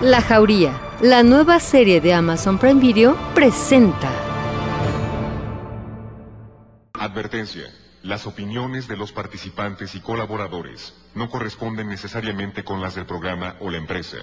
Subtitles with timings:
[0.00, 4.08] La Jauría, la nueva serie de Amazon Prime Video, presenta.
[6.92, 7.64] Advertencia.
[8.04, 13.70] Las opiniones de los participantes y colaboradores no corresponden necesariamente con las del programa o
[13.70, 14.18] la empresa.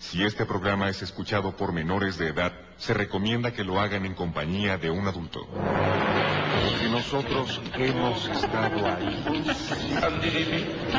[0.00, 4.14] Si este programa es escuchado por menores de edad, se recomienda que lo hagan en
[4.14, 5.46] compañía de un adulto.
[5.46, 9.22] Porque nosotros hemos estado ahí.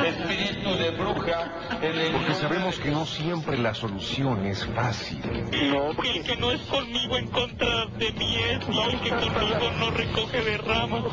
[0.06, 1.70] Espíritu de bruja.
[2.12, 5.22] Porque sabemos que no siempre la solución es fácil.
[5.72, 9.72] No, el que no es conmigo en contra de mí es, y el que conmigo
[9.80, 11.04] no recoge de ramas.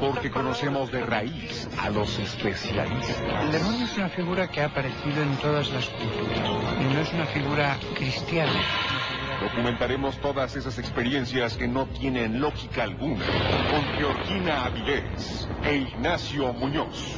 [0.00, 3.22] Porque conocemos de raíz a los especialistas.
[3.42, 6.76] El demonio es una figura que ha aparecido en todas las culturas.
[6.80, 8.97] Y no es una figura cristiana.
[9.40, 13.24] Documentaremos todas esas experiencias que no tienen lógica alguna
[13.70, 17.16] con Georgina Avilés e Ignacio Muñoz.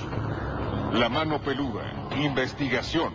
[0.93, 3.15] La mano peluda, investigación.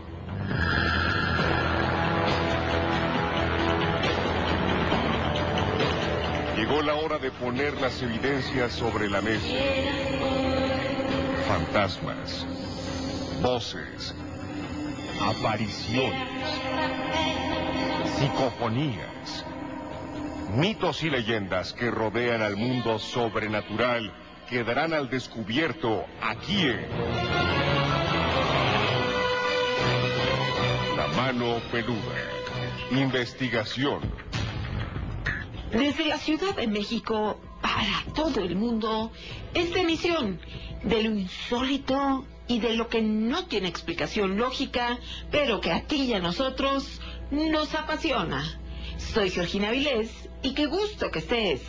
[6.58, 9.54] Llegó la hora de poner las evidencias sobre la mesa.
[11.48, 12.48] Fantasmas,
[13.42, 14.16] voces,
[15.22, 16.62] apariciones,
[18.18, 19.46] psicofonías,
[20.56, 24.14] mitos y leyendas que rodean al mundo sobrenatural
[24.50, 26.88] quedarán al descubierto aquí en
[30.96, 32.00] La mano peluda.
[32.92, 34.00] Investigación.
[35.72, 39.12] Desde la Ciudad de México para todo el mundo,
[39.54, 40.40] esta emisión
[40.84, 45.00] de lo insólito y de lo que no tiene explicación lógica,
[45.32, 48.44] pero que a ti y a nosotros nos apasiona.
[48.98, 51.62] Soy Georgina Vilés y qué gusto que estés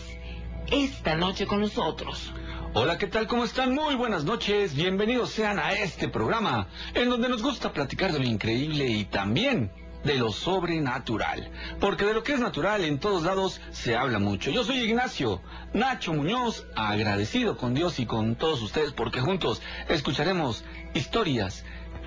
[0.70, 2.32] esta noche con nosotros.
[2.74, 3.26] Hola, ¿qué tal?
[3.26, 3.74] ¿Cómo están?
[3.74, 4.74] Muy buenas noches.
[4.74, 9.70] Bienvenidos sean a este programa en donde nos gusta platicar de lo increíble y también
[10.04, 11.50] de lo sobrenatural.
[11.80, 14.50] Porque de lo que es natural en todos lados se habla mucho.
[14.50, 15.40] Yo soy Ignacio
[15.72, 21.64] Nacho Muñoz, agradecido con Dios y con todos ustedes porque juntos escucharemos historias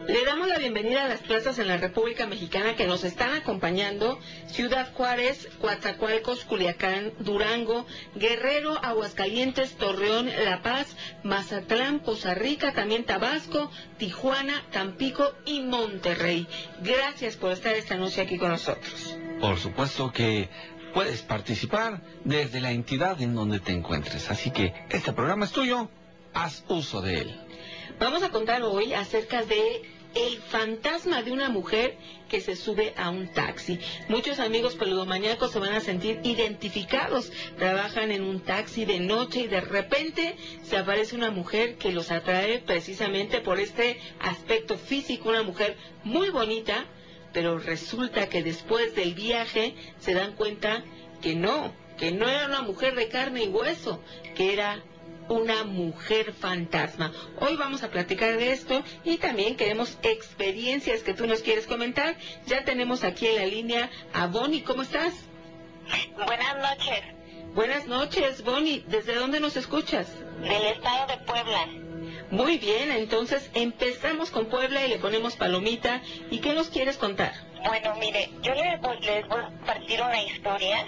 [0.06, 4.18] Le damos la bienvenida a las plazas en la República Mexicana que nos están acompañando.
[4.46, 13.70] Ciudad Juárez, Coatzacoalcos, Culiacán, Durango, Guerrero, Aguascalientes, Torreón, La Paz, Mazatlán, Poza Rica, también Tabasco,
[13.98, 16.48] Tijuana, Tampico y Monterrey.
[16.82, 19.16] Gracias por estar esta noche aquí con nosotros.
[19.40, 20.48] Por supuesto que
[20.92, 24.30] puedes participar desde la entidad en donde te encuentres.
[24.30, 25.88] Así que este programa es tuyo,
[26.34, 27.40] haz uso de él.
[27.98, 29.82] Vamos a contar hoy acerca de
[30.14, 31.96] el fantasma de una mujer
[32.28, 33.78] que se sube a un taxi.
[34.08, 37.32] Muchos amigos peludomaníacos se van a sentir identificados.
[37.58, 42.10] Trabajan en un taxi de noche y de repente se aparece una mujer que los
[42.10, 46.86] atrae precisamente por este aspecto físico, una mujer muy bonita,
[47.32, 50.82] pero resulta que después del viaje se dan cuenta
[51.22, 54.02] que no, que no era una mujer de carne y hueso,
[54.34, 54.82] que era
[55.28, 57.12] una mujer fantasma.
[57.38, 62.16] Hoy vamos a platicar de esto y también queremos experiencias que tú nos quieres comentar.
[62.46, 64.64] Ya tenemos aquí en la línea a Bonnie.
[64.64, 65.14] ¿Cómo estás?
[66.26, 67.02] Buenas noches,
[67.54, 68.84] Buenas noches, Bonnie.
[68.86, 70.06] ¿Desde dónde nos escuchas?
[70.40, 71.89] del estado de Puebla.
[72.30, 76.00] Muy bien, entonces empezamos con Puebla y le ponemos palomita.
[76.30, 77.32] ¿Y qué nos quieres contar?
[77.64, 80.86] Bueno, mire, yo les voy, les voy a partir una historia.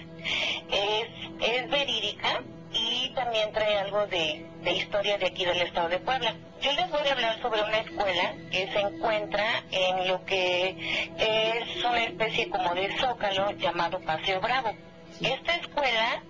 [0.70, 1.08] Es,
[1.40, 2.42] es verídica
[2.72, 6.36] y también trae algo de, de historia de aquí del estado de Puebla.
[6.60, 10.76] Yo les voy a hablar sobre una escuela que se encuentra en lo que
[11.18, 14.76] es una especie como de zócalo llamado Paseo Bravo.
[15.20, 16.22] Esta escuela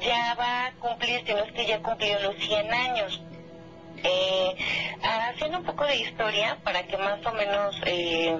[0.00, 3.20] ya va a cumplir, si no es que ya cumplió los 100 años.
[4.06, 4.54] Eh,
[5.02, 8.36] haciendo un poco de historia para que más o menos eh,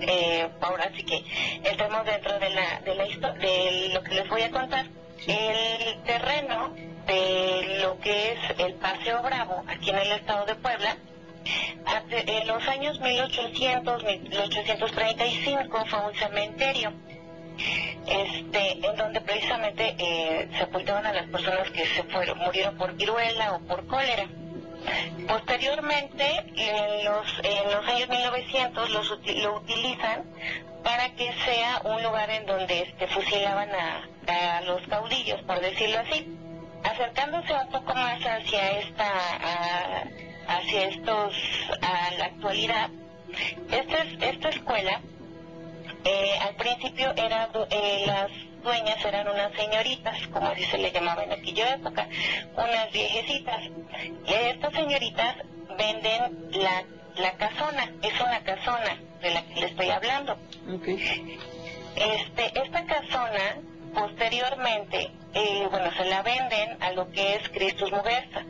[0.00, 1.24] eh, ahora sí que
[1.64, 4.86] entremos dentro de la de la histo- de lo que les voy a contar
[5.26, 6.74] el terreno
[7.06, 10.96] de lo que es el Paseo Bravo aquí en el estado de Puebla
[12.10, 16.92] en los años 1800 1835 fue un cementerio
[18.06, 23.54] este, en donde precisamente eh, sepultaban a las personas que se fueron, murieron por viruela
[23.54, 24.26] o por cólera.
[25.28, 29.10] Posteriormente, en los, en los años 1900 los,
[29.42, 30.24] lo utilizan
[30.82, 34.08] para que sea un lugar en donde este, fusilaban a,
[34.56, 36.26] a los caudillos, por decirlo así.
[36.82, 40.04] Acercándose un poco más hacia esta, a-
[40.48, 41.34] hacia estos,
[41.80, 42.90] a la actualidad,
[43.70, 45.00] esta, es- esta escuela
[46.04, 48.30] eh, al principio era, eh, las
[48.62, 52.08] dueñas eran unas señoritas, como así se le llamaba en aquella época,
[52.54, 53.60] unas viejecitas.
[54.26, 55.36] Estas señoritas
[55.76, 56.84] venden la,
[57.16, 60.36] la casona, es una casona de la que le estoy hablando.
[61.96, 63.58] Este, esta casona,
[63.94, 68.44] posteriormente, eh, bueno, se la venden a lo que es Cristus Muguerza.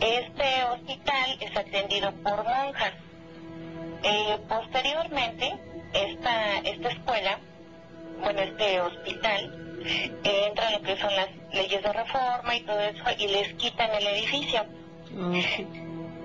[0.00, 2.92] Este hospital es atendido por monjas.
[4.02, 5.54] Eh, posteriormente,
[5.92, 7.38] esta, esta escuela,
[8.22, 9.82] bueno, este hospital,
[10.22, 13.90] entra en lo que son las leyes de reforma y todo eso y les quitan
[13.90, 14.64] el edificio.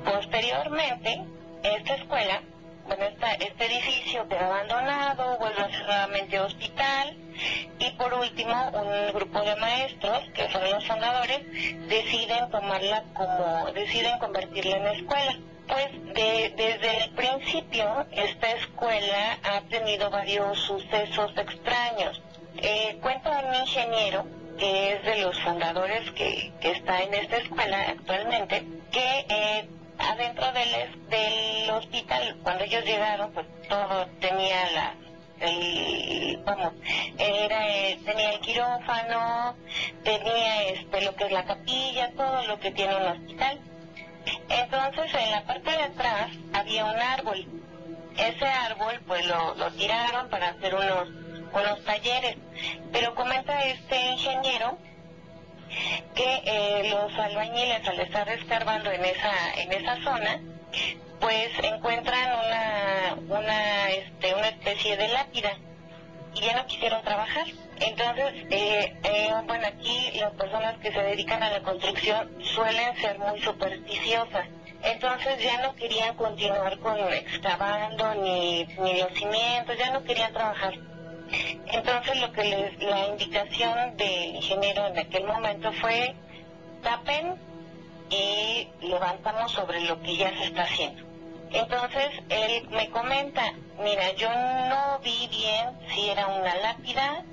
[0.05, 1.23] Posteriormente,
[1.63, 2.41] esta escuela,
[2.85, 7.17] bueno, esta, este edificio queda abandonado, vuelve a ser nuevamente hospital
[7.79, 11.41] y por último un grupo de maestros, que son los fundadores,
[11.87, 15.37] deciden tomarla como, deciden convertirla en escuela.
[15.67, 22.21] Pues de- desde el principio esta escuela ha tenido varios sucesos extraños.
[22.57, 24.25] Eh, cuenta un ingeniero
[24.57, 29.67] que es de los fundadores que, que está en esta escuela actualmente, que eh,
[29.99, 34.95] adentro del, del hospital, cuando ellos llegaron, pues todo tenía la,
[35.41, 36.73] el, vamos,
[37.19, 39.55] era, eh, tenía el quirófano,
[40.03, 43.59] tenía este, lo que es la capilla, todo lo que tiene un hospital.
[44.49, 47.45] Entonces, en la parte de atrás había un árbol.
[48.17, 51.09] Ese árbol, pues lo, lo tiraron para hacer unos,
[51.53, 52.37] unos talleres.
[52.91, 54.77] Pero comenta este ingeniero
[56.15, 60.41] que eh, los albañiles al estar escarbando en esa, en esa zona,
[61.19, 65.57] pues encuentran una, una, este, una especie de lápida
[66.37, 67.45] y ya no quisieron trabajar.
[67.79, 73.19] Entonces, eh, eh, bueno, aquí las personas que se dedican a la construcción suelen ser
[73.19, 74.47] muy supersticiosas.
[74.83, 80.73] Entonces ya no querían continuar con excavando ni, ni los cimientos, ya no querían trabajar.
[81.67, 86.15] Entonces lo que les, la indicación del ingeniero en aquel momento fue
[86.83, 87.35] tapen
[88.09, 91.06] y levantamos sobre lo que ya se está haciendo.
[91.51, 97.23] Entonces él me comenta, mira, yo no vi bien si era una lápida,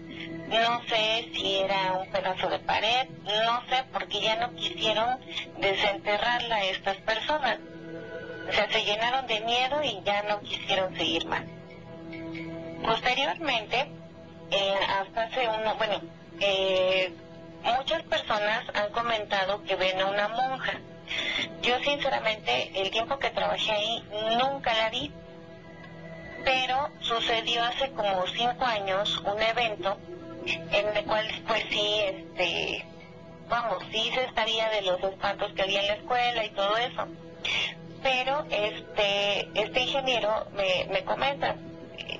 [0.48, 5.18] no sé si era un pedazo de pared, no sé porque ya no quisieron
[5.58, 7.58] desenterrarla a estas personas.
[8.48, 11.42] O sea, se llenaron de miedo y ya no quisieron seguir más.
[12.84, 13.88] Posteriormente,
[14.50, 16.00] eh, hasta hace uno, bueno,
[16.40, 17.12] eh,
[17.62, 20.78] muchas personas han comentado que ven a una monja.
[21.62, 24.04] Yo sinceramente, el tiempo que trabajé ahí,
[24.38, 25.12] nunca la vi.
[26.44, 29.98] Pero sucedió hace como cinco años un evento
[30.46, 32.84] en el cual, pues sí, este,
[33.48, 37.06] vamos, sí se estaría de los espantos que había en la escuela y todo eso.
[38.02, 41.56] Pero este, este ingeniero me, me comenta,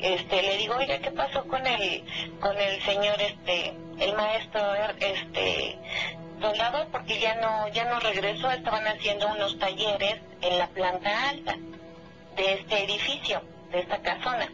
[0.00, 2.04] este, le digo, oiga, ¿qué pasó con el,
[2.40, 4.62] con el señor, este, el maestro,
[5.00, 5.78] este,
[6.40, 6.88] soldador?
[6.88, 11.56] Porque ya no, ya no regresó, estaban haciendo unos talleres en la planta alta
[12.36, 14.48] de este edificio, de esta casona.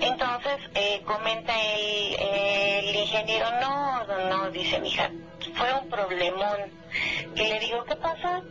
[0.00, 5.10] Entonces, eh, comenta el, el ingeniero, no, no, dice mi hija,
[5.54, 6.58] fue un problemón.
[7.34, 8.42] Y le digo, ¿qué pasó?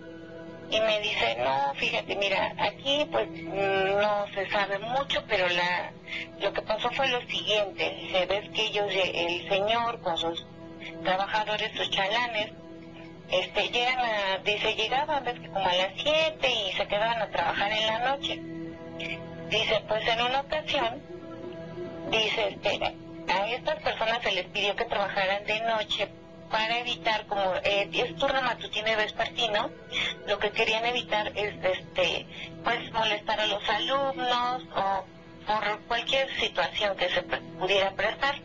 [0.69, 5.91] Y me dice, no, fíjate, mira, aquí pues no se sabe mucho, pero la
[6.39, 8.09] lo que pasó fue lo siguiente.
[8.11, 10.45] Se ves que ellos, el señor con sus
[11.03, 12.51] trabajadores, sus chalanes,
[13.29, 17.29] este, llegan a, dice, llegaban, ves que como a las 7 y se quedaban a
[17.29, 18.41] trabajar en la noche.
[19.49, 21.01] Dice, pues en una ocasión,
[22.09, 22.95] dice, este,
[23.31, 26.09] a estas personas se les pidió que trabajaran de noche
[26.51, 29.71] para evitar, como eh, es turno matutino y vespertino,
[30.27, 32.27] lo que querían evitar es, este,
[32.63, 35.05] pues molestar a los alumnos o
[35.47, 38.35] por cualquier situación que se pudiera prestar.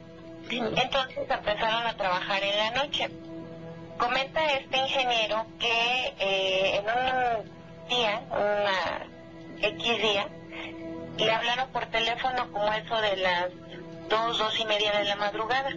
[0.50, 3.10] Entonces empezaron a trabajar en la noche.
[3.98, 9.06] Comenta este ingeniero que eh, en un día, una
[9.60, 10.28] X día,
[11.18, 13.50] le hablaron por teléfono como eso de las
[14.08, 15.70] dos, dos y media de la madrugada.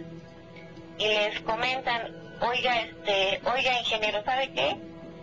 [0.98, 4.76] Y les comentan, oiga, este, oiga ingeniero, ¿sabe qué?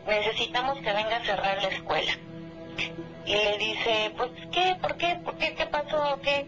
[0.05, 2.11] Necesitamos que venga a cerrar la escuela.
[3.25, 4.75] Y le dice, pues, ¿qué?
[4.81, 5.19] ¿Por qué?
[5.23, 5.53] ¿Por qué?
[5.53, 6.19] ¿Qué pasó?
[6.21, 6.47] ¿Qué?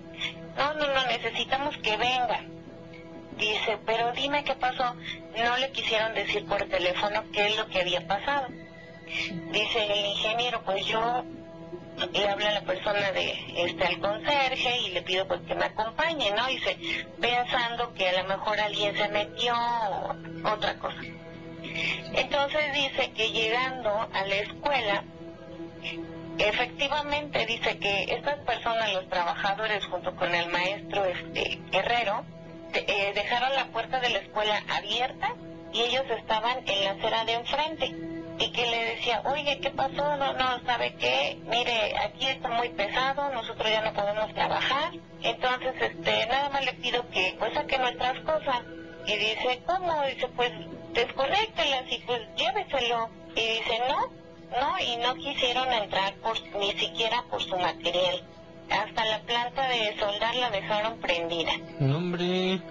[0.58, 2.42] No, no, no, necesitamos que venga.
[3.42, 4.94] Dice, pero dime qué pasó.
[5.44, 8.50] No le quisieron decir por teléfono qué es lo que había pasado.
[9.52, 11.26] Dice el ingeniero, pues yo
[12.14, 15.66] le habla a la persona de este al conserje y le pido pues que me
[15.66, 16.46] acompañe, ¿no?
[16.48, 16.78] Dice,
[17.20, 20.16] pensando que a lo mejor alguien se metió o
[20.54, 21.02] otra cosa.
[22.14, 25.04] Entonces dice que llegando a la escuela,
[26.38, 32.24] efectivamente dice que estas personas, los trabajadores junto con el maestro este Herrero,
[32.74, 35.36] eh, dejaron la puerta de la escuela abierta
[35.74, 37.96] y ellos estaban en la acera de enfrente
[38.40, 40.16] y que le decía, oye, ¿qué pasó?
[40.18, 41.38] No, no, ¿sabe qué?
[41.46, 46.74] Mire, aquí está muy pesado, nosotros ya no podemos trabajar, entonces, este, nada más le
[46.74, 48.62] pido que, pues, saque nuestras cosas.
[49.06, 50.04] Y dice, ¿cómo?
[50.06, 50.52] Dice, pues,
[50.94, 53.10] desconéctelas y pues lléveselo.
[53.36, 54.12] Y dice, no,
[54.60, 58.24] no, y no quisieron entrar por, ni siquiera por su material.
[58.72, 61.52] Hasta la planta de soldar la dejaron prendida.
[61.80, 62.62] Nombre.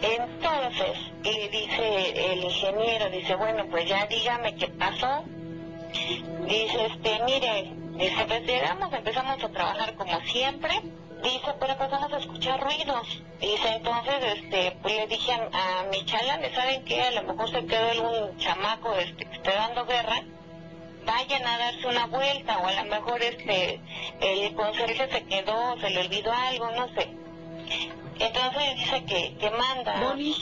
[0.00, 5.24] Entonces, y dice el ingeniero, dice, bueno, pues ya dígame qué pasó.
[6.46, 10.80] Dice, este, mire, dice, pues llegamos, empezamos a trabajar como siempre.
[11.22, 13.22] Dice, pero empezamos a escuchar ruidos.
[13.40, 17.02] Dice, entonces, este, pues le dije a, a mi chalán, ¿saben qué?
[17.02, 20.22] A lo mejor se quedó algún chamaco este, que esté dando guerra.
[21.06, 23.80] Vayan a darse una vuelta, o a lo mejor este,
[24.20, 27.08] el conserje se quedó, se le olvidó algo, no sé.
[28.18, 30.00] Entonces dice que, que manda.
[30.00, 30.34] Bonnie,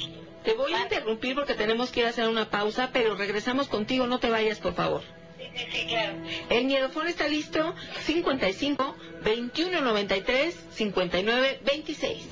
[0.45, 4.07] te voy a interrumpir porque tenemos que ir a hacer una pausa, pero regresamos contigo,
[4.07, 5.03] no te vayas, por favor.
[5.39, 6.15] Sí, sí, sí, claro.
[6.51, 12.29] El miedofón está listo, 55 21 93 59 26.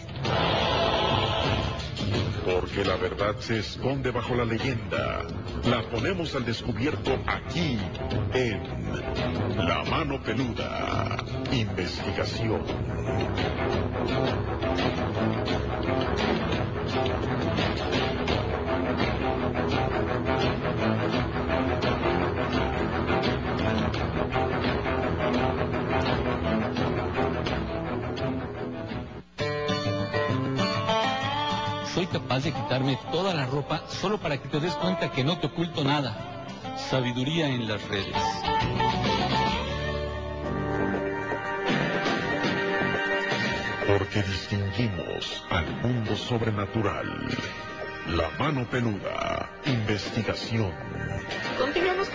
[2.44, 5.24] Porque la verdad se esconde bajo la leyenda.
[5.64, 7.78] La ponemos al descubierto aquí,
[8.42, 8.60] en
[9.66, 11.16] La Mano Peluda.
[11.52, 12.62] Investigación.
[31.94, 35.38] Soy capaz de quitarme toda la ropa solo para que te des cuenta que no
[35.38, 36.31] te oculto nada.
[36.90, 38.14] Sabiduría en las redes.
[43.86, 47.28] Porque distinguimos al mundo sobrenatural.
[48.08, 49.50] La Mano Peluda.
[49.64, 50.72] Investigación.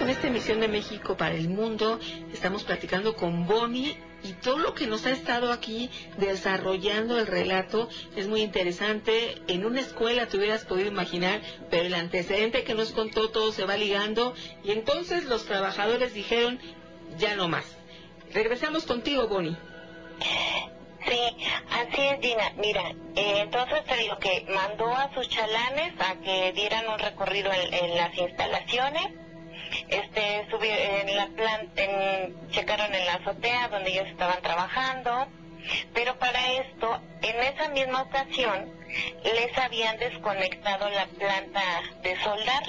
[0.07, 1.99] Con esta emisión de México para el mundo.
[2.31, 7.89] Estamos platicando con Bonnie y todo lo que nos ha estado aquí desarrollando el relato
[8.15, 9.35] es muy interesante.
[9.49, 13.65] En una escuela te hubieras podido imaginar, pero el antecedente que nos contó todo se
[13.65, 14.33] va ligando
[14.63, 16.57] y entonces los trabajadores dijeron,
[17.17, 17.65] ya no más.
[18.33, 19.57] Regresamos contigo, Bonnie.
[21.05, 22.53] Sí, así es, Gina.
[22.55, 27.51] Mira, eh, entonces te digo que mandó a sus chalanes a que dieran un recorrido
[27.51, 29.26] en las instalaciones.
[29.89, 35.27] Este, en la planta, en- checaron en la azotea donde ellos estaban trabajando.
[35.93, 38.71] Pero para esto, en esa misma ocasión,
[39.23, 41.61] les habían desconectado la planta
[42.01, 42.63] de soldar.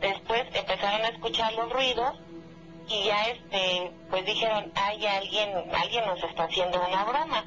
[0.00, 2.16] Después empezaron a escuchar los ruidos
[2.88, 7.44] y ya este pues dijeron hay alguien alguien nos está haciendo una broma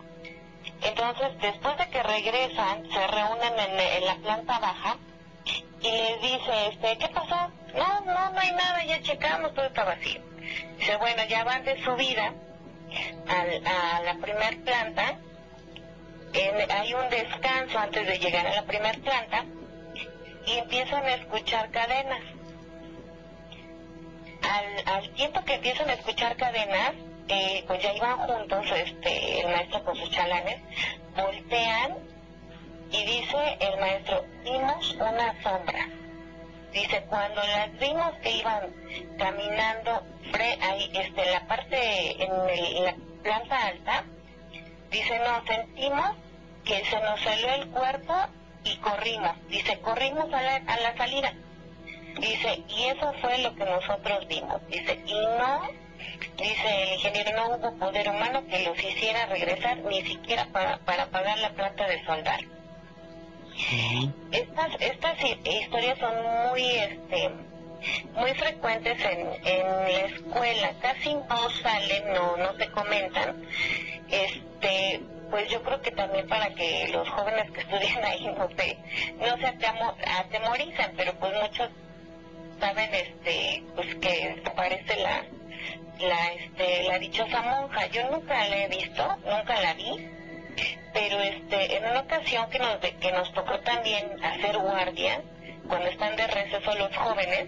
[0.81, 4.97] entonces después de que regresan se reúnen en, en la planta baja
[5.81, 9.83] y les dice este qué pasó no no no hay nada ya checamos todo está
[9.83, 10.21] vacío
[10.77, 12.33] dice bueno ya van de subida
[13.27, 15.19] al- a la primer planta
[16.33, 19.45] En- hay un descanso antes de llegar a la primer planta
[20.45, 22.21] y empiezan a escuchar cadenas.
[24.43, 26.93] Al, al tiempo que empiezan a escuchar cadenas,
[27.27, 30.59] eh, pues ya iban juntos, este, el maestro con sus chalanes,
[31.15, 31.97] voltean
[32.91, 35.87] y dice el maestro, vimos una sombra.
[36.73, 38.73] Dice, cuando las vimos que iban
[39.17, 44.03] caminando fre ahí, este, en la parte, en, el- la planta alta,
[44.91, 46.11] dice, nos sentimos
[46.65, 48.13] que se nos salió el cuerpo
[48.63, 49.31] y corrimos.
[49.47, 51.33] Dice, corrimos a la, a la salida.
[52.19, 54.61] Dice, y eso fue lo que nosotros vimos.
[54.67, 55.61] Dice, y no,
[56.37, 61.07] dice el ingeniero, no hubo poder humano que los hiciera regresar ni siquiera para, para
[61.07, 62.41] pagar la planta de soldar.
[64.31, 66.13] Estas, estas hi- historias son
[66.49, 67.29] muy, este,
[68.13, 73.43] muy frecuentes en, en la escuela, casi no salen, no, no se comentan.
[74.09, 78.77] Este, pues yo creo que también para que los jóvenes que estudian ahí no se,
[79.17, 81.69] no se atemo- atemoricen, pero pues muchos
[82.59, 85.23] saben este pues que aparece la
[85.99, 87.87] la este la dichosa monja.
[87.87, 90.07] Yo nunca la he visto nunca la vi
[90.97, 95.21] pero este en una ocasión que nos que nos tocó también hacer guardia
[95.67, 97.47] cuando están de receso los jóvenes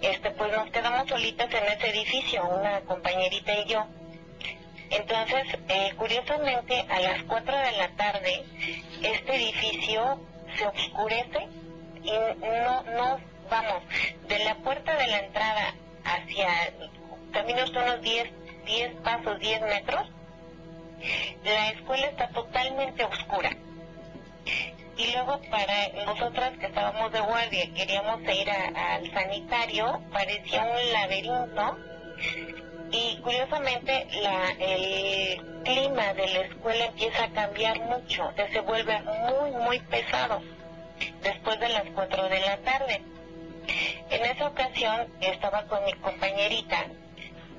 [0.00, 3.86] este, pues nos quedamos solitas en ese edificio, una compañerita y yo.
[4.90, 8.44] Entonces, eh, curiosamente, a las 4 de la tarde,
[9.00, 10.20] este edificio
[10.56, 11.48] se oscurece
[12.02, 13.82] y no, no, vamos,
[14.26, 15.74] de la puerta de la entrada
[16.04, 16.48] hacia,
[17.32, 18.28] caminos unos 10,
[18.66, 20.08] 10 pasos, 10 metros,
[21.44, 23.50] la escuela está totalmente oscura.
[24.96, 31.78] Y luego para nosotras que estábamos de guardia, queríamos ir al sanitario, parecía un laberinto
[32.90, 39.50] y curiosamente la, el clima de la escuela empieza a cambiar mucho, se vuelve muy,
[39.50, 40.42] muy pesado
[41.22, 43.02] después de las 4 de la tarde.
[44.10, 46.86] En esa ocasión estaba con mi compañerita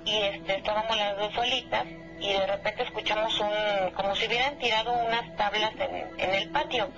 [0.06, 1.86] y este, estábamos las dos solitas
[2.24, 6.90] y de repente escuchamos un, como si hubieran tirado unas tablas en, en el patio.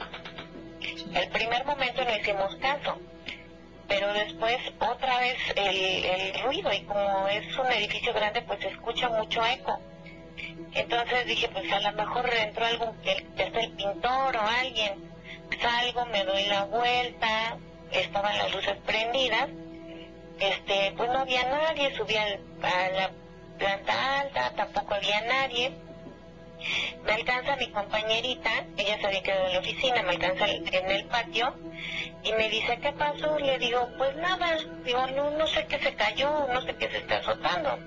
[1.13, 3.00] El primer momento no hicimos caso
[3.88, 8.70] pero después otra vez el, el ruido y como es un edificio grande pues se
[8.70, 9.79] escucha mucho eco.
[10.74, 15.15] Entonces dije pues a lo mejor entró algún, el, el pintor o alguien.
[15.62, 17.58] Salgo, me doy la vuelta,
[17.91, 19.48] estaban las luces prendidas,
[20.39, 23.12] este, pues no había nadie, subí a la
[23.57, 25.71] planta alta, tampoco había nadie.
[27.03, 31.05] Me alcanza mi compañerita, ella se había quedado en la oficina, me alcanza en el
[31.05, 31.53] patio
[32.24, 33.38] y me dice, ¿qué pasó?
[33.38, 36.97] Le digo, pues nada, digo, no, no sé qué se cayó, no sé qué se
[36.97, 37.77] está azotando,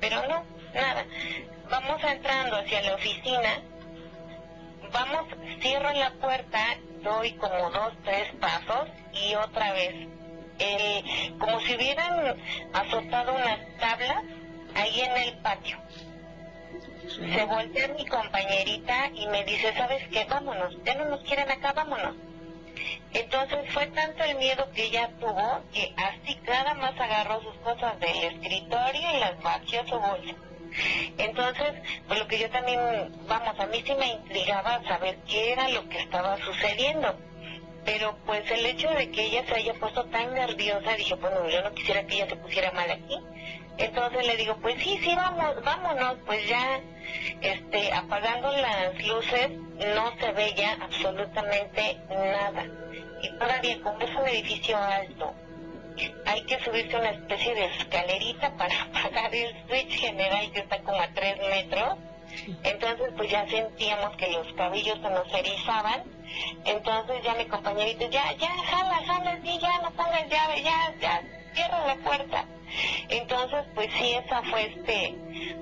[0.00, 0.44] pero no,
[0.74, 1.06] nada.
[1.70, 3.62] Vamos entrando hacia la oficina,
[4.92, 5.26] vamos,
[5.60, 6.58] cierro la puerta,
[7.02, 9.94] doy como dos, tres pasos y otra vez,
[10.58, 12.36] eh, como si hubieran
[12.74, 14.24] azotado unas tablas
[14.74, 15.78] ahí en el patio.
[17.08, 20.24] Se voltea mi compañerita y me dice, ¿sabes qué?
[20.24, 22.14] Vámonos, ya no nos quieren acá, vámonos.
[23.12, 27.98] Entonces fue tanto el miedo que ella tuvo que así nada más agarró sus cosas
[28.00, 30.34] del escritorio y las vació su bolsa.
[31.16, 31.72] Entonces,
[32.06, 32.80] pues lo que yo también,
[33.26, 37.16] vamos, a mí sí me intrigaba saber qué era lo que estaba sucediendo.
[37.84, 41.62] Pero pues el hecho de que ella se haya puesto tan nerviosa, dije, bueno, yo
[41.62, 43.18] no quisiera que ella se pusiera mal aquí.
[43.78, 46.80] Entonces le digo, pues sí, sí, vamos, vámonos, pues ya,
[47.40, 52.66] este, apagando las luces, no se veía absolutamente nada.
[53.22, 55.32] Y todavía, como es un edificio alto,
[56.26, 61.00] hay que subirse una especie de escalerita para apagar el switch general que está como
[61.00, 61.98] a tres metros.
[62.64, 66.02] Entonces, pues ya sentíamos que los cabellos se nos erizaban.
[66.64, 71.22] Entonces ya mi compañerito, ya, ya, jala, jala, sí, ya, no pongas llave, ya, ya,
[71.54, 72.44] cierra la puerta.
[73.08, 75.14] Entonces, pues sí, esa fue este,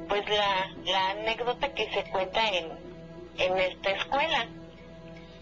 [0.09, 2.73] pues la, la anécdota que se cuenta en,
[3.39, 4.47] en esta escuela.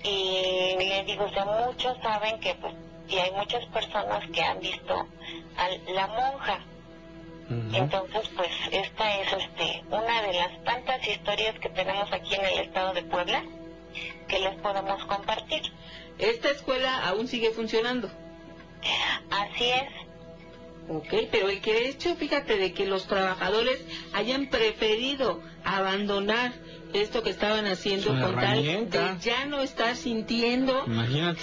[0.02, 2.74] Y le digo, o sea, muchos saben que pues
[3.08, 5.06] y hay muchas personas que han visto
[5.56, 6.60] a la monja.
[7.74, 12.58] Entonces, pues esta es este una de las tantas historias que tenemos aquí en el
[12.60, 13.42] estado de Puebla
[14.28, 15.60] que les podemos compartir.
[16.18, 18.10] ¿Esta escuela aún sigue funcionando?
[19.30, 19.90] Así es.
[20.88, 26.52] Ok, pero el que de hecho, fíjate, de que los trabajadores hayan preferido abandonar
[26.92, 30.84] esto que estaban haciendo con tal de ya no estar sintiendo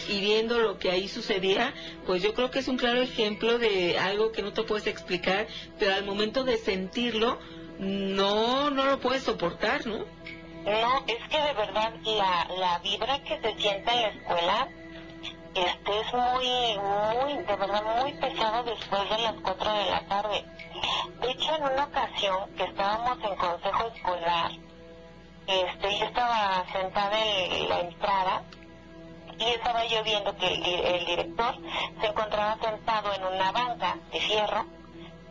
[0.08, 1.73] y viendo lo que ahí sucedía,
[2.06, 5.47] pues yo creo que es un claro ejemplo de algo que no te puedes explicar,
[5.77, 7.39] pero al momento de sentirlo,
[7.80, 10.06] no, no lo puedes soportar, ¿no?
[10.63, 14.69] No, es que de verdad la, la vibra que se siente en la escuela
[15.53, 20.45] este es muy, muy, de verdad muy pesado después de las 4 de la tarde.
[21.19, 24.51] De hecho, en una ocasión que estábamos en consejo escolar,
[25.47, 28.43] este, yo estaba sentada en la entrada
[29.37, 31.55] y estaba yo viendo que el, director
[31.99, 34.65] se encontraba sentado en una banca de fierro,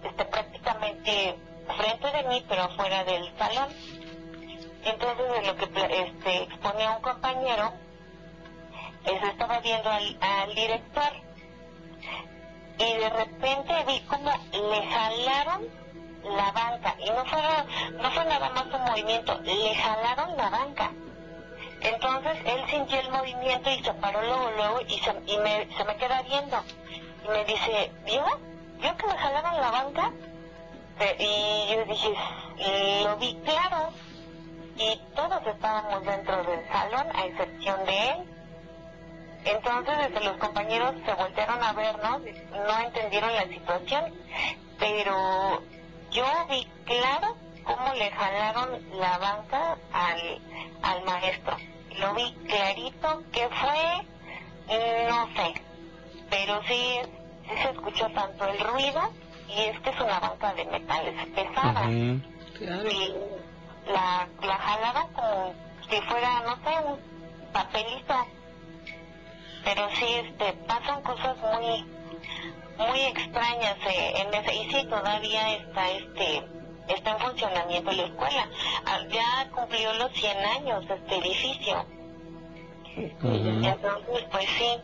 [0.04, 1.38] este, prácticamente
[1.76, 3.72] frente de mí, pero fuera del salón.
[4.84, 5.64] Entonces, de lo que
[6.02, 7.72] este, exponía un compañero,
[9.04, 11.12] eso estaba viendo al, al director
[12.78, 15.68] y de repente vi como le jalaron
[16.24, 17.40] la banca y no fue,
[17.92, 20.90] no fue nada más un movimiento, le jalaron la banca.
[21.82, 25.84] Entonces él sintió el movimiento y se paró luego, luego y, se, y me, se
[25.84, 26.62] me queda viendo
[27.24, 28.24] y me dice, ¿vio?
[28.78, 30.12] ¿Vio que me jalaron la banca?
[31.18, 32.14] y yo dije,
[33.04, 33.88] lo vi claro
[34.76, 38.39] y todos estábamos dentro del salón a excepción de él.
[39.44, 44.14] Entonces, desde los compañeros se voltearon a vernos, no entendieron la situación,
[44.78, 45.62] pero
[46.10, 50.40] yo vi claro cómo le jalaron la banca al,
[50.82, 51.56] al maestro.
[51.98, 55.54] Lo vi clarito, que fue, no sé,
[56.28, 57.00] pero sí,
[57.48, 59.12] sí se escuchó tanto el ruido
[59.48, 61.82] y es que es una banca de metales pesada.
[62.58, 62.90] Claro.
[62.90, 63.14] Y
[63.90, 65.54] la, la jalaba como
[65.88, 66.98] si fuera, no sé, un
[67.52, 68.14] papelito.
[69.64, 71.84] Pero sí, este, pasan cosas muy,
[72.78, 76.42] muy extrañas eh, en ese, y sí, todavía está, este,
[76.88, 78.48] está en funcionamiento la escuela.
[78.86, 81.84] Ah, ya cumplió los 100 años este edificio.
[82.96, 83.64] Ujú.
[83.64, 84.76] Entonces, pues sí,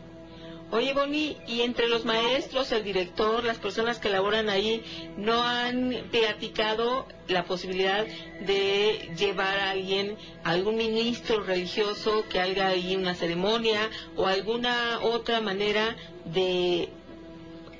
[0.72, 4.82] Oye, Bonnie, y entre los maestros, el director, las personas que laboran ahí,
[5.16, 8.04] ¿no han platicado la posibilidad
[8.40, 15.40] de llevar a alguien, algún ministro religioso que haga ahí una ceremonia o alguna otra
[15.40, 16.88] manera de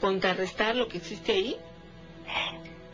[0.00, 1.56] contrarrestar lo que existe ahí?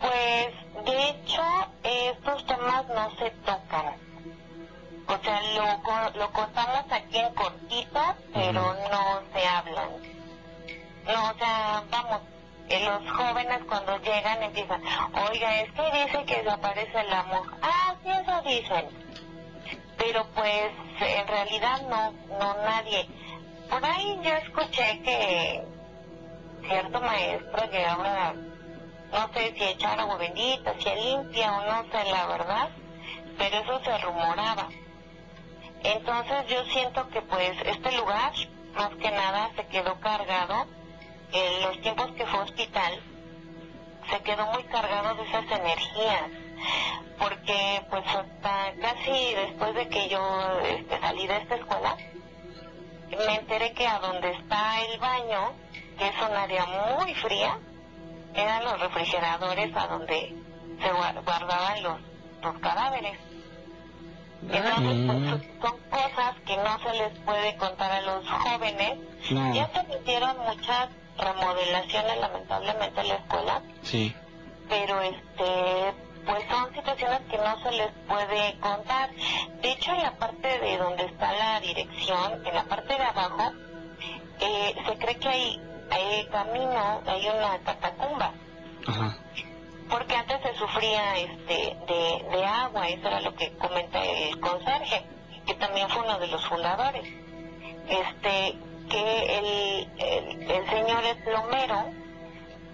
[0.00, 1.42] Pues, de hecho,
[1.84, 4.11] estos temas no se tocan.
[5.12, 9.90] O sea, lo, lo contamos aquí en cortitas, pero no se hablan.
[11.04, 12.20] No, o sea, vamos,
[12.70, 14.82] los jóvenes cuando llegan empiezan,
[15.30, 17.42] oiga, es que dice que desaparece el amor.
[17.60, 18.88] Ah, sí, eso dicen.
[19.98, 20.70] Pero pues,
[21.00, 23.06] en realidad no, no nadie.
[23.68, 25.62] Por ahí yo escuché que
[26.66, 28.34] cierto maestro llegaba
[29.12, 32.70] no sé si echar agua bendita, si limpia o no sé la verdad,
[33.36, 34.68] pero eso se rumoraba.
[35.84, 38.32] Entonces yo siento que pues este lugar,
[38.74, 40.66] más que nada, se quedó cargado,
[41.32, 43.00] en los tiempos que fue hospital,
[44.10, 46.30] se quedó muy cargado de esas energías,
[47.18, 51.96] porque pues hasta casi después de que yo este, salí de esta escuela,
[53.26, 55.52] me enteré que a donde está el baño,
[55.98, 57.58] que es un área muy fría,
[58.34, 60.34] eran los refrigeradores a donde
[60.80, 62.00] se gua- guardaban los,
[62.42, 63.18] los cadáveres.
[64.50, 65.06] Entonces, Mm.
[65.06, 68.98] pues, son cosas que no se les puede contar a los jóvenes.
[69.30, 69.54] No.
[69.54, 74.14] Ya se hicieron muchas remodelaciones, lamentablemente, en la escuela, Sí.
[74.68, 79.10] pero este pues son situaciones que no se les puede contar.
[79.60, 83.52] De hecho, en la parte de donde está la dirección, en la parte de abajo,
[84.38, 88.32] eh, se cree que hay, hay camino, hay una catacumba
[88.86, 89.16] Ajá.
[89.92, 95.04] Porque antes se sufría este de, agua, eso era lo que comenta el conserje,
[95.46, 97.04] que también fue uno de los fundadores.
[97.88, 98.56] Este,
[98.88, 101.84] que el, el, el señor es plomero,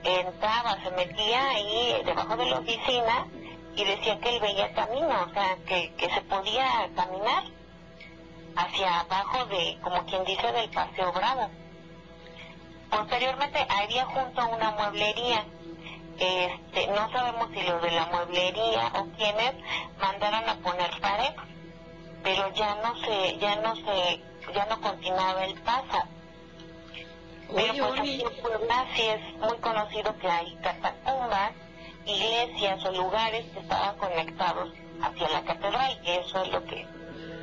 [0.04, 3.26] entraba, se metía ahí debajo de la oficina
[3.74, 7.42] y decía que él veía camino, o sea, que, que se podía caminar
[8.54, 11.50] hacia abajo de, como quien dice, del Paseo Bravo.
[12.90, 15.44] Posteriormente había junto una mueblería
[16.18, 19.54] este, no sabemos si los de la mueblería o quienes
[20.00, 21.34] mandaron a poner pared,
[22.22, 24.20] pero ya no se, ya no se,
[24.52, 26.02] ya no continuaba el paso.
[27.54, 31.52] Pero Oye, pues Bonnie, aquí en Puebla sí es muy conocido que hay catacumbas,
[32.04, 36.86] iglesias o lugares que estaban conectados hacia la catedral, y eso es lo que,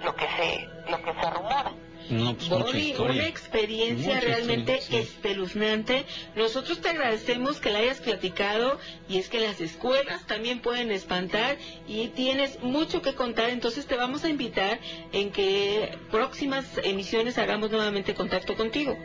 [0.03, 1.71] lo que se, lo que se rumora.
[2.09, 3.13] No, pues mucha Bonnie, historia.
[3.13, 5.09] una experiencia Mucha realmente historia, sí.
[5.09, 6.05] espeluznante.
[6.35, 11.57] Nosotros te agradecemos que la hayas platicado y es que las escuelas también pueden espantar
[11.87, 14.79] y tienes mucho que contar, entonces te vamos a invitar
[15.13, 18.95] en que próximas emisiones hagamos nuevamente contacto contigo.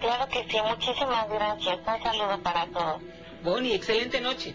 [0.00, 1.78] Claro que sí, muchísimas gracias.
[1.78, 3.02] Un saludo para todos.
[3.42, 4.54] Bonnie, excelente noche.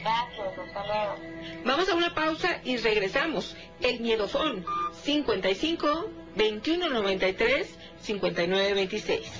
[0.00, 1.62] Gracias, hasta luego.
[1.64, 3.54] Vamos a una pausa y regresamos.
[3.80, 4.64] El miedofón
[5.04, 9.32] 55 21 93 59 26.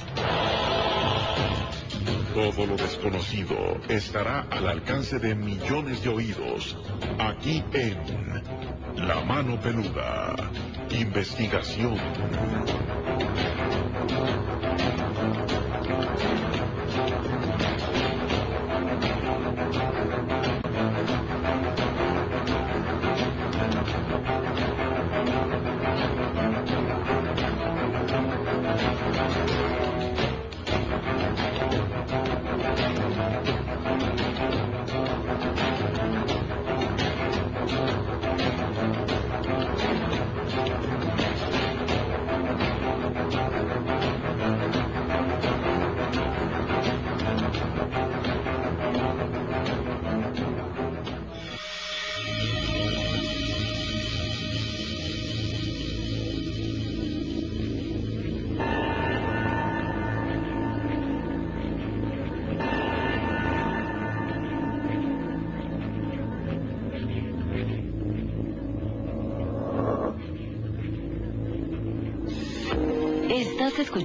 [2.34, 6.78] Todo lo desconocido estará al alcance de millones de oídos.
[7.18, 7.96] Aquí en
[8.96, 10.34] La Mano Peluda.
[10.90, 11.96] Investigación.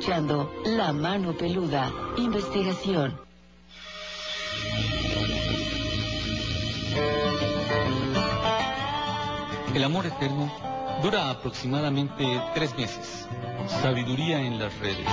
[0.07, 3.19] La Mano Peluda, investigación.
[9.75, 10.49] El amor eterno
[11.03, 13.27] dura aproximadamente tres meses.
[13.67, 15.05] Sabiduría en las redes.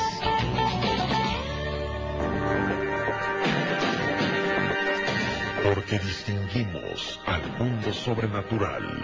[5.64, 9.02] Porque distinguimos al mundo sobrenatural.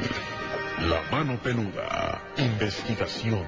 [0.83, 2.23] La mano peluda.
[2.39, 3.45] Investigación.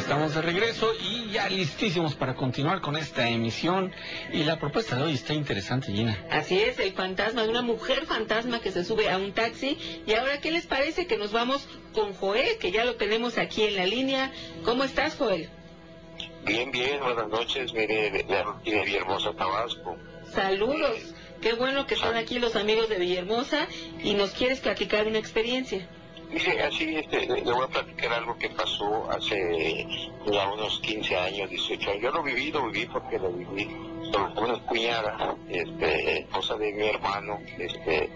[0.00, 3.92] Estamos de regreso y ya listísimos para continuar con esta emisión.
[4.32, 6.24] Y la propuesta de hoy está interesante, Gina.
[6.30, 9.78] Así es, el fantasma de una mujer fantasma que se sube a un taxi.
[10.06, 13.62] Y ahora, ¿qué les parece que nos vamos con Joel, que ya lo tenemos aquí
[13.64, 14.32] en la línea?
[14.64, 15.50] ¿Cómo estás, Joel?
[16.44, 19.96] Bien, bien, buenas noches, mire, de, de, de Villahermosa, Tabasco.
[20.32, 21.14] Saludos.
[21.42, 23.66] Qué bueno que están aquí los amigos de Villahermosa
[24.02, 25.86] y nos quieres platicar una experiencia.
[26.32, 29.86] Mire, así este, le, voy a platicar algo que pasó hace
[30.26, 32.02] ya unos 15 años, 18 años.
[32.02, 33.66] Yo lo viví, lo viví porque lo viví
[34.12, 38.10] con una cuñada, este, esposa de mi hermano, este,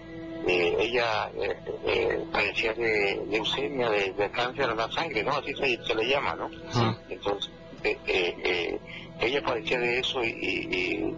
[0.47, 5.31] eh, ella eh, eh, padecía de leucemia, de, de cáncer en la sangre, ¿no?
[5.31, 6.49] Así se, se le llama, ¿no?
[6.73, 6.95] Ah.
[7.09, 7.51] Entonces,
[7.83, 8.79] eh, eh, eh,
[9.19, 11.13] ella padecía de eso y,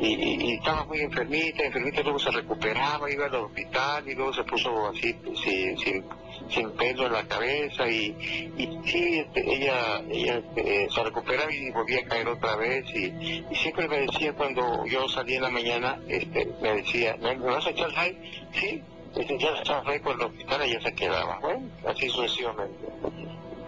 [0.00, 4.88] y, estaba muy enfermita, enfermita, luego se recuperaba, iba al hospital y luego se puso
[4.88, 6.04] así, sin,
[6.48, 8.16] sin, pelo en la cabeza y,
[8.56, 13.44] y sí, este, ella, ella este, se recuperaba y volvía a caer otra vez y,
[13.54, 17.70] siempre me decía cuando yo salía en la mañana, este, me decía, ¿me, vas a
[17.70, 18.16] echar high?
[18.54, 18.82] Sí,
[19.14, 22.88] este, ya estaba con el hospital y ella se quedaba, bueno, así sucesivamente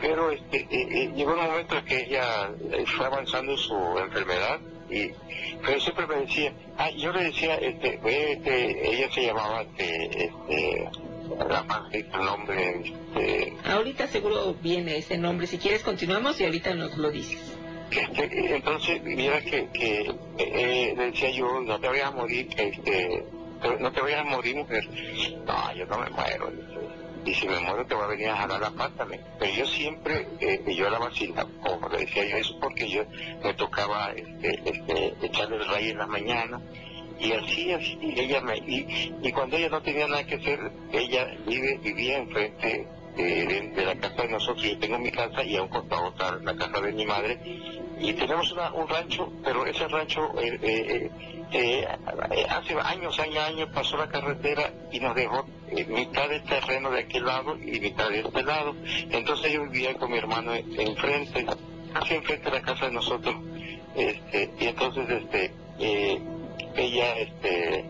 [0.04, 2.50] pero este, eh, eh, llegó un momento en que ella
[2.94, 5.08] fue avanzando su enfermedad y
[5.64, 10.90] pero siempre me decía ah yo le decía este, este ella se llamaba este, este
[11.48, 15.46] la madre, el nombre este, Ahorita seguro viene ese nombre.
[15.46, 17.56] Si quieres continuamos y ahorita nos lo dices.
[17.90, 23.24] este, entonces mira que, que eh, le decía yo no te vayas a morir este
[23.80, 24.86] no te vayas a morir mujer
[25.46, 27.03] no yo no me muero dice.
[27.24, 29.06] Y si me muero te va a venir a jalar la pata
[29.38, 33.04] pero yo siempre eh, yo la vacilaba como le decía yo eso porque yo
[33.42, 36.60] me tocaba este, este, echarle el rayo en la mañana
[37.18, 40.58] y así así ella me y, y cuando ella no tenía nada que hacer
[40.92, 45.42] ella vive vivía enfrente de, de- de la casa de nosotros yo tengo mi casa
[45.44, 47.38] y a un costado está la casa de mi madre.
[48.00, 51.10] Y tenemos una- un rancho pero ese rancho eh, eh,
[51.52, 51.86] eh,
[52.32, 55.46] eh, hace años años años pasó la carretera y nos dejó
[55.88, 58.74] mitad del terreno de aquel lado y mitad de este lado.
[59.10, 61.46] Entonces yo vivía con mi hermano en- enfrente
[61.92, 63.34] casi enfrente de la casa de nosotros.
[63.94, 65.52] Este y entonces este
[66.76, 67.84] ella este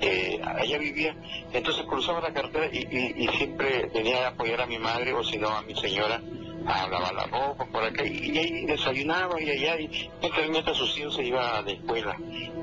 [0.00, 1.16] eh, ella vivía,
[1.52, 5.38] entonces cruzaba la carretera y, y- siempre venía a apoyar a mi madre o si
[5.38, 6.20] no a mi señora
[6.66, 8.04] a lavar la ropa por acá.
[8.04, 10.10] Y, y desayunaba y allá y
[10.50, 12.16] mientras, sus hijos se iba a la escuela.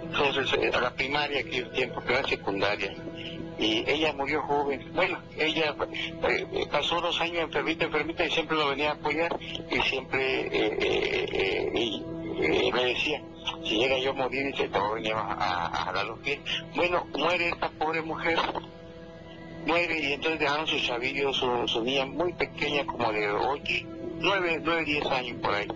[0.04, 2.94] Entonces eh, a la primaria aquel tiempo que era secundaria.
[3.58, 4.92] Y ella murió joven.
[4.94, 5.76] Bueno ella
[6.28, 9.38] eh, eh, pasó dos años enfermita enfermita y siempre lo venía a apoyar
[9.72, 11.72] y siempre eh,
[12.38, 13.22] eh, me decía
[13.64, 16.40] si llega yo a morir dice te voy a a, jalar los pies
[16.76, 18.38] bueno muere esta pobre mujer
[19.66, 23.64] muere y entonces dejaron sus chavillos, su, su niña muy pequeña, como de 8,
[24.20, 25.68] 9, 9, 10 años por ahí.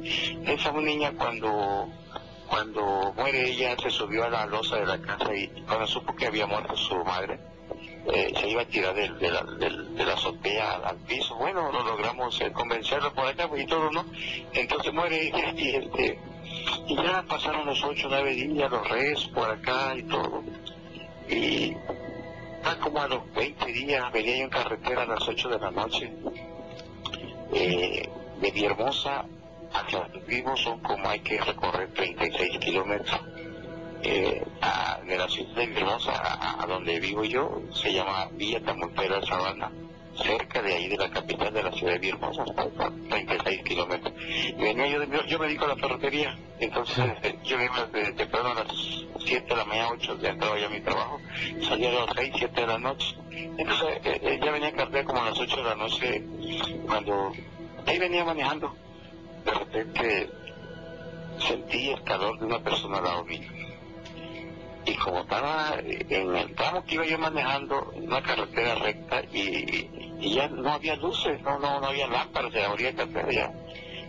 [0.45, 1.89] Esa niña cuando
[2.47, 6.27] cuando muere ella se subió a la losa de la casa y cuando supo que
[6.27, 7.39] había muerto su madre,
[8.13, 11.35] eh, se iba a tirar del- de, la, del- de la azotea al, piso.
[11.35, 14.03] Bueno, lo logramos eh, convencerlo por acá y todo, ¿no?
[14.53, 16.19] Entonces muere ella y este
[16.87, 20.43] y ya pasaron los 8, 9 días, los reyes por acá y todo.
[21.29, 21.75] Y
[22.61, 25.71] Ah, como a los 20 días venía yo en carretera a las 8 de la
[25.71, 26.11] noche.
[27.53, 28.09] Eh,
[28.41, 29.25] de Villahermosa
[29.73, 33.19] hacia donde vivo son como hay que recorrer 36 kilómetros.
[34.03, 38.61] Eh, a- de la ciudad de Villahermosa a, a donde vivo yo se llama Villa
[38.61, 39.71] Tamulpera Sabana,
[40.23, 44.13] cerca de ahí de la capital de la ciudad de Villahermosa, hasta hasta 36 kilómetros.
[44.17, 48.13] Y venía yo, de- yo me dedico a la ferretería, entonces eh, yo iba desde
[48.13, 48.67] temprano a las
[49.25, 51.19] 7 de la mañana, 8 de entraba ya a mi trabajo,
[51.67, 53.15] salía a las 6, 7 de la noche.
[53.31, 56.23] Entonces eh, eh, ya venía a carretera como a las 8 de la noche,
[56.85, 57.31] cuando
[57.85, 58.75] ahí venía manejando,
[59.45, 60.29] de repente
[61.47, 63.47] sentí el calor de una persona al lado mío.
[64.85, 69.87] Y como estaba en el tramo que iba yo manejando, una carretera recta, y,
[70.19, 73.53] y ya no había luces, no, no, no había lámparas, se abría carretera ya.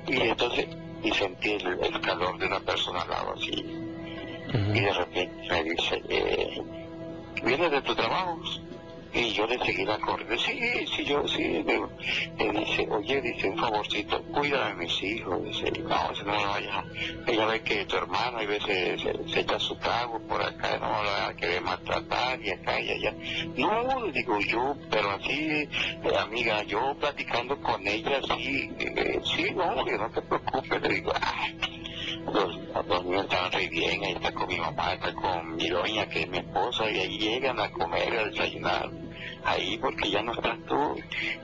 [0.06, 0.66] Y entonces,
[1.02, 3.52] y sentí el, el calor de una persona al lado así.
[4.52, 6.62] Y de repente me dice, eh,
[7.44, 8.40] ¿vienes de tu trabajo?
[9.12, 11.64] Y yo le seguí la corriente, sí, sí, yo, sí.
[12.38, 15.42] Le dice, oye, dice, un favorcito, cuida de mis hijos.
[15.42, 16.84] Dice, no, no me vayas.
[17.26, 21.10] Ella ve que tu hermano a veces se, echa su trago por acá, no la
[21.10, 23.14] va a querer maltratar y acá y allá.
[23.56, 25.68] No, digo yo, pero así, eh,
[26.18, 31.79] amiga, yo platicando con ella, sí, eh, sí, no, no te preocupes, le digo, ay,
[32.26, 36.08] los, los niños estaban re bien, ahí está con mi mamá, está con mi doña,
[36.08, 38.90] que es mi esposa, y ahí llegan a comer, a desayunar
[39.44, 40.96] ahí porque ya no estás tú.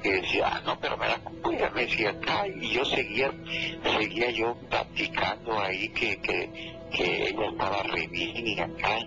[0.02, 3.32] Y decía, ah, no, pero me la cuida, me decía acá, y yo seguía,
[3.98, 8.98] seguía yo practicando ahí que, que, que ella estaba re bien y acá,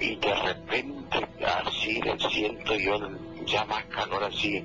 [0.00, 2.98] y de repente así le siento yo
[3.46, 4.62] ya más calor así,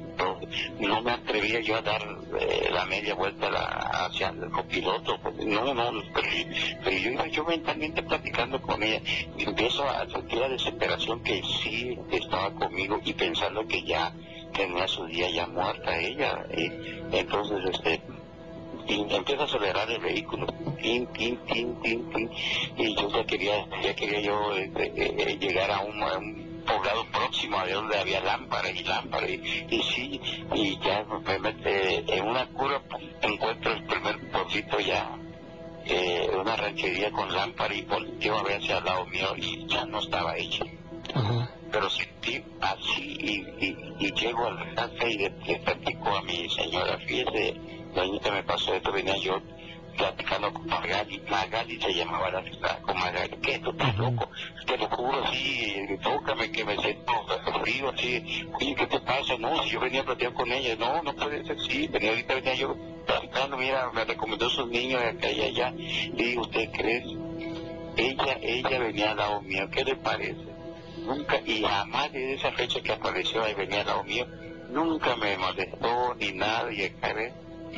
[0.79, 2.01] no me atrevía yo a dar
[2.39, 3.47] eh, la media vuelta
[4.05, 9.01] hacia el copiloto, pues, no, no, pero, yo iba yo mentalmente platicando con ella
[9.37, 14.11] y empiezo a sentir la desesperación que sí estaba conmigo y pensando que ya
[14.53, 18.01] tenía su día ya muerta ella, y entonces este
[18.87, 20.47] y empieza a acelerar el vehículo,
[20.81, 22.29] tin, tin, tin,
[22.77, 27.05] y yo ya quería, ya quería yo este, eh, eh, llegar a a un poblado
[27.11, 30.21] próximo a donde había lámparas y lámparas y, sí
[30.53, 32.81] y ya me mete en una cura
[33.21, 35.17] encuentro el primer pueblito ya
[35.85, 39.85] eh, una ranchería con lámpara y volteo a ver hacia el lado mío y ya
[39.85, 40.63] no estaba hecho.
[41.71, 46.97] Pero sentí así y, y, llego a la casa y le, platico a mi señora
[46.99, 47.55] fíjese
[47.95, 49.41] doñita me pasó esto venía yo
[49.97, 52.43] platicando con Magali, Magali se llamaba la
[52.81, 54.29] con Magali, ¿qué tú estás loco?
[54.65, 57.13] Te lo juro así, tócame que me siento
[57.61, 59.37] frío así, oye, ¿qué te pasa?
[59.37, 62.35] No, si yo venía a platicar con ella, no, no puede ser, sí, venía ahorita
[62.35, 62.75] venía yo
[63.05, 67.03] platicando, mira, me recomendó sus niños de acá y allá, y ¿usted cree?
[67.97, 70.45] Ella, ella venía al lado mío, ¿qué le parece?
[71.05, 74.25] Nunca, y jamás desde esa fecha que apareció ahí venía al lado mío,
[74.69, 77.13] nunca me molestó ni nada, y acá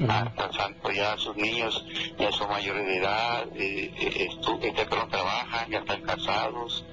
[0.09, 1.85] hasta santo ya sus niños
[2.17, 6.85] ya son mayores de edad, eh, eh, este, pero trabajan, ya están casados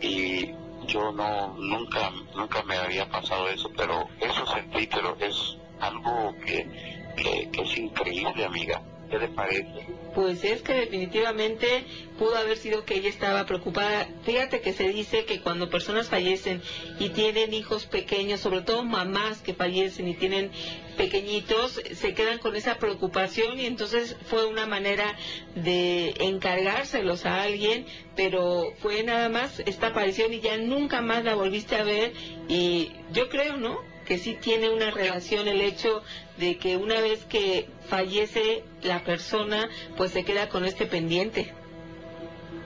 [0.00, 0.50] y
[0.86, 7.48] yo no nunca nunca me había pasado eso, pero eso sentí, pero es algo que,
[7.52, 8.82] que es increíble, amiga.
[9.12, 9.86] ¿Qué le parece?
[10.14, 11.84] Pues es que definitivamente
[12.18, 14.08] pudo haber sido que ella estaba preocupada.
[14.24, 16.62] Fíjate que se dice que cuando personas fallecen
[16.98, 20.50] y tienen hijos pequeños, sobre todo mamás que fallecen y tienen
[20.96, 25.14] pequeñitos, se quedan con esa preocupación y entonces fue una manera
[25.56, 27.84] de encargárselos a alguien,
[28.16, 32.14] pero fue nada más esta aparición y ya nunca más la volviste a ver
[32.48, 33.91] y yo creo, ¿no?
[34.12, 36.02] Que sí tiene una relación el hecho
[36.36, 41.54] de que una vez que fallece la persona, pues se queda con este pendiente.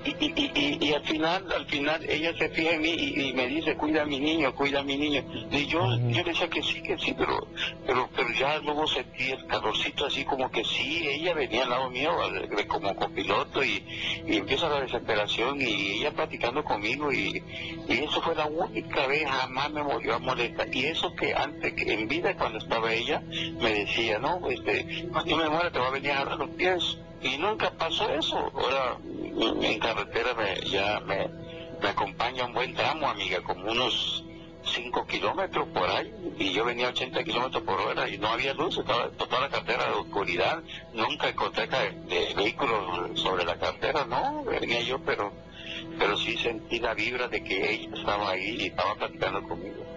[0.07, 4.03] Y, y, al final, al final, ella se fija en mí y, me dice, cuida
[4.03, 5.25] a mi niño, cuida a mi niño.
[5.51, 7.49] Y yo, yo le decía que sí, que sí, pero,
[7.85, 11.90] pero, pero ya luego sentí el calorcito así como que sí, ella venía al lado
[11.90, 12.12] mío
[12.69, 13.85] como copiloto y,
[14.27, 17.42] y empieza la desesperación y ella platicando conmigo y,
[17.88, 20.75] y eso fue la única vez, jamás me volvió a molestar.
[20.75, 23.23] Y eso que antes, que en vida cuando estaba ella,
[23.61, 27.39] me decía, no, este, cuando me muera te va a venir a los pies y
[27.39, 28.37] nunca pasó eso.
[28.55, 28.99] Ahora
[29.62, 31.29] en carretera me, ya me,
[31.89, 34.25] acompaña un buen tramo, amiga, como unos
[34.65, 38.55] 5 kilómetros por ahí, y yo venía a 80 kilómetros por hora y no había
[38.55, 40.62] luz, estaba toda la carretera de oscuridad,
[40.93, 45.33] nunca encontré de vehículos sobre la carretera, no, venía yo, pero,
[45.99, 49.96] pero sí sentí la vibra de que ella estaba ahí y estaba platicando conmigo.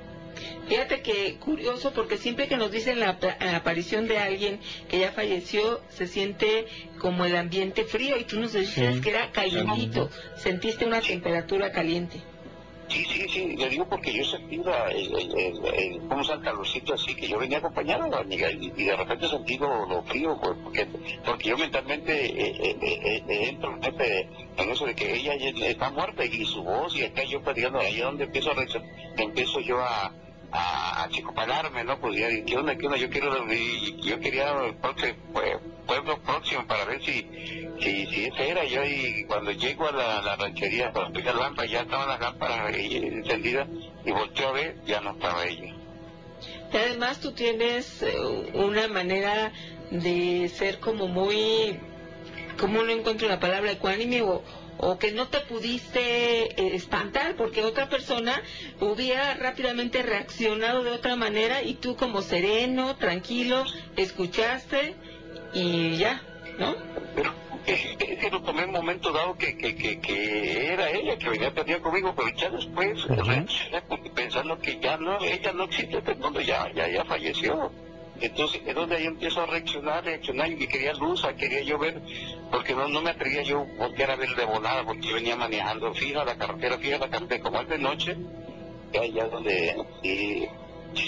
[0.70, 3.18] Fíjate que curioso porque siempre que nos dicen la,
[3.56, 6.68] aparición de alguien que ya falleció, se siente
[7.00, 12.22] como el ambiente frío y tú nos decías que era calientito, sentiste una temperatura caliente.
[12.88, 16.94] Sí, sí, sí, le digo porque yo sentí la, el, el, el, como San Carlosito
[16.94, 20.56] así, que yo venía acompañado a la amiga y, de repente sentí lo, frío, pues,
[20.64, 20.88] porque,
[21.26, 25.34] porque yo mentalmente eh, eh, eh, eh entro en, este, en eso de que ella
[25.68, 28.56] está muerta y su voz y acá yo platicando, ahí donde empiezo a
[29.18, 30.12] empiezo yo a
[30.52, 32.00] a, a ¿no?
[32.00, 32.98] Pues ya, ¿qué onda, qué onda?
[32.98, 35.16] Yo quiero, yo quería el pues,
[35.86, 37.28] pueblo próximo para ver si,
[37.82, 41.82] si, si ese era yo y cuando llego a la, ranchería para la lámpara, ya
[41.82, 43.68] estaban las lámparas encendidas
[44.06, 45.74] y volteo a ver, ya no estaba ella.
[46.72, 48.16] Y además tú tienes eh,
[48.54, 49.52] una manera
[49.92, 51.80] de ser como muy,
[52.60, 54.44] ¿cómo no encuentro la palabra ecuánime o,
[54.82, 58.42] o que no te pudiste eh, espantar porque otra persona
[58.80, 63.66] hubiera rápidamente reaccionado de otra manera y tú como sereno, tranquilo,
[63.98, 64.96] escuchaste
[65.54, 66.22] y ya,
[66.58, 66.76] ¿no?
[67.66, 71.80] Que lo tomé en un momento dado que, que, que, era ella que venía a
[71.82, 72.98] conmigo, pero ya después
[74.16, 77.72] pensando que ya no, ella no existe en este mundo, ya, ya, ya falleció.
[78.22, 82.02] Entonces es donde yo empiezo a reaccionar, reaccionar y quería luz, quería yo ver,
[82.52, 85.94] porque no, no me atrevía yo voltear a ver de volada, porque yo venía manejando
[85.94, 88.18] fija la carretera, fija la carretera, como es de noche,
[89.00, 90.48] allá donde, y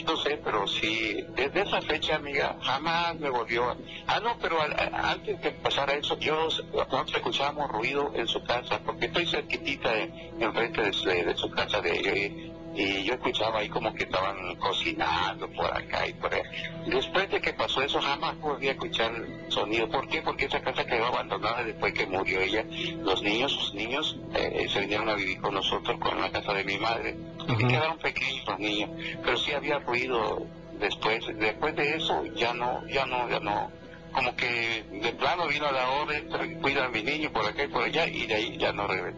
[0.05, 3.75] no sé, pero sí, desde esa fecha, amiga, jamás me volvió.
[4.07, 4.57] Ah, no, pero
[4.93, 9.91] antes de pasar a eso, yo, nosotros escuchábamos ruido en su casa, porque estoy cerquitita
[10.39, 15.49] enfrente de, de, su casa de ellos y yo escuchaba ahí como que estaban cocinando
[15.49, 16.49] por acá y por allá.
[16.87, 19.11] Después de que pasó eso jamás volví a escuchar
[19.49, 19.89] sonido.
[19.89, 20.21] ¿Por qué?
[20.21, 22.65] Porque esa casa quedó abandonada después que murió ella.
[23.03, 26.63] Los niños, sus niños, eh, se vinieron a vivir con nosotros, con la casa de
[26.63, 27.17] mi madre.
[27.47, 28.89] Y quedaron pequeños los niños.
[29.21, 30.45] Pero sí había ruido
[30.79, 31.25] después.
[31.37, 33.71] Después de eso ya no, ya no, ya no.
[34.13, 36.29] Como que de plano vino a la orden,
[36.61, 39.17] cuida a mi niño por acá y por allá y de ahí ya no regresó.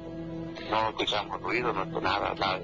[0.69, 2.59] No escuchamos ruido, no nada, nada.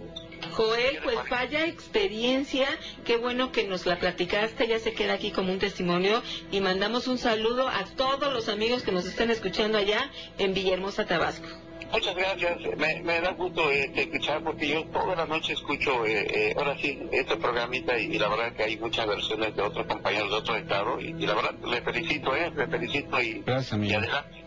[0.60, 2.68] Joel, pues vaya experiencia,
[3.06, 7.08] qué bueno que nos la platicaste, ya se queda aquí como un testimonio y mandamos
[7.08, 11.48] un saludo a todos los amigos que nos están escuchando allá en Villahermosa, Tabasco.
[11.94, 16.54] Muchas gracias, me, da gusto eh, escuchar porque yo toda la noche escucho, eh, eh,
[16.58, 20.36] ahora sí, este programita y, la verdad que hay muchas versiones de otros compañeros de
[20.36, 24.44] otro estado y, la verdad le felicito, eh, le felicito y, gracias, y adelante.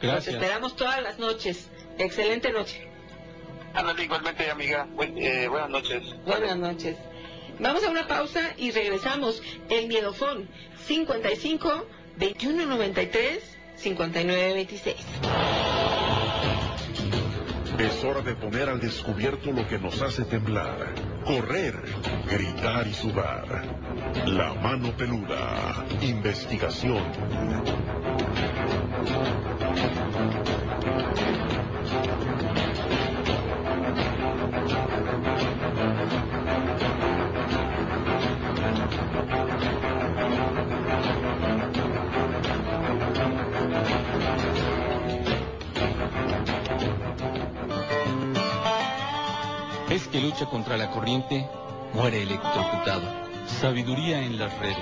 [0.00, 0.36] Gracias.
[0.36, 1.68] esperamos todas las noches.
[1.98, 2.87] Excelente noche.
[3.74, 4.86] Ándale, igualmente, amiga.
[5.16, 6.02] Eh, buenas noches.
[6.24, 6.96] Buenas noches.
[7.60, 9.42] Vamos a una pausa y regresamos.
[9.68, 10.48] El Miedofón
[10.86, 11.86] 55
[12.18, 14.96] 2193 5926.
[17.78, 20.94] Es hora de poner al descubierto lo que nos hace temblar,
[21.24, 21.80] correr,
[22.28, 23.64] gritar y sudar.
[24.26, 25.86] La mano peluda.
[26.00, 27.04] Investigación.
[50.10, 51.48] Que lucha contra la corriente,
[51.92, 53.02] muere electrocutado.
[53.46, 54.76] Sabiduría en las redes.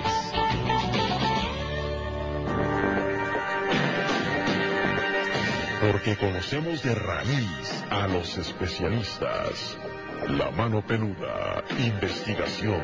[5.81, 9.77] Porque conocemos de raíz a los especialistas.
[10.27, 12.83] La mano peluda, investigación.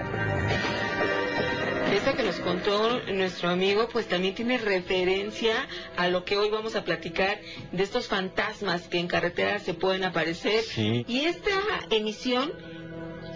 [1.93, 5.53] Esta que nos contó nuestro amigo, pues también tiene referencia
[5.95, 7.39] a lo que hoy vamos a platicar
[7.71, 10.63] de estos fantasmas que en carretera se pueden aparecer.
[10.75, 11.51] Y esta
[11.91, 12.51] emisión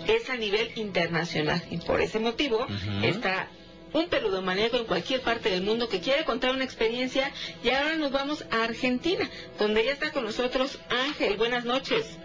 [0.07, 2.65] es a nivel internacional y por ese motivo
[3.03, 3.47] está
[3.93, 7.31] un peludo maníaco en cualquier parte del mundo que quiere contar una experiencia
[7.63, 9.29] y ahora nos vamos a Argentina,
[9.59, 11.37] donde ya está con nosotros Ángel.
[11.37, 12.17] Buenas noches.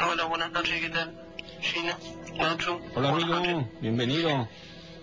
[0.00, 1.12] Hola, buenas noches, ¿qué tal?
[2.94, 4.48] Hola amigo, bienvenido.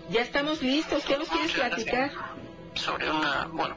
[0.09, 2.11] Ya estamos listos, ¿qué nos quieres platicar?
[2.75, 3.75] Sobre una, bueno,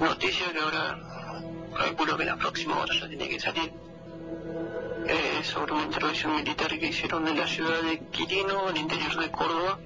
[0.00, 0.98] noticia que ahora
[1.76, 3.72] calculo que la próxima hora ya tiene que salir.
[5.08, 9.30] Eh, sobre una intervención militar que hicieron en la ciudad de Quirino, al interior de
[9.30, 9.78] Córdoba,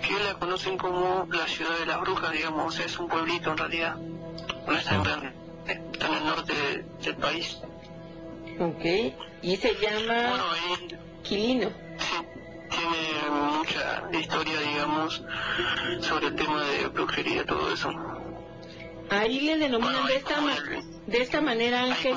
[0.00, 3.96] que la conocen como la ciudad de las brujas, digamos, es un pueblito en realidad,
[3.96, 5.32] no es tan grande,
[5.66, 7.58] está en el norte del país.
[8.58, 8.84] Ok,
[9.42, 11.70] y se llama bueno, ahí, Quilino.
[14.12, 15.22] Historia, digamos,
[16.00, 17.90] sobre el tema de brujería, todo eso.
[19.10, 20.36] Ahí le denominan de, esta
[21.06, 22.16] de esta manera, Ángel.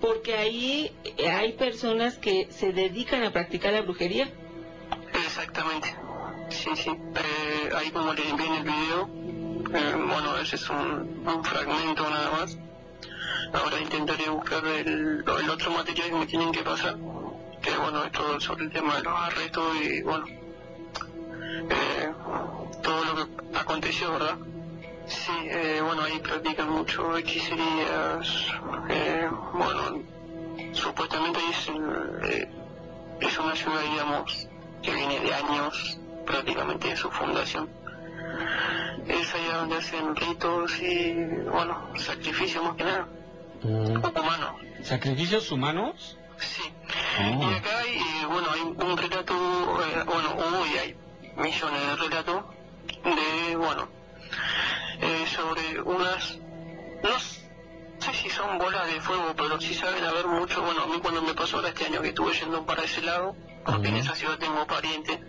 [0.00, 4.30] Porque ahí hay personas que se dedican a practicar la brujería.
[5.12, 5.94] Exactamente.
[6.48, 6.90] Sí, sí.
[6.90, 9.10] Eh, ahí como le envié en el video,
[9.74, 12.58] eh, bueno, ese es un, un fragmento nada más.
[13.52, 16.96] Ahora intentaré buscar el, el otro material que me tienen que pasar
[17.60, 22.12] que bueno, es todo sobre el tema de los arrestos y bueno, eh,
[22.82, 24.36] todo lo que aconteció, ¿verdad?
[25.06, 28.46] Sí, eh, bueno, ahí practican mucho hechicerías,
[28.88, 30.02] eh, bueno,
[30.72, 31.68] supuestamente es,
[32.30, 32.48] eh,
[33.20, 34.48] es una ciudad, digamos,
[34.82, 37.68] que viene de años prácticamente de su fundación.
[39.08, 41.14] Es allá donde hacen ritos y,
[41.50, 43.08] bueno, sacrificios más que nada.
[43.62, 43.96] Mm.
[43.96, 44.54] Humanos.
[44.84, 46.16] ¿Sacrificios humanos?
[46.40, 46.62] Sí.
[46.62, 47.56] Y ah.
[47.56, 50.96] acá hay, eh, bueno, hay un relato, eh, bueno, hubo y hay
[51.36, 52.44] millones de relatos
[53.04, 53.88] de, bueno,
[55.00, 56.38] eh, sobre unas,
[57.02, 60.98] no sé si son bolas de fuego, pero sí saben haber mucho, bueno, a mí
[61.00, 64.38] cuando me pasó este año que estuve yendo para ese lado, porque en esa ciudad
[64.38, 65.20] tengo parientes,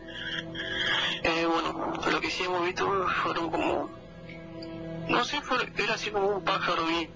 [1.23, 3.89] eh, bueno, lo que sí hemos visto fueron como,
[5.07, 7.11] no sé, fue, era así como un pájaro bien,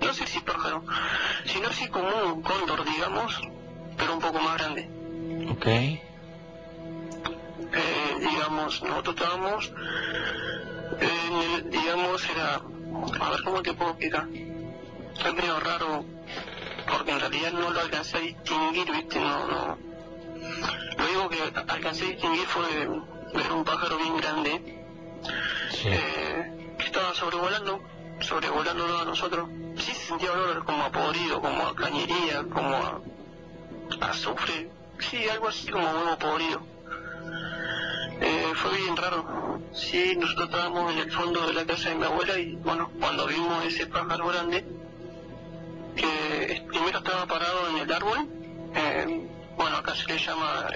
[0.00, 0.84] no sé si pájaro,
[1.46, 3.40] sino así como un cóndor, digamos,
[3.96, 4.88] pero un poco más grande.
[5.50, 5.66] Ok.
[8.20, 9.72] digamos, nosotros estábamos,
[11.70, 12.54] digamos, era,
[13.20, 16.04] a ver cómo te puedo explicar, es medio raro,
[16.88, 19.78] porque en realidad no lo alcancé a distinguir, viste, no, no,
[20.98, 22.88] lo único que alcancé a distinguir fue
[23.34, 24.84] ver un pájaro bien grande,
[25.84, 27.80] eh, que estaba sobrevolando,
[28.20, 33.00] sobrevolando a nosotros, sí se sentía olor como a podrido, como a cañería, como a
[34.00, 36.62] azufre, sí, algo así como huevo podrido.
[38.20, 39.60] Eh, fue bien raro.
[39.72, 43.26] Sí, nosotros estábamos en el fondo de la casa de mi abuela y bueno, cuando
[43.26, 44.64] vimos ese pájaro grande,
[45.96, 48.28] que primero estaba parado en el árbol,
[48.74, 50.68] eh, bueno, acá se le llama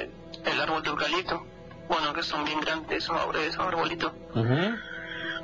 [0.45, 1.47] el árbol de eucalipto,
[1.89, 4.13] bueno, que son bien grandes esos, esos arbolitos.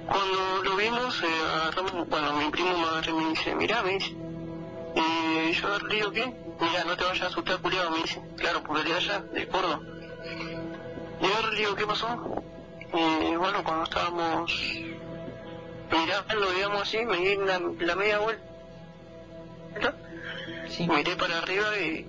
[0.07, 3.93] Cuando lo vimos, eh, agarramos, bueno, mi primo me agarró y me dice, mirá, me
[3.93, 4.15] dice,
[4.97, 6.33] y yo le digo, ¿qué?
[6.61, 8.23] Mira, no te vayas a asustar, culiado, me dice.
[8.37, 9.81] Claro, porque de allá, de Córdoba.
[11.21, 12.43] Y yo le digo, ¿qué pasó?
[12.93, 14.53] Y bueno, cuando estábamos
[15.91, 18.45] mirando, digamos así, me di la, la media vuelta.
[20.79, 22.09] Miré para arriba y,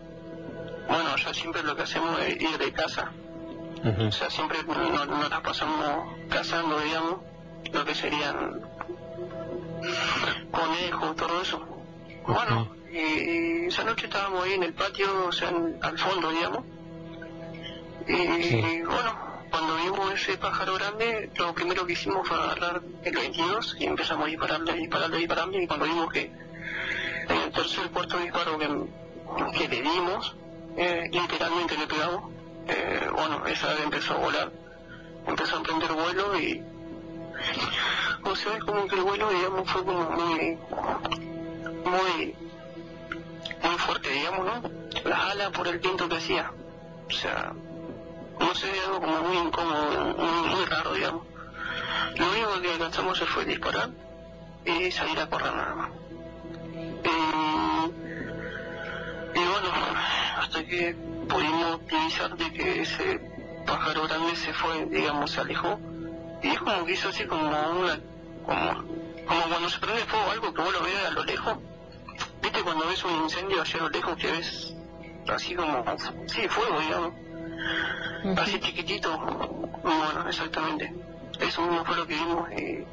[0.88, 3.12] bueno, ya siempre lo que hacemos es ir de casa.
[4.00, 7.20] O sea, siempre nos no las pasamos cazando, digamos,
[7.72, 8.62] lo que serían
[10.52, 11.66] conejos, todo eso.
[12.28, 15.52] Bueno, y, esa noche estábamos ahí en el patio, o sea,
[15.82, 16.64] al fondo, digamos.
[18.08, 19.18] Y, bueno,
[19.50, 24.26] cuando vimos ese pájaro grande, lo primero que hicimos fue agarrar el 22 y empezamos
[24.26, 25.64] a dispararle, dispararle, dispararle.
[25.64, 26.32] Y cuando vimos que
[27.30, 28.68] en el tercer cuarto disparo que,
[29.58, 30.36] que le dimos,
[30.78, 32.32] eh, literalmente le pegamos,
[32.68, 34.52] eh, bueno, esa vez empezó a volar,
[35.28, 36.64] empezó a emprender vuelo y.
[38.24, 40.58] O sea, es como que el vuelo, digamos, fue como muy
[41.86, 42.36] muy,
[43.64, 44.72] muy fuerte, digamos, ¿no?
[45.10, 46.52] Las alas por el viento que hacía.
[47.08, 47.54] O sea,
[48.40, 51.24] no sé, algo como muy incómodo, muy, raro, digamos.
[52.16, 53.90] Lo único que alcanzamos fue disparar
[54.66, 55.90] y salir a correr nada más.
[59.34, 59.70] Y, bueno,
[60.38, 60.96] hasta que
[61.28, 63.22] pudimos utilizar de que ese
[63.66, 65.80] pájaro grande se fue, digamos, se alejó.
[66.42, 68.00] Y es como que hizo así como una,
[68.46, 68.84] como,
[69.28, 71.58] como cuando se prende fuego algo que vos lo veas a lo lejos
[72.42, 74.76] ¿Viste cuando ves un incendio allá a lo lejos que ves
[75.28, 75.84] así como,
[76.28, 77.14] sí, fuego, digamos?
[78.38, 79.18] Así chiquitito.
[79.18, 80.94] Bueno, exactamente.
[81.40, 82.86] Eso mismo fue lo que vimos y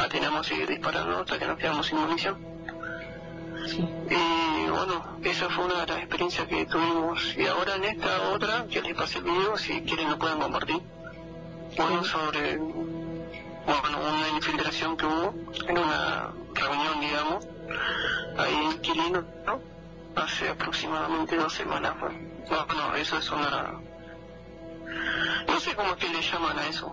[0.00, 2.38] atenamos a seguir disparando hasta que nos quedamos sin munición.
[4.08, 7.34] Y bueno, esa fue una de las experiencias que tuvimos.
[7.36, 10.80] Y ahora en esta otra, que les pasé el video, si quieren lo pueden compartir.
[11.76, 12.58] Bueno, sobre
[13.66, 15.34] bueno, una infiltración que hubo
[15.66, 17.48] en una reunión, digamos,
[18.36, 19.60] ahí en Quilino, ¿no?
[20.14, 21.94] Hace aproximadamente dos semanas.
[22.50, 23.80] No, no, eso es una...
[25.46, 26.92] No sé cómo es que le llaman a eso,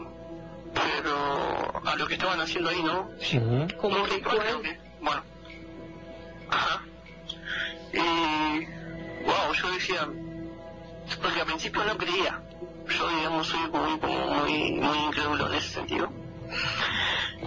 [0.74, 3.10] pero a lo que estaban haciendo ahí, ¿no?
[3.20, 3.40] Sí.
[3.80, 4.80] Como ritual.
[5.02, 5.24] Bueno.
[6.50, 6.82] Ajá.
[7.94, 8.66] Y...
[9.26, 10.08] Wow, yo decía...
[11.22, 12.42] Porque al principio no creía.
[12.98, 16.10] Yo, digamos, soy muy, muy, muy incrédulo en ese sentido.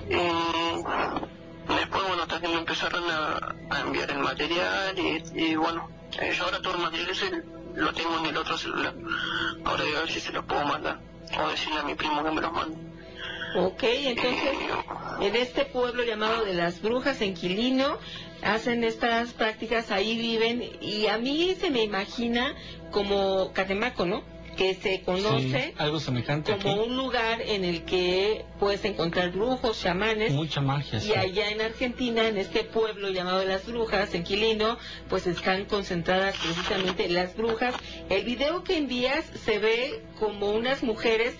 [0.08, 5.88] Y Después, bueno, hasta que me empezaron a, enviar el material y, bueno,
[6.20, 7.42] eh, yo ahora todo el material ese
[7.74, 8.94] lo tengo en el otro celular.
[9.64, 11.00] Ahora voy a ver si se los puedo mandar
[11.38, 12.76] o decirle a mi primo que me los mande.
[13.56, 14.56] Ok, entonces
[15.20, 17.98] en este pueblo llamado de las Brujas, en Quilino,
[18.42, 22.54] hacen estas prácticas, ahí viven, y a mí se me imagina
[22.90, 24.22] como Catemaco, ¿no?
[24.54, 30.32] Que se conoce algo semejante como un lugar en el que puedes encontrar brujos, chamanes.
[30.32, 31.02] Mucha magia.
[31.02, 34.78] Y allá en Argentina, en este pueblo llamado las Brujas, en Quilino,
[35.08, 37.74] pues están concentradas precisamente las brujas.
[38.08, 41.36] El video que envías se ve como unas mujeres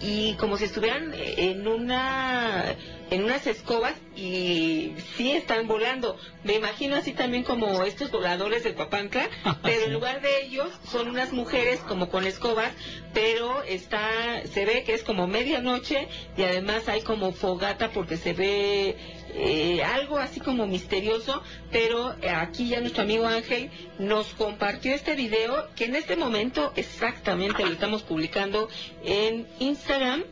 [0.00, 2.74] y como si estuvieran en una
[3.12, 6.16] en unas escobas y sí están volando.
[6.44, 9.28] Me imagino así también como estos voladores del Papantla,
[9.62, 12.72] pero en lugar de ellos son unas mujeres como con escobas,
[13.12, 16.08] pero está se ve que es como medianoche
[16.38, 18.96] y además hay como fogata porque se ve
[19.34, 25.68] eh, algo así como misterioso, pero aquí ya nuestro amigo Ángel nos compartió este video
[25.76, 28.70] que en este momento exactamente lo estamos publicando
[29.04, 30.24] en Instagram.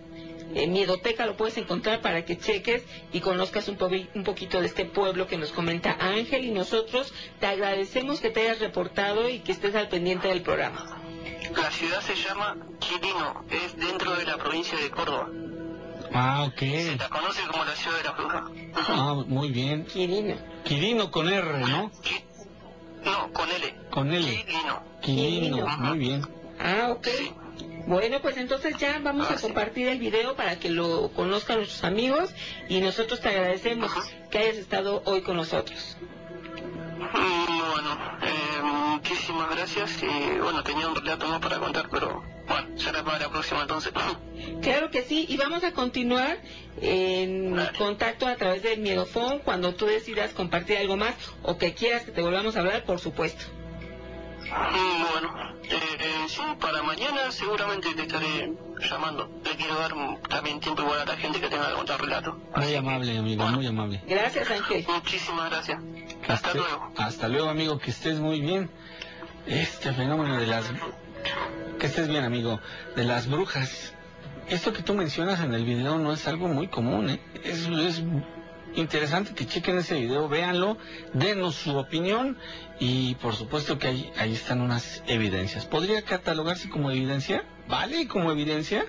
[0.54, 3.78] En Miedoteca lo puedes encontrar para que cheques y conozcas un,
[4.14, 8.42] un poquito de este pueblo que nos comenta Ángel y nosotros te agradecemos que te
[8.42, 11.00] hayas reportado y que estés al pendiente del programa.
[11.56, 15.28] La ciudad se llama Quirino, es dentro de la provincia de Córdoba.
[16.12, 16.58] Ah, ok.
[16.58, 18.50] Se la conoce como la ciudad de la bruja.
[18.88, 19.84] Ah, muy bien.
[19.84, 20.36] Quirino.
[20.64, 21.90] Quirino con R, ¿no?
[23.04, 23.74] No, con L.
[23.90, 24.44] Con L.
[24.44, 24.82] Quirino.
[25.00, 26.26] Quirino, muy bien.
[26.58, 27.06] Ah, ok.
[27.86, 29.42] Bueno, pues entonces ya vamos Ah, a sí.
[29.42, 32.30] compartir el video para que lo conozcan nuestros amigos
[32.68, 33.90] y nosotros te agradecemos
[34.30, 35.96] que hayas estado hoy con nosotros.
[37.12, 42.78] Mm, Bueno, eh, muchísimas gracias y bueno, tenía un relato más para contar, pero bueno,
[42.78, 43.92] será para la próxima entonces.
[44.62, 46.38] Claro que sí, y vamos a continuar
[46.82, 52.04] en contacto a través del Miedofón cuando tú decidas compartir algo más o que quieras
[52.04, 53.44] que te volvamos a hablar, por supuesto.
[54.50, 58.52] Bueno, eh, eh, sí, para mañana seguramente te estaré
[58.90, 59.30] llamando.
[59.44, 62.36] Le quiero dar mm, también tiempo igual a la gente que tenga que contar relato.
[62.56, 64.02] Muy amable, amigo, muy amable.
[64.08, 64.84] Gracias, Ángel.
[64.88, 65.80] Muchísimas gracias.
[66.28, 66.92] Hasta luego.
[66.96, 68.70] Hasta luego, amigo, que estés muy bien.
[69.46, 70.64] Este fenómeno de las...
[71.78, 72.60] Que estés bien, amigo.
[72.96, 73.94] De las brujas.
[74.48, 77.20] Esto que tú mencionas en el video no es algo muy común, ¿eh?
[77.44, 78.02] Es, es
[78.74, 80.76] interesante que chequen ese video, véanlo,
[81.12, 82.36] denos su opinión
[82.78, 85.66] y por supuesto que ahí, ahí están unas evidencias.
[85.66, 87.44] ¿Podría catalogarse como evidencia?
[87.68, 88.86] ¿Vale como evidencia?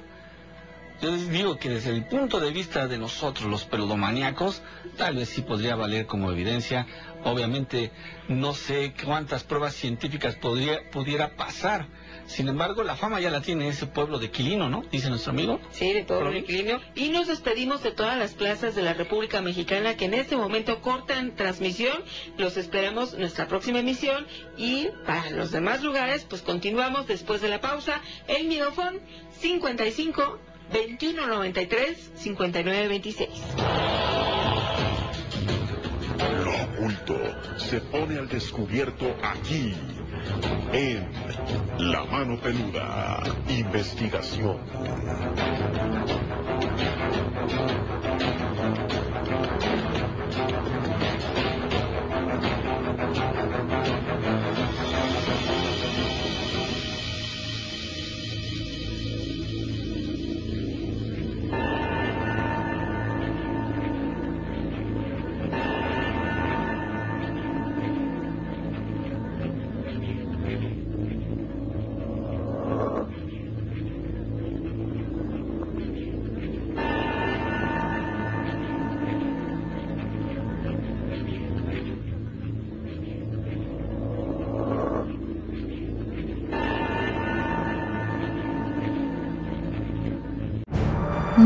[1.01, 4.61] Yo les digo que desde el punto de vista de nosotros, los peludomaníacos,
[4.97, 6.85] tal vez sí podría valer como evidencia.
[7.23, 7.91] Obviamente,
[8.27, 11.87] no sé cuántas pruebas científicas podría, pudiera pasar.
[12.27, 14.83] Sin embargo, la fama ya la tiene ese pueblo de Quilino, ¿no?
[14.91, 15.59] Dice nuestro amigo.
[15.71, 16.79] Sí, de todo el Provi- equilibrio.
[16.95, 20.81] Y nos despedimos de todas las plazas de la República Mexicana que en este momento
[20.81, 21.97] cortan transmisión.
[22.37, 24.25] Los esperamos nuestra próxima emisión.
[24.57, 28.01] Y para los demás lugares, pues continuamos después de la pausa.
[28.27, 28.99] El Midofón
[29.39, 30.39] 55
[30.71, 33.29] 2193 5926.
[36.43, 37.17] Lo oculto
[37.57, 39.73] se pone al descubierto aquí,
[40.73, 41.07] en
[41.79, 44.57] La Mano Peluda, investigación.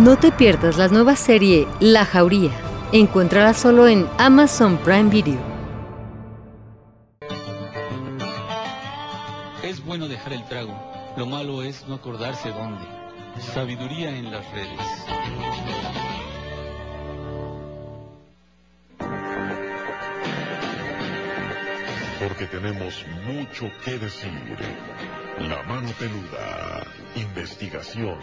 [0.06, 2.51] No te pierdas la nueva serie La Jauría.
[2.91, 5.39] Encuéntrala solo en Amazon Prime Video.
[9.64, 10.80] Es bueno dejar el trago.
[11.18, 12.86] Lo malo es no acordarse dónde.
[13.39, 14.80] Sabiduría en las redes.
[22.20, 24.32] Porque tenemos mucho que decir.
[25.39, 26.84] La Mano Peluda,
[27.16, 28.20] investigación.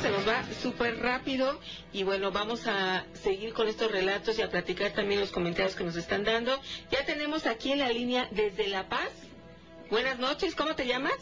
[0.00, 1.58] Se nos va súper rápido
[1.90, 5.82] y bueno, vamos a seguir con estos relatos y a platicar también los comentarios que
[5.82, 6.60] nos están dando.
[6.90, 9.08] Ya tenemos aquí en la línea desde La Paz.
[9.88, 11.14] Buenas noches, ¿cómo te llamas?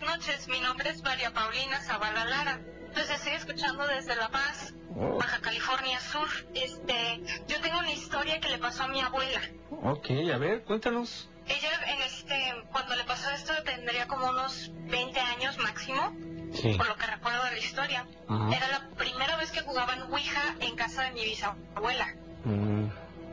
[0.00, 0.48] Buenas noches.
[0.48, 2.60] Mi nombre es María Paulina Zavala Lara.
[2.94, 6.28] Pues estoy escuchando desde La Paz, Baja California Sur.
[6.54, 9.40] Este, yo tengo una historia que le pasó a mi abuela.
[9.82, 11.28] Ok, a ver, cuéntanos.
[11.46, 16.14] Ella, en este, cuando le pasó esto, tendría como unos 20 años máximo,
[16.54, 16.74] Sí.
[16.74, 18.06] por lo que recuerdo de la historia.
[18.28, 22.14] Era la primera vez que jugaban Ouija en casa de mi bisabuela.
[22.44, 22.84] Mm,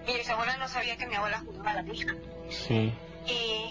[0.07, 2.13] Mi bisabuela no sabía que mi abuela jugaba a la Ouija.
[2.49, 2.93] sí.
[3.27, 3.69] y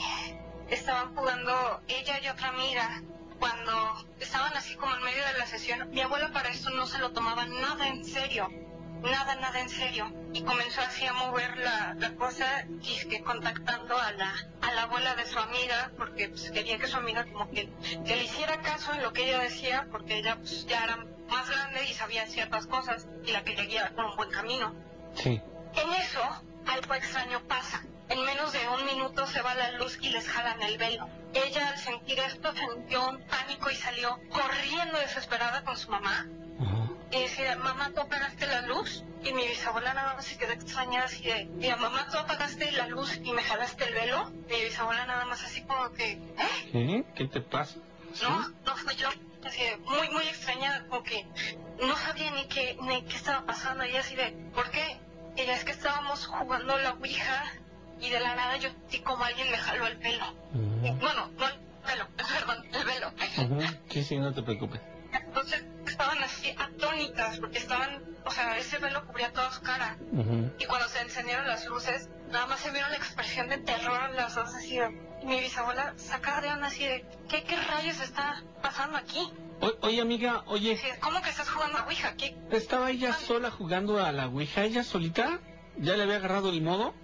[0.74, 3.02] estaban jugando ella y otra amiga.
[3.38, 6.98] Cuando estaban así como en medio de la sesión, mi abuela para esto no se
[6.98, 8.48] lo tomaba nada en serio,
[9.02, 10.12] nada, nada en serio.
[10.32, 12.66] Y comenzó así a mover la, la cosa,
[13.08, 16.96] que contactando a la, a la abuela de su amiga, porque pues, quería que su
[16.96, 17.70] amiga como que,
[18.04, 20.96] que le hiciera caso en lo que ella decía, porque ella pues, ya era
[21.28, 24.74] más grande y sabía ciertas cosas y la quería guiar por un buen camino.
[25.14, 25.40] Sí.
[25.74, 26.20] En eso,
[26.66, 27.84] algo extraño pasa.
[28.08, 31.08] En menos de un minuto se va la luz y les jalan el velo.
[31.32, 36.26] Ella al sentir esto sintió un pánico y salió corriendo desesperada con su mamá.
[37.10, 39.04] Y decía, mamá, ¿tú apagaste la luz?
[39.22, 42.88] Y mi bisabuela nada más se quedó extrañada así de, "Mira, mamá, ¿tú apagaste la
[42.88, 44.30] luz y me jalaste el velo?
[44.48, 46.68] Mi bisabuela nada más así como que, ¿eh?
[46.72, 47.04] ¿Qué?
[47.14, 47.76] ¿Qué te pasa?
[48.22, 49.08] No, no fui yo.
[49.44, 51.26] Así de, muy, muy extrañada, como que
[51.80, 53.84] no sabía ni qué, ni qué estaba pasando.
[53.84, 54.98] Y así de, ¿por qué?
[55.36, 57.44] Y es que estábamos jugando la ouija
[58.00, 60.24] y de la nada yo sentí como alguien me jaló el pelo.
[60.82, 61.54] Y, bueno, no el
[61.86, 63.12] pelo, perdón, el velo.
[63.90, 64.80] Sí, sí, no te preocupes.
[65.12, 69.96] Entonces estaban así atónitas porque estaban, o sea, ese velo cubría toda su cara.
[70.58, 74.16] Y cuando se encendieron las luces, nada más se vieron la expresión de terror en
[74.16, 74.78] las dos así.
[75.22, 79.32] Mi bisabuela sacada de onda así de, ¿qué, qué rayos está pasando aquí?
[79.60, 82.14] O- oye, amiga, oye, ¿Cómo que estás jugando a Ouija?
[82.16, 82.36] ¿Qué?
[82.50, 84.64] ¿estaba ella sola jugando a la Ouija?
[84.64, 85.38] ¿Ella solita?
[85.78, 86.94] ¿Ya le había agarrado el modo?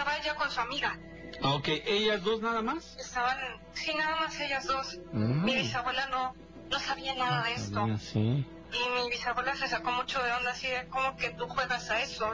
[0.00, 0.98] Estaba ella con su amiga.
[1.42, 2.96] Ah, ok, ¿ellas dos nada más?
[2.96, 3.36] Estaban,
[3.74, 4.98] sí, nada más ellas dos.
[5.12, 5.44] Mm.
[5.44, 6.34] Mi bisabuela no,
[6.70, 7.80] no sabía nada de esto.
[7.86, 11.46] Ah, sí, Y mi bisabuela se sacó mucho de onda así de, ¿cómo que tú
[11.48, 12.32] juegas a eso?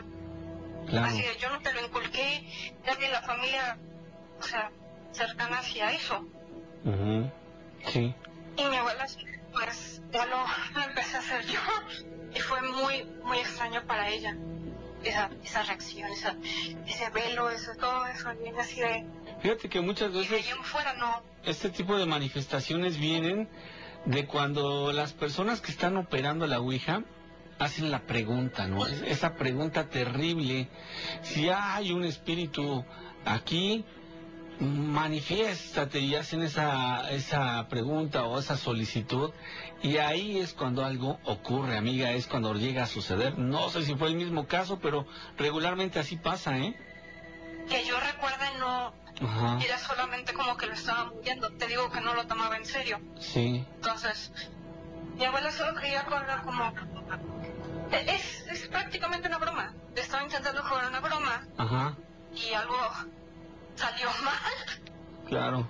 [0.89, 1.07] claro.
[1.09, 3.79] Así de, yo no te lo inculqué, nadie en la familia,
[4.39, 4.71] o sea,
[5.11, 6.25] cercana hacia eso.
[6.85, 7.29] Ujú,
[7.89, 8.15] Sí.
[8.59, 9.07] Y mi abuela,
[9.53, 10.37] pues, ya lo,
[10.73, 11.61] lo empecé a hacer yo.
[12.33, 14.37] Y fue muy, muy extraño para ella.
[15.07, 16.35] Esa, esa reacción, esa,
[16.87, 19.07] ese velo, eso, todo eso, viene así de,
[19.41, 21.23] Fíjate que muchas veces fuera no.
[21.45, 23.49] este tipo de manifestaciones vienen
[24.05, 27.03] de cuando las personas que están operando la Ouija
[27.59, 28.87] hacen la pregunta, ¿no?
[28.87, 30.69] Es- Esa pregunta terrible.
[31.23, 32.85] Si hay un espíritu
[33.25, 33.85] aquí,
[34.61, 39.31] manifiéstate y hacen esa, esa pregunta o esa solicitud.
[39.83, 43.39] Y ahí es cuando algo ocurre, amiga, es cuando llega a suceder.
[43.39, 46.75] No sé si fue el mismo caso, pero regularmente así pasa, ¿eh?
[47.69, 51.51] Que yo recuerde no, Ajá, era solamente como que lo estaba moviendo.
[51.53, 53.01] Te digo que no lo tomaba en serio.
[53.19, 53.65] sí.
[53.77, 54.33] Entonces,
[55.17, 56.73] mi abuela solo quería jugar como...
[57.91, 59.75] Es, es prácticamente una broma.
[59.95, 61.97] Estaba intentando jugar una broma Ajá,
[62.35, 62.77] y algo
[63.77, 64.53] salió mal.
[65.29, 65.69] claro.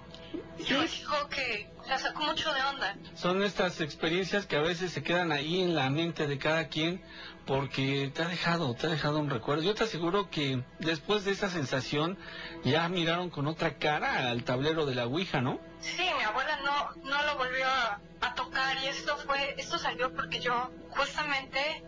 [0.66, 2.96] Yo digo que la sacó mucho de onda.
[3.14, 7.02] Son estas experiencias que a veces se quedan ahí en la mente de cada quien
[7.46, 9.62] porque te ha dejado, te ha dejado un recuerdo.
[9.62, 12.18] Yo te aseguro que después de esa sensación
[12.64, 15.60] ya miraron con otra cara al tablero de la Ouija, ¿no?
[15.80, 20.12] Sí, mi abuela no, no lo volvió a, a tocar y esto fue, esto salió
[20.12, 21.84] porque yo justamente,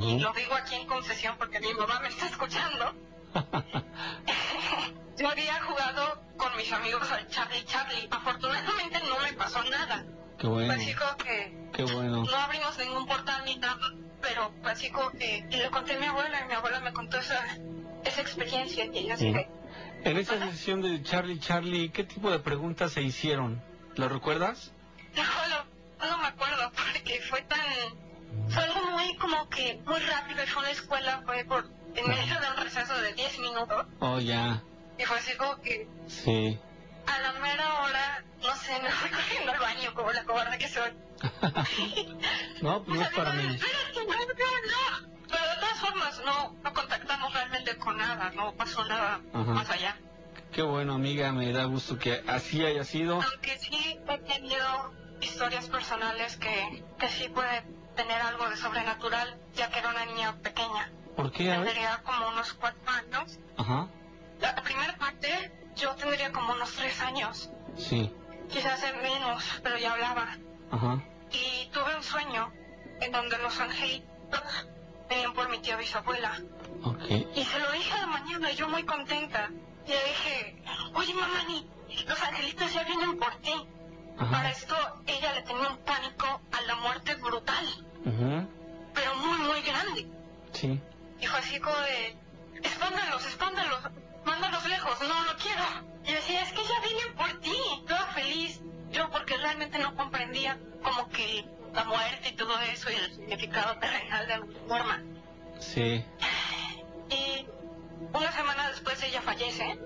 [0.00, 2.94] y lo digo aquí en concesión porque mi mamá me está escuchando,
[5.18, 8.08] yo había jugado con mis amigos al Charlie Charlie.
[8.10, 10.04] Afortunadamente no me pasó nada.
[10.38, 10.74] Qué bueno,
[11.18, 12.24] que qué bueno.
[12.24, 16.40] no abrimos ningún portal ni nada, pero digo que, y le conté a mi abuela
[16.44, 17.40] y mi abuela me contó esa,
[18.04, 19.32] esa experiencia y ella Sí.
[20.04, 23.62] En esa sesión de Charlie Charlie, ¿qué tipo de preguntas se hicieron?
[23.96, 24.72] ¿Lo recuerdas?
[25.14, 27.60] No, no, no me acuerdo porque fue tan...
[28.48, 32.40] Fue algo muy como que muy rápido fue a la escuela, fue por en medio
[32.40, 34.62] de un receso de 10 minutos Oh, ya,
[34.98, 36.58] y fue así como que sí.
[37.06, 40.68] a la mera hora, no sé, me fui corriendo al baño como la cobarde que
[40.68, 40.90] soy.
[42.62, 43.54] No, pues no es para mí.
[43.54, 45.12] Espérate, no, no, no.
[45.28, 49.44] Pero de todas formas no, no contactamos realmente con nada, no pasó nada Ajá.
[49.52, 49.96] más allá.
[50.52, 53.20] Qué bueno, amiga, me da gusto que así haya sido.
[53.22, 57.62] Aunque sí he tenido historias personales que, que sí puede
[57.96, 60.92] tener algo de sobrenatural, ya que era una niña pequeña.
[61.16, 61.44] ¿Por qué?
[61.50, 63.38] Tendría como unos cuatro años.
[63.56, 63.88] Ajá,
[64.40, 67.50] La primera parte, yo tendría como unos tres años.
[67.76, 68.12] sí,
[68.50, 70.36] Quizás en menos, pero ya hablaba.
[70.70, 71.02] ajá,
[71.32, 72.52] Y tuve un sueño
[73.00, 74.66] en donde los angelitos
[75.08, 76.32] venían por mi tía bisabuela.
[76.84, 77.02] ok.
[77.34, 79.48] Y se lo dije a la mañana, yo muy contenta.
[79.86, 80.62] Y le dije,
[80.94, 81.66] oye mamá, ni
[82.06, 83.52] los angelitos ya vienen por ti.
[84.16, 87.64] Para Ajá, esto, ella le tenía un pánico a la muerte brutal,
[88.04, 88.46] ujú,
[88.94, 90.06] pero muy, muy grande.
[90.52, 90.80] sí.
[91.22, 92.16] Y fue así como de,
[92.64, 93.80] espándalos, espándalos,
[94.24, 95.62] mándalos lejos, no, no quiero.
[96.04, 97.56] Y yo decía, es que ya vienen por ti,
[97.86, 98.60] toda feliz.
[98.90, 103.78] Yo porque realmente no comprendía como que la muerte y todo eso y el significado
[103.78, 105.02] terrenal de alguna forma.
[105.60, 106.04] Sí,
[107.08, 107.46] Y
[108.12, 109.78] una semana después ella fallece.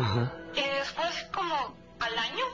[0.00, 2.44] ajá, Y después como al año,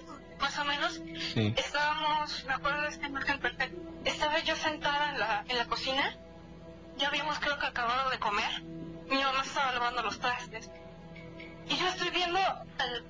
[0.41, 1.01] más o menos,
[1.33, 1.55] sí.
[1.57, 3.69] estábamos, me acuerdo de esta imagen perfecta,
[4.05, 6.17] estaba yo sentada en la, en la cocina,
[6.97, 8.63] ya habíamos creo que acabado de comer,
[9.09, 10.71] mi mamá estaba lavando los trastes,
[11.69, 13.05] y yo estoy viendo al,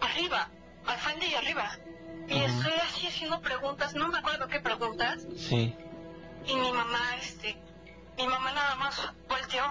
[0.00, 0.48] arriba,
[0.86, 1.70] al frente y arriba,
[2.28, 5.74] y estoy así haciendo preguntas, no me acuerdo qué preguntas, Sí,
[6.46, 7.56] y mi mamá, este,
[8.16, 9.62] mi mamá nada más volteó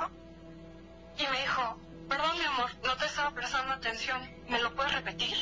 [1.18, 1.78] y me dijo,
[2.08, 5.36] perdón mi amor, no te estaba prestando atención, ¿me lo puedes repetir?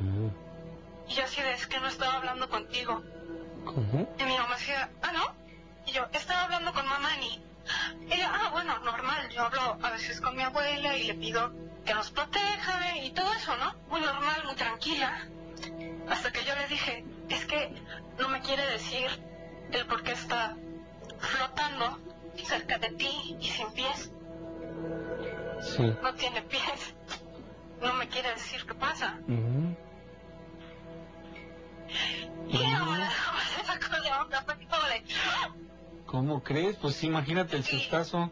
[0.00, 0.32] ujú,
[1.08, 3.02] Y yo así de, es que no estaba hablando contigo.
[3.64, 4.08] ¿cómo?
[4.18, 5.34] Y mi mamá decía, ah, ¿no?
[5.88, 7.42] Y yo, estaba hablando con mamá Ani.
[8.10, 11.52] Ella, ah, bueno, normal, yo hablo a veces con mi abuela y le pido
[11.84, 13.74] que nos proteja y todo eso, ¿no?
[13.88, 15.26] Muy normal, muy tranquila.
[16.10, 17.70] Hasta que yo le dije, es que
[18.18, 19.08] no me quiere decir
[19.72, 20.56] el por qué está
[21.18, 21.98] flotando
[22.44, 24.10] cerca de ti y sin pies.
[25.60, 26.94] Sí, No tiene pies.
[27.80, 29.18] No me quiere decir qué pasa.
[29.26, 29.76] ujú,
[32.48, 34.54] Y no me sacó de onda, fue
[36.08, 36.76] ¿Cómo crees?
[36.76, 38.30] Pues imagínate el sustazo.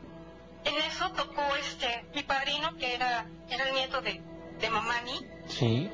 [0.64, 4.20] En eso tocó este, mi padrino, que era, era el nieto de,
[4.58, 5.88] de Mamani, Sí.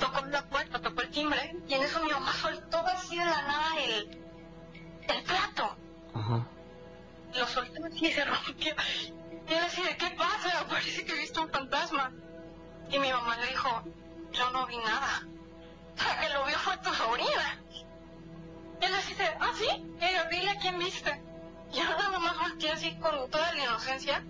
[0.00, 3.42] tocó la puerta, tocó el timbre, y en eso mi mamá soltó así de la
[3.42, 4.18] nada el,
[5.08, 5.76] el plato.
[6.14, 6.46] Ajá.
[7.34, 8.74] Lo soltó así y se rompió.
[9.48, 10.66] Y él así de, ¿qué pasa?
[10.68, 12.12] Parece que he visto un fantasma.
[12.90, 13.82] Y mi mamá le dijo,
[14.32, 15.26] yo no vi nada.
[15.98, 17.60] La que lo vio fue tu sobrina.
[18.80, 19.68] Y él así de, ¿ah, sí?
[20.30, 21.22] Dile a quién viste.
[21.72, 24.24] Y yo nada más volteé así con toda la inocencia.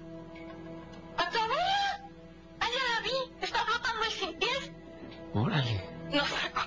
[1.18, 2.08] ¡A tu abuela!
[2.60, 3.44] ¡Allá la vi!
[3.44, 4.72] ¡Está flotando y sin pies!
[5.34, 5.90] Órale.
[6.10, 6.60] Nos sacó.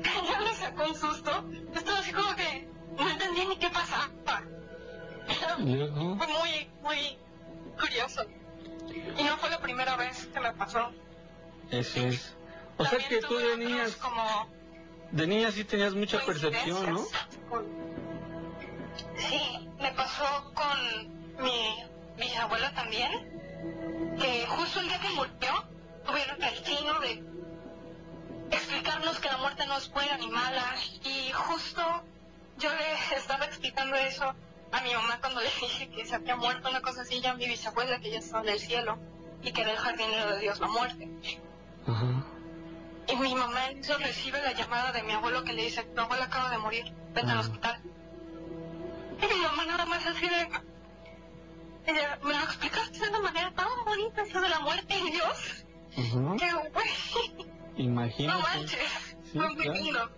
[0.00, 1.44] Ella le sacó un susto.
[1.74, 4.08] Estaba así como que no entendía ni qué pasaba.
[5.58, 6.16] Luego.
[6.16, 7.18] Fue muy, muy
[7.78, 8.22] curioso.
[9.18, 10.90] Y no fue la primera vez que me pasó.
[11.70, 12.36] Eso es.
[12.78, 14.48] O sea que tú de niñas, Como
[15.12, 17.04] de niñas sí tenías mucha percepción, ¿no?
[19.16, 21.84] Sí, me pasó con mi
[22.16, 23.10] bisabuela también,
[24.18, 25.64] que justo el día que murió
[26.06, 27.22] tuvieron el destino de
[28.50, 31.82] explicarnos que la muerte no es buena ni mala y justo
[32.58, 34.34] yo le estaba explicando eso
[34.72, 37.46] a mi mamá cuando le dije que se había muerto una cosa así ya mi
[37.46, 38.98] bisabuela que ya estaba en el cielo
[39.42, 41.08] y que era el jardinero de Dios la muerte.
[43.08, 46.00] Y mi mamá en eso recibe la llamada de mi abuelo que le dice, tu
[46.00, 47.80] abuela acaba de morir, vete al hospital.
[49.22, 50.48] Y mi mamá nada más así de...
[51.86, 55.64] Ella me lo explicaste de una manera tan bonita eso de la muerte en Dios.
[55.94, 57.44] Que güey, no
[57.76, 58.42] Imagínate.
[58.42, 59.72] manches, Sí, fue muy claro.
[59.80, 60.10] lindo.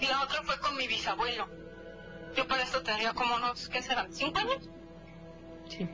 [0.00, 1.48] Y la otra fue con mi bisabuelo.
[2.36, 4.12] Yo para esto tendría como unos, ¿qué serán?
[4.12, 4.68] ¿Cinco años?
[5.68, 5.88] Sí.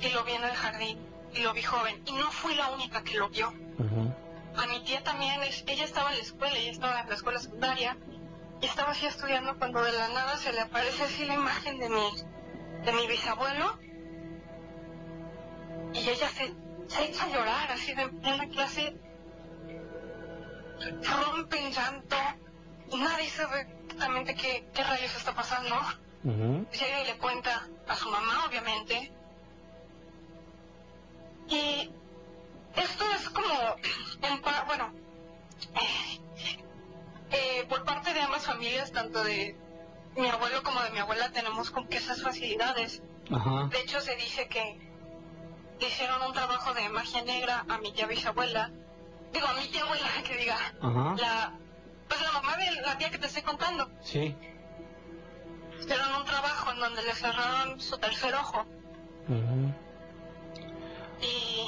[0.00, 0.98] Y lo vi en el jardín,
[1.34, 2.02] y lo vi joven.
[2.06, 3.48] Y no fui la única que lo vio.
[3.48, 4.16] Ajá.
[4.56, 7.38] A mi tía también, es- ella estaba en la escuela, ella estaba en la escuela
[7.40, 7.96] secundaria
[8.60, 11.88] y estaba así estudiando cuando de la nada se le aparece así la imagen de
[11.88, 12.10] mi,
[12.84, 13.78] de mi bisabuelo
[15.92, 16.54] y ella se,
[16.88, 18.96] se echa a llorar así de en plena clase,
[21.02, 22.16] rompe en llanto
[22.90, 25.74] y nadie sabe exactamente qué, qué rayos está pasando.
[25.74, 25.94] Ajá.
[26.24, 29.12] Llega y le cuenta a su mamá, obviamente.
[31.48, 31.90] Y
[32.76, 33.76] esto es como,
[34.22, 34.92] en pa- bueno,
[35.74, 36.20] eh,
[37.30, 39.56] eh, por parte de ambas familias, tanto de
[40.16, 43.02] mi abuelo como de mi abuela, tenemos como que esas facilidades.
[43.32, 43.68] Ajá.
[43.70, 44.78] De hecho, se dice que
[45.80, 48.70] hicieron un trabajo de magia negra a mi tía bisabuela.
[49.32, 50.56] Digo, a mi tía abuela, que diga.
[50.80, 51.14] Ajá.
[51.18, 51.52] La,
[52.08, 53.90] pues la mamá de la tía que te estoy contando.
[54.02, 54.36] Sí.
[55.80, 58.60] Hicieron un trabajo en donde le cerraron su tercer ojo.
[58.60, 59.74] Ajá.
[61.20, 61.66] Y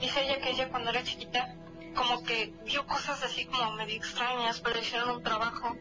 [0.00, 1.54] dice ella que ella cuando era chiquita
[1.94, 5.76] como que vio cosas así como medio extrañas, pero hicieron un trabajo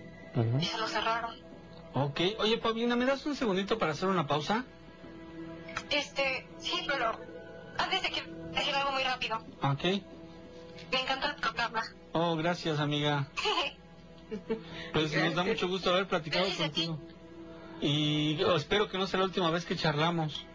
[0.60, 1.36] y se lo cerraron.
[1.94, 2.20] Ok.
[2.40, 4.66] Oye, Paulina, ¿me das un segundito para hacer una pausa?
[5.90, 7.20] Este, sí, pero
[7.78, 9.84] antes de que decir algo muy rápido, Ok.
[10.92, 11.84] me encanta programa.
[12.14, 13.28] Oh, gracias, amiga.
[14.94, 17.00] Pues nos da mucho gusto haber platicado contigo.
[17.82, 20.46] Y espero que no sea la última vez que charlamos.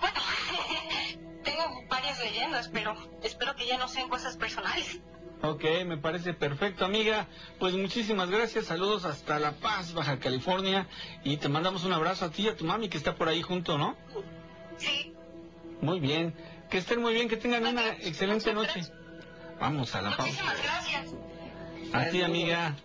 [1.44, 5.00] Tengo varias leyendas, pero espero que ya no sean cosas personales.
[5.42, 7.26] Ok, me parece perfecto, amiga.
[7.58, 8.66] Pues muchísimas gracias.
[8.66, 10.86] Saludos hasta La Paz, Baja California.
[11.24, 13.40] Y te mandamos un abrazo a ti y a tu mami que está por ahí
[13.40, 13.96] junto, ¿no?
[14.76, 15.14] Sí.
[15.80, 16.34] Muy bien.
[16.68, 18.82] Que estén muy bien, que tengan una excelente noche.
[19.58, 20.24] Vamos a la pausa.
[20.24, 21.14] Muchísimas gracias.
[21.92, 22.76] A ti, amiga.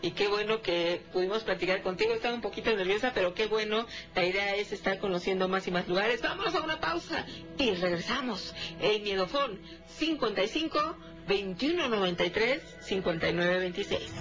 [0.00, 2.12] Y qué bueno que pudimos platicar contigo.
[2.14, 3.86] Estaba un poquito nerviosa, pero qué bueno.
[4.14, 6.22] La idea es estar conociendo más y más lugares.
[6.22, 7.26] Vamos a una pausa
[7.58, 8.54] y regresamos.
[8.80, 10.96] El Miedofón 55
[11.26, 14.12] 21 93 59 26.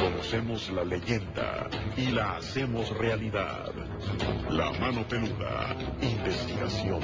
[0.00, 3.72] Conocemos la leyenda y la hacemos realidad.
[4.50, 5.74] La mano peluda.
[6.00, 7.00] Investigación.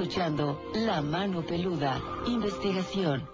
[0.00, 3.28] Escuchando La Mano Peluda, investigación.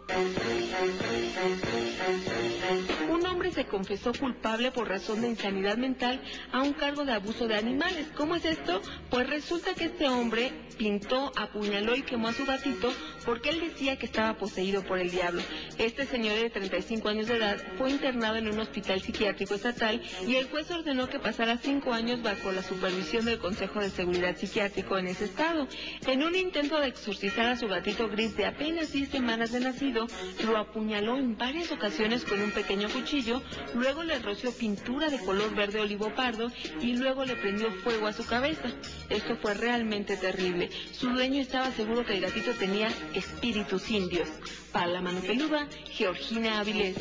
[3.57, 6.21] Se confesó culpable por razón de insanidad mental
[6.53, 8.07] a un cargo de abuso de animales.
[8.15, 8.83] ¿Cómo es esto?
[9.09, 12.93] Pues resulta que este hombre pintó, apuñaló y quemó a su gatito
[13.25, 15.43] porque él decía que estaba poseído por el diablo.
[15.79, 20.37] Este señor de 35 años de edad fue internado en un hospital psiquiátrico estatal y
[20.37, 24.99] el juez ordenó que pasara cinco años bajo la supervisión del Consejo de Seguridad Psiquiátrico
[24.99, 25.67] en ese estado.
[26.07, 30.07] En un intento de exorcizar a su gatito gris de apenas 10 semanas de nacido,
[30.45, 33.43] lo apuñaló en varias ocasiones con un pequeño cuchillo,
[33.75, 38.13] luego le roció pintura de color verde olivo pardo y luego le prendió fuego a
[38.13, 38.69] su cabeza.
[39.09, 40.71] Esto fue realmente terrible.
[40.93, 44.29] Su dueño estaba seguro que el gatito tenía espíritus indios.
[44.73, 46.97] Para la mano peluda, Georgina Avilés.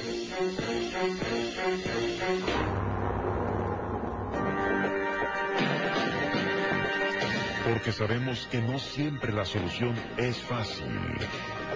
[7.66, 10.86] Porque sabemos que no siempre la solución es fácil.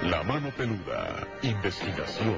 [0.04, 2.38] La mano peluda, investigación.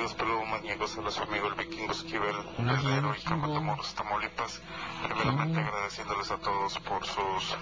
[0.00, 4.62] Queridos peludomaniacos, a su amigo el vikingo Esquivel, desde Heroica Matamoros, Tamaulipas.
[5.06, 7.54] Primeramente agradeciéndoles a todos por sus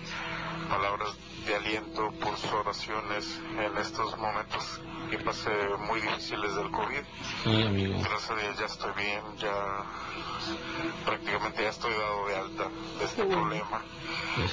[0.69, 4.81] palabras de aliento, por sus oraciones en estos momentos
[5.11, 5.51] que pasé
[5.89, 7.03] muy difíciles del COVID.
[7.43, 7.99] Sí, amigo.
[7.99, 9.85] Gracias a Dios ya estoy bien, ya
[11.05, 12.69] prácticamente ya estoy dado de alta
[13.01, 13.83] de este problema.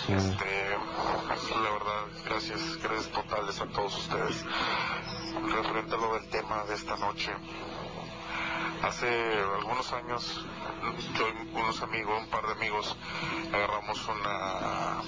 [0.10, 0.70] Este,
[1.62, 4.44] la verdad, gracias, gracias totales a todos ustedes.
[5.54, 7.32] Referente a lo del tema de esta noche,
[8.82, 9.08] hace
[9.58, 10.46] algunos años,
[11.18, 12.98] yo y unos amigos, un par de amigos,
[13.54, 15.02] agarramos una,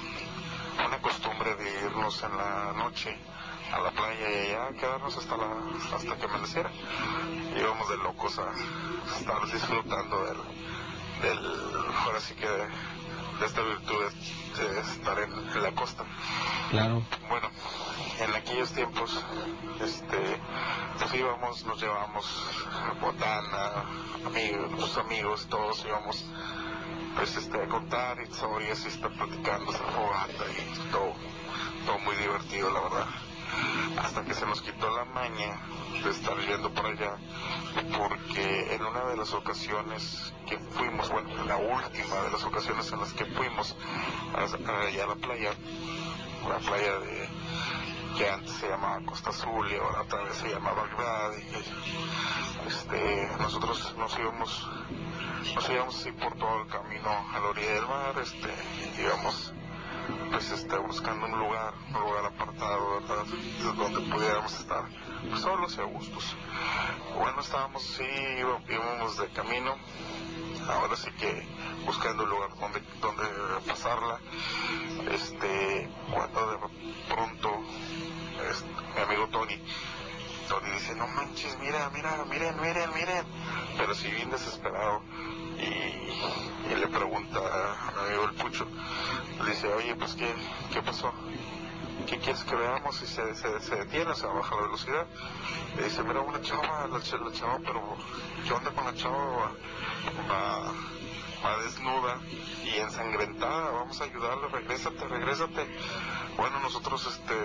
[0.88, 3.18] una costumbre de irnos en la noche
[3.72, 5.48] a la playa y allá quedarnos hasta la
[5.94, 6.72] hasta que amaneciera.
[7.58, 8.52] Íbamos de locos a
[9.18, 10.38] estar disfrutando del,
[11.22, 11.46] del
[11.96, 12.48] ahora que
[13.46, 13.96] esta virtud
[14.58, 16.04] de, de estar en, en la costa.
[16.70, 17.04] Claro.
[17.30, 17.50] Bueno,
[18.20, 19.24] en aquellos tiempos,
[19.82, 20.40] este,
[20.98, 22.26] pues íbamos, nos llevamos
[23.00, 23.86] botana,
[24.26, 26.26] amigos, nuestros amigos, todos íbamos,
[27.16, 30.27] pues este, a contar historias y estar platicando, hacer fogata
[34.38, 35.60] se nos quitó la maña
[36.04, 37.16] de estar yendo por allá,
[37.98, 43.00] porque en una de las ocasiones que fuimos, bueno, la última de las ocasiones en
[43.00, 43.76] las que fuimos
[44.36, 45.52] a- allá a la playa,
[46.48, 47.30] la playa de
[48.18, 51.34] que antes se llamaba Costa Azul y ahora otra vez se llama Bagdad
[52.68, 54.68] este nosotros nos íbamos
[55.56, 58.54] nos íbamos así por todo el camino a la orilla del mar este
[59.02, 59.54] íbamos
[60.32, 63.26] pues este buscando un lugar un lugar apartado verdad
[63.76, 64.84] donde pudiéramos estar
[65.30, 66.36] pues, solos y a gustos.
[67.18, 68.04] Bueno estábamos sí
[68.70, 69.76] íbamos, de camino.
[70.70, 71.48] Ahora sí que
[71.86, 73.24] buscando un lugar donde donde
[73.68, 74.20] pasarla.
[75.12, 76.58] Este cuando de
[77.14, 77.50] pronto
[78.52, 79.62] este, mi amigo Tony
[80.48, 83.26] Tony dice no manches mira mira miren miren miren
[83.78, 85.02] pero sí bien desesperado
[85.60, 88.68] y, le pregunta a mi amigo el Pucho
[89.44, 90.34] le dice oye pues qué
[90.72, 91.12] qué pasó
[92.08, 93.02] ¿qué quieres que veamos?
[93.02, 95.06] Y se, se, se detiene, se baja la velocidad.
[95.76, 97.98] Le dice, mira, una chava, la, ch- la chava, pero
[98.46, 99.52] ¿qué onda con la chava?
[100.32, 102.20] Va, desnuda
[102.64, 105.68] y ensangrentada, vamos a ayudarle, regrésate, regrésate.
[106.38, 107.36] Bueno, nosotros, este,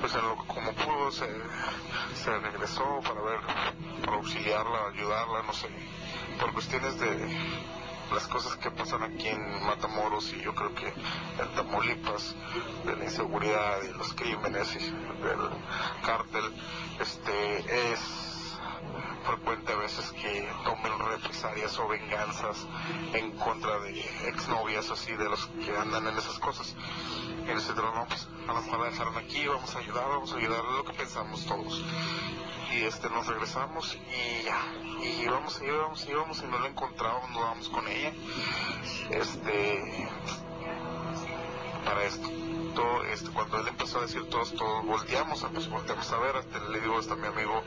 [0.00, 0.12] pues
[0.46, 1.26] como pudo, se,
[2.14, 3.40] se regresó para ver,
[4.04, 5.68] para auxiliarla, ayudarla, no sé,
[6.38, 7.28] por cuestiones de
[8.12, 12.34] las cosas que pasan aquí en Matamoros y yo creo que en Tamaulipas,
[12.84, 15.50] de la inseguridad y los crímenes y del
[16.04, 16.44] cártel,
[17.00, 18.27] este, es
[19.24, 22.66] frecuente a veces que tomen represalias o venganzas
[23.12, 26.74] en contra de exnovias así de los que andan en esas cosas.
[27.44, 30.36] Y nosotros no, pues a lo mejor la dejaron aquí, vamos a ayudar, vamos a
[30.36, 31.84] ayudar, es lo que pensamos todos.
[32.72, 34.60] Y este nos regresamos y ya,
[35.02, 38.12] y íbamos, íbamos, íbamos y no la encontrábamos, no dábamos con ella.
[39.10, 40.08] Este
[41.84, 42.28] para esto.
[42.74, 46.58] Todo, este, cuando él empezó a decir todos, todos volteamos, pues volteamos a ver, hasta
[46.60, 47.62] le digo hasta mi amigo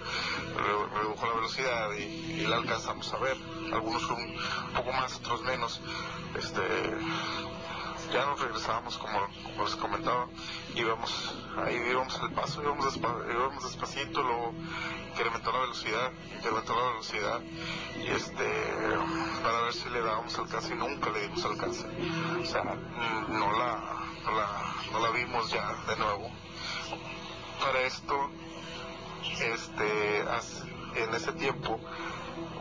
[0.56, 3.38] re- redujo la velocidad y, la alcanzamos a ver.
[3.74, 4.36] Algunos un
[4.76, 5.82] poco más, otros menos.
[6.38, 6.62] Este
[8.14, 10.28] ya nos regresábamos como, como les comentaba,
[10.76, 11.34] íbamos,
[11.66, 14.54] ahí íbamos al paso, íbamos, despa- íbamos despacito, luego
[15.14, 17.42] incrementó la velocidad, incrementó la velocidad,
[18.04, 18.64] y este,
[19.42, 21.86] para ver si le dábamos alcance, y nunca le dimos alcance.
[22.42, 22.64] O sea,
[23.30, 23.80] no la,
[24.24, 26.30] no la, no la vimos ya de nuevo.
[27.60, 28.30] Para esto,
[29.40, 30.22] este,
[30.96, 31.80] en ese tiempo,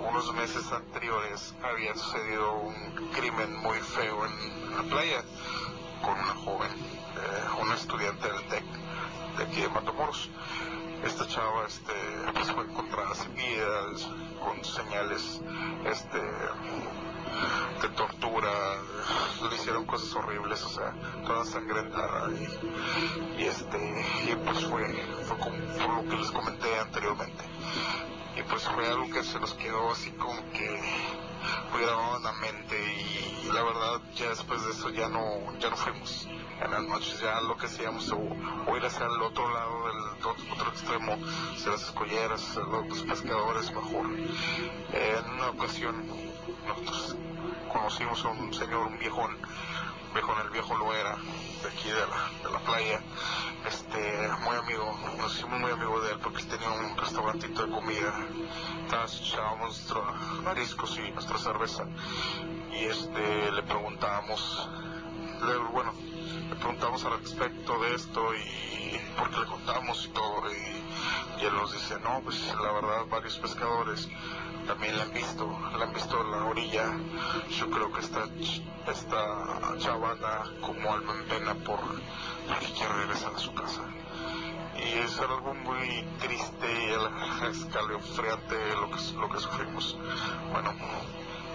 [0.09, 5.23] unos meses anteriores, había sucedido un crimen muy feo en la playa.
[6.03, 8.65] con una joven, eh, una estudiante del TEC
[9.37, 10.31] de aquí de Matamoros.
[11.05, 11.93] Esta chava este,
[12.35, 13.83] pues fue encontrada sin vida,
[14.43, 15.41] con señales
[15.85, 16.19] este,
[17.83, 18.51] de tortura,
[19.61, 20.95] hicieron cosas horribles, o sea,
[21.27, 24.87] toda sangrentada y, y este, y pues fue,
[25.25, 27.45] fue, como, lo que les comenté anteriormente.
[28.37, 30.81] Y pues fue algo que se nos quedó así como que
[31.73, 35.71] muy grabado en la mente y, la verdad ya después de eso ya no, ya
[35.71, 36.29] no fuimos
[36.63, 40.69] en las noches ya lo que hacíamos o, ir hacia el otro lado del otro,
[40.71, 41.19] extremo,
[41.55, 44.07] hacia las escolleras, los pescadores mejor.
[44.07, 46.07] en una ocasión
[46.67, 47.17] nosotros
[47.73, 49.37] conocimos a un señor, un viejón,
[50.13, 53.01] viejón, el viejo lo era, de aquí de la, de la playa,
[53.67, 58.15] este, muy amigo, nos hicimos muy amigos de él porque tenía un restaurantito de comida,
[58.87, 61.87] echábamos nuestros mariscos y nuestra cerveza,
[62.73, 64.69] y este, le preguntábamos,
[65.73, 65.93] bueno,
[66.49, 71.55] le preguntamos al respecto de esto y porque le contamos y todo, y, y él
[71.55, 74.09] nos dice, no, pues la verdad varios pescadores
[74.67, 76.99] también la han visto, la han visto en la orilla.
[77.51, 78.25] Yo creo que esta,
[78.91, 81.81] esta chavana como alma en pena por
[82.59, 83.83] que quiere regresar a su casa.
[84.77, 89.97] Y es algo muy triste y escalofriante lo que, lo que sufrimos.
[90.53, 90.75] Bueno,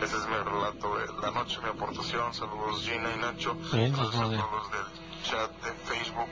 [0.02, 2.34] ese es mi relato de la noche, mi aportación.
[2.34, 3.58] Saludos Gina y Nacho.
[3.70, 6.30] Saludos del chat de Facebook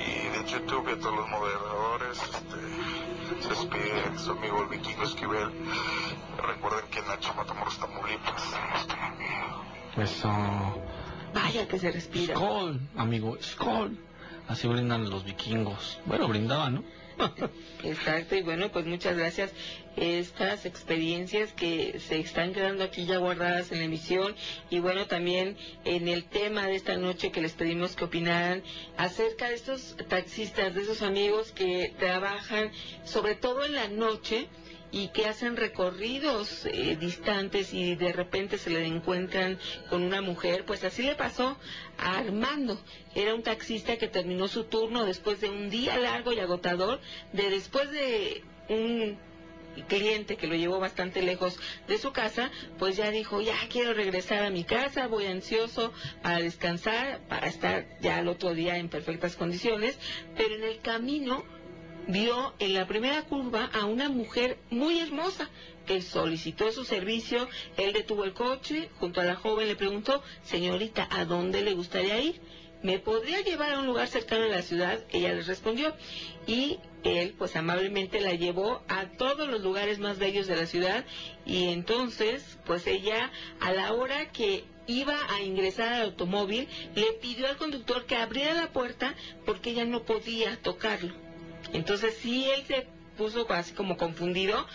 [0.00, 2.18] y de YouTube y a todos los moderadores.
[2.22, 5.50] Este, se despide su amigo el vikingo Esquivel.
[6.38, 8.54] Recuerden que Nacho Matamoros, Tamaulipas.
[9.96, 10.28] Eso.
[11.34, 12.34] Vaya que se respira.
[12.34, 13.98] Skol, amigo, Skol.
[14.48, 16.00] Así brindan los vikingos.
[16.06, 16.84] Bueno, brindaban, ¿no?
[17.82, 19.52] Exacto, y bueno, pues muchas gracias.
[19.96, 24.34] Estas experiencias que se están quedando aquí ya guardadas en la emisión
[24.70, 28.62] y bueno, también en el tema de esta noche que les pedimos que opinaran
[28.96, 32.70] acerca de estos taxistas, de esos amigos que trabajan
[33.04, 34.48] sobre todo en la noche
[34.94, 39.58] y que hacen recorridos eh, distantes y de repente se le encuentran
[39.90, 41.58] con una mujer, pues así le pasó
[41.98, 42.80] a Armando.
[43.12, 47.00] Era un taxista que terminó su turno después de un día largo y agotador,
[47.32, 49.18] de después de un
[49.82, 51.58] cliente que lo llevó bastante lejos
[51.88, 56.38] de su casa, pues ya dijo, ya quiero regresar a mi casa, voy ansioso para
[56.38, 59.98] descansar, para estar ya el otro día en perfectas condiciones,
[60.36, 61.44] pero en el camino
[62.06, 65.48] vio en la primera curva a una mujer muy hermosa
[65.86, 67.48] que solicitó su servicio.
[67.76, 72.20] Él detuvo el coche, junto a la joven le preguntó, señorita, ¿a dónde le gustaría
[72.20, 72.40] ir?
[72.84, 75.00] ¿Me podría llevar a un lugar cercano a la ciudad?
[75.10, 75.94] Ella le respondió.
[76.46, 81.06] Y él, pues amablemente la llevó a todos los lugares más bellos de la ciudad.
[81.46, 87.46] Y entonces, pues ella, a la hora que iba a ingresar al automóvil, le pidió
[87.48, 89.14] al conductor que abriera la puerta
[89.46, 91.14] porque ella no podía tocarlo.
[91.72, 94.66] Entonces sí él se puso así como confundido,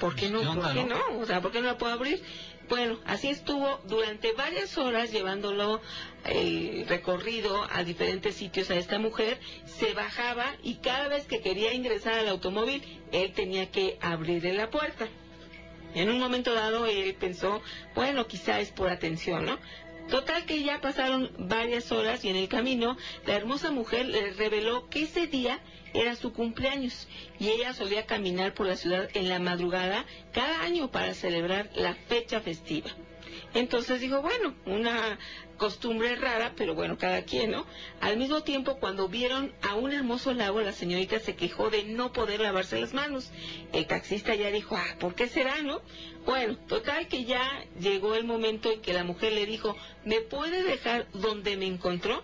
[0.00, 0.42] ¿por qué no?
[0.54, 1.00] ¿Por qué no?
[1.18, 2.22] O sea, ¿por qué no la puedo abrir?
[2.68, 5.80] Bueno, así estuvo durante varias horas llevándolo
[6.24, 11.74] eh, recorrido a diferentes sitios a esta mujer, se bajaba y cada vez que quería
[11.74, 15.06] ingresar al automóvil, él tenía que abrirle la puerta.
[15.94, 17.60] En un momento dado él pensó,
[17.94, 19.58] bueno, quizá es por atención, ¿no?
[20.08, 24.88] Total que ya pasaron varias horas y en el camino la hermosa mujer le reveló
[24.88, 25.60] que ese día
[25.94, 30.90] era su cumpleaños y ella solía caminar por la ciudad en la madrugada cada año
[30.90, 32.90] para celebrar la fecha festiva.
[33.54, 35.18] Entonces dijo, bueno, una
[35.56, 37.66] costumbre rara, pero bueno, cada quien, ¿no?
[38.00, 42.12] Al mismo tiempo, cuando vieron a un hermoso lago, la señorita se quejó de no
[42.12, 43.30] poder lavarse las manos.
[43.72, 45.82] El taxista ya dijo, ah, ¿por qué será, no?
[46.24, 50.62] Bueno, total que ya llegó el momento en que la mujer le dijo, ¿me puede
[50.62, 52.22] dejar donde me encontró?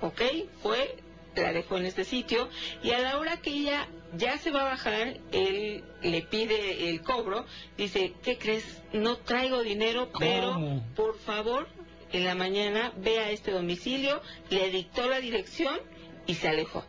[0.00, 0.22] ¿Ok?
[0.62, 0.96] Fue
[1.42, 2.48] la dejó en este sitio
[2.82, 7.02] y a la hora que ella ya se va a bajar, él le pide el
[7.02, 7.46] cobro,
[7.76, 8.82] dice, ¿qué crees?
[8.92, 11.68] No traigo dinero, pero por favor,
[12.12, 15.78] en la mañana ve a este domicilio, le dictó la dirección
[16.26, 16.84] y se alejó.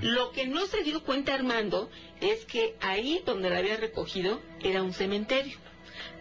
[0.00, 1.90] Lo que no se dio cuenta Armando
[2.22, 5.58] es que ahí donde la había recogido era un cementerio.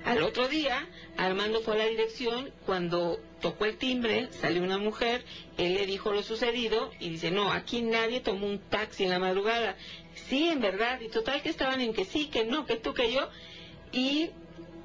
[0.03, 0.87] Al otro día,
[1.17, 5.23] Armando fue a la dirección, cuando tocó el timbre, salió una mujer,
[5.57, 9.19] él le dijo lo sucedido y dice, no, aquí nadie tomó un taxi en la
[9.19, 9.75] madrugada.
[10.27, 13.11] Sí, en verdad, y total que estaban en que sí, que no, que tú, que
[13.11, 13.29] yo.
[13.91, 14.31] Y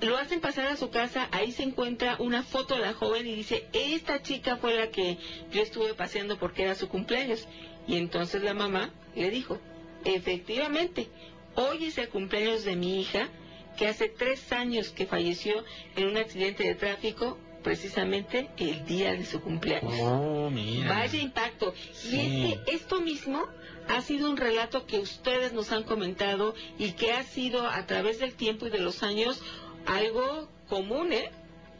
[0.01, 3.35] lo hacen pasar a su casa, ahí se encuentra una foto de la joven y
[3.35, 5.16] dice, esta chica fue la que
[5.53, 7.49] yo estuve paseando porque era su cumpleaños.
[7.87, 9.59] Y entonces la mamá le dijo,
[10.05, 11.09] efectivamente,
[11.55, 13.29] hoy es el cumpleaños de mi hija,
[13.77, 15.65] que hace tres años que falleció
[15.97, 19.94] en un accidente de tráfico precisamente el día de su cumpleaños.
[20.01, 20.89] Oh, mira.
[20.89, 21.74] Vaya impacto.
[21.93, 22.16] Sí.
[22.16, 23.44] Y es que esto mismo
[23.89, 28.18] ha sido un relato que ustedes nos han comentado y que ha sido a través
[28.20, 29.43] del tiempo y de los años
[29.86, 31.30] algo común, ¿eh?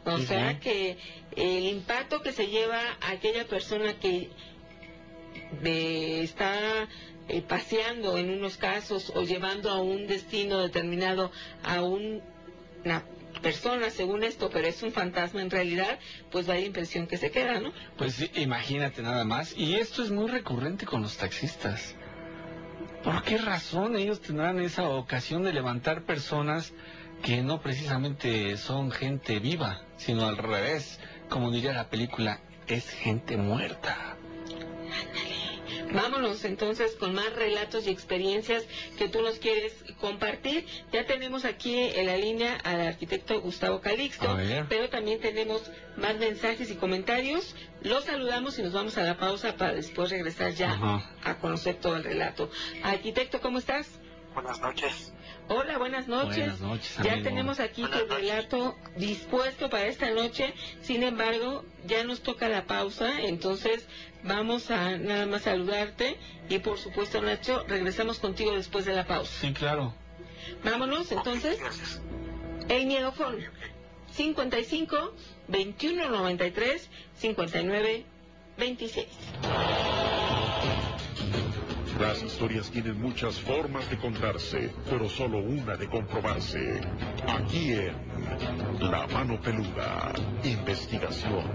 [0.05, 0.97] O sea que
[1.37, 4.29] el impacto que se lleva aquella persona que
[5.61, 6.89] de- está
[7.29, 11.31] eh, paseando en unos casos o llevando a un destino determinado
[11.63, 12.21] a un-
[12.83, 13.03] una
[13.43, 15.99] persona según esto, pero es un fantasma en realidad,
[16.31, 17.71] pues vaya impresión que se queda, ¿no?
[17.97, 19.53] Pues sí, imagínate nada más.
[19.55, 21.95] Y esto es muy recurrente con los taxistas.
[23.03, 26.73] ¿Por qué razón ellos tendrán esa ocasión de levantar personas
[27.21, 30.99] que no precisamente son gente viva, sino al revés?
[31.29, 34.17] Como diría la película, es gente muerta.
[35.93, 38.65] Vámonos entonces con más relatos y experiencias
[38.97, 40.65] que tú nos quieres compartir.
[40.91, 44.37] Ya tenemos aquí en la línea al arquitecto Gustavo Calixto,
[44.69, 47.55] pero también tenemos más mensajes y comentarios.
[47.81, 51.95] Los saludamos y nos vamos a la pausa para después regresar ya a conocer todo
[51.95, 52.49] el relato.
[52.83, 53.87] Arquitecto, ¿cómo estás?
[54.33, 55.13] Buenas noches.
[55.47, 56.37] Hola, buenas noches.
[56.37, 60.53] Buenas noches, Ya tenemos aquí tu relato dispuesto para esta noche.
[60.81, 63.87] Sin embargo, ya nos toca la pausa, entonces
[64.23, 66.17] vamos a nada más saludarte
[66.49, 69.31] y por supuesto, Nacho, regresamos contigo después de la pausa.
[69.41, 69.93] Sí, claro.
[70.63, 71.59] Vámonos, entonces.
[71.59, 72.01] Gracias.
[72.69, 73.37] El miedofón
[74.11, 75.13] 55
[75.49, 78.05] 21 93 59
[78.57, 79.07] 26.
[82.03, 86.81] Las historias tienen muchas formas de contarse, pero solo una de comprobarse.
[87.25, 87.93] Aquí en
[88.91, 90.11] La Mano Peluda,
[90.43, 91.45] investigación.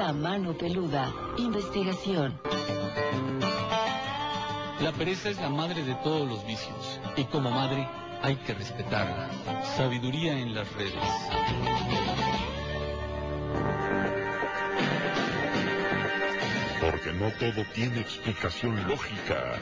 [0.00, 2.40] La Mano Peluda, investigación.
[4.80, 7.86] La pereza es la madre de todos los vicios y como madre
[8.22, 9.28] hay que respetarla.
[9.76, 10.94] Sabiduría en las redes.
[16.80, 19.58] Porque no todo tiene explicación lógica.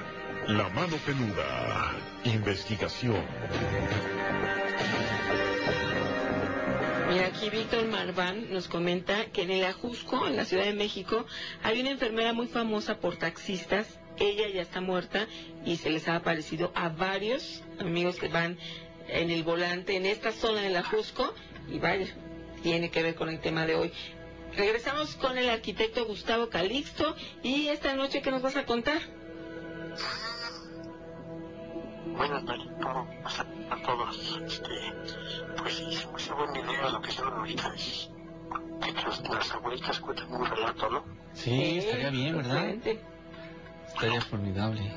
[0.47, 3.25] La Mano Peluda, investigación.
[7.39, 11.25] Aquí Víctor Marván nos comenta que en el Ajusco, en la Ciudad de México,
[11.63, 14.01] hay una enfermera muy famosa por taxistas.
[14.19, 15.29] Ella ya está muerta
[15.65, 18.59] y se les ha aparecido a varios amigos que van
[19.07, 21.33] en el volante en esta zona del Ajusco.
[21.71, 22.09] Y vaya,
[22.65, 23.93] tiene que ver con el tema de hoy.
[24.57, 29.01] Regresamos con el arquitecto Gustavo Calixto y esta noche, ¿qué nos vas a contar?
[32.19, 34.41] Buenas noches, ¿cómo pasa a todos?
[34.45, 34.93] Este,
[35.57, 37.73] pues sí, se me hizo buena idea lo que hicieron ahorita.
[37.77, 38.11] es
[38.85, 41.05] Que las, las abuelitas cuentan un relato, ¿no?
[41.33, 42.75] Sí, estaría bien, ¿verdad?
[43.87, 44.93] Estaría formidable.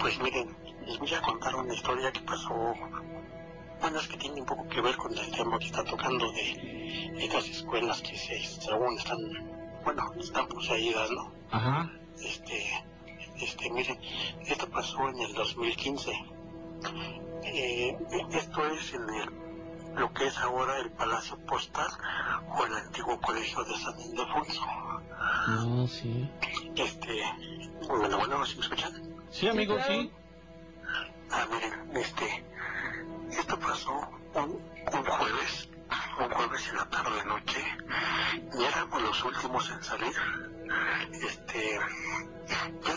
[0.00, 2.74] Pues miren, les voy a contar una historia que pasó.
[3.80, 7.14] Bueno, es que tiene un poco que ver con el tema que está tocando de
[7.20, 9.18] estas escuelas que se, según están,
[9.84, 11.32] bueno, están poseídas, ¿no?
[11.52, 11.88] Ajá.
[12.20, 12.84] Este,
[13.40, 13.98] este, miren,
[14.46, 16.10] esto pasó en el 2015.
[17.44, 17.96] Eh,
[18.32, 19.30] esto es en el,
[19.96, 21.88] lo que es ahora el Palacio Postal
[22.56, 24.62] o el antiguo Colegio de San Ildefonso.
[25.48, 26.30] No, sí.
[26.76, 27.22] Este,
[27.86, 28.92] bueno, bueno, ¿sí me escuchan?
[29.30, 30.10] Sí, amigo, sí.
[31.30, 32.44] Ah, miren, este,
[33.30, 33.92] esto pasó
[34.34, 35.68] un, un jueves,
[36.20, 37.64] un jueves en la tarde noche,
[38.58, 40.14] y éramos los últimos en salir.
[41.12, 41.78] Este,
[42.84, 42.96] ya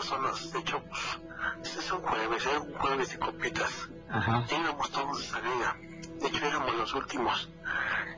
[0.00, 3.70] personas, de hecho, pues, es un jueves, era un jueves de copitas.
[4.08, 4.44] Ajá.
[4.50, 5.76] Íbamos todos de salida.
[6.20, 7.50] De hecho, éramos los últimos.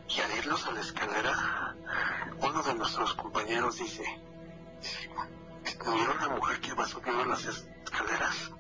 [0.09, 1.75] Y al irnos a la escalera,
[2.39, 4.05] uno de nuestros compañeros dice,
[5.87, 8.53] mira una mujer que va subiendo las escaleras.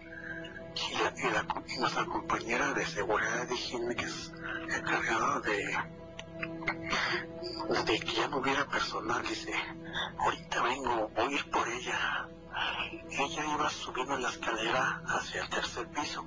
[0.74, 4.32] Y, la, y, la, y nuestra compañera de seguridad de higiene, que es
[4.68, 5.78] encargada de,
[7.84, 9.52] de que ya no hubiera personal, dice,
[10.18, 12.28] ahorita vengo, voy a ir por ella.
[13.10, 16.24] Ella iba subiendo la escalera hacia el tercer piso.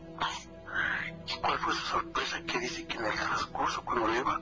[1.28, 2.42] ¿Y cuál fue su sorpresa?
[2.44, 4.42] Que dice que en el transcurso, cuando le iba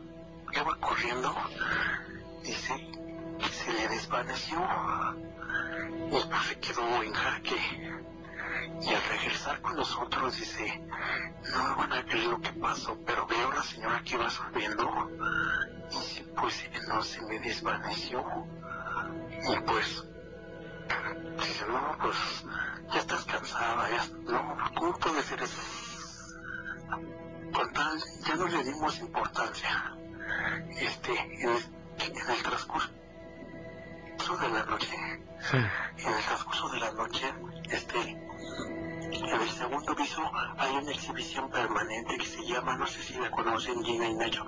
[0.55, 1.35] iba corriendo,
[2.43, 2.73] dice
[3.39, 4.59] que se le desvaneció.
[6.07, 8.01] Y pues se quedó en jaque.
[8.81, 10.81] Y al regresar con nosotros dice,
[11.51, 14.29] no me van a creer lo que pasó, pero veo a la señora que iba
[14.29, 15.09] subiendo
[15.91, 18.23] y pues no se me desvaneció.
[19.49, 20.05] Y pues,
[21.39, 22.15] dice, no, pues
[22.93, 25.61] ya estás cansada, ya, no, ¿cómo puede ser eso?
[27.53, 29.95] Con tal, ya no le dimos importancia.
[30.79, 31.63] Este, en el,
[31.99, 32.91] en el transcurso
[34.41, 34.95] de la noche,
[35.53, 37.33] en el transcurso de la noche,
[37.69, 38.17] este,
[39.21, 40.21] en el segundo piso
[40.57, 44.45] hay una exhibición permanente que se llama, no sé si la conocen, Gina y Nacho,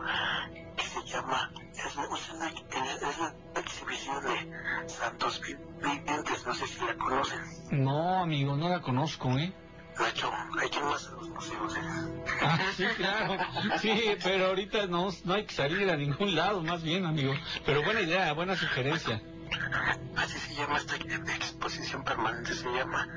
[0.76, 6.96] que se llama, es, una, es la exhibición de Santos Vivientes, no sé si la
[6.96, 7.40] conocen.
[7.72, 9.54] No, amigo, no la conozco, ¿eh?
[10.00, 12.24] Nacho, hay que más a los museos, ¿eh?
[12.42, 13.38] Ah, sí, claro.
[13.80, 17.34] Sí, pero ahorita no, no hay que salir a ningún lado, más bien, amigo.
[17.66, 19.22] Pero buena idea, buena sugerencia.
[20.18, 23.08] Así se llama esta exposición permanente, se llama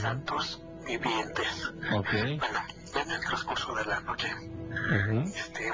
[0.00, 1.72] Santos Vivientes.
[1.92, 2.38] Okay.
[2.38, 2.60] Bueno,
[2.94, 4.28] en el transcurso de la noche,
[5.34, 5.72] este,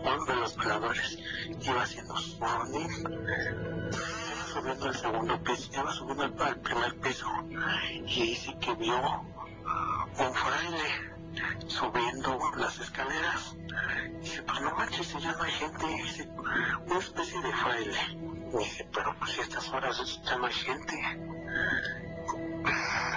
[0.00, 1.18] uno de los veladores
[1.60, 2.88] iba haciendo su orden,
[3.90, 7.26] iba subiendo el segundo piso, iba subiendo al, al primer piso
[8.06, 9.00] y dice que vio
[10.18, 11.14] un fraile
[11.66, 13.56] subiendo las escaleras.
[14.20, 15.86] Dice, pues no manches, ya no hay gente.
[15.86, 16.28] Dice,
[16.86, 18.00] una especie de fraile.
[18.58, 20.94] Dice, pero pues a estas horas ya no hay gente.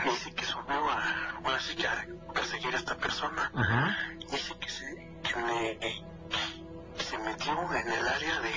[0.06, 3.52] Dice que subió a, ahora sí que a perseguir a esta persona.
[4.32, 4.86] Dice que se,
[5.24, 8.54] que me, que se metió en el área de,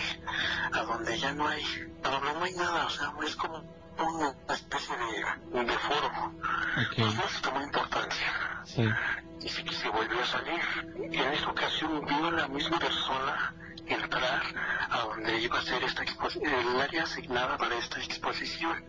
[0.72, 1.62] a donde ya no hay,
[2.02, 3.58] a donde no hay nada, o sea, es como
[3.98, 6.34] una especie de, de foro.
[6.96, 8.60] Pues no se tomó importancia.
[8.64, 8.88] Sí.
[9.38, 10.60] Dice que se volvió a salir.
[11.10, 13.54] Y en esta ocasión vio a la misma persona
[13.86, 14.42] entrar
[14.90, 18.84] a donde iba a ser esta exposición, el área asignada para esta exposición.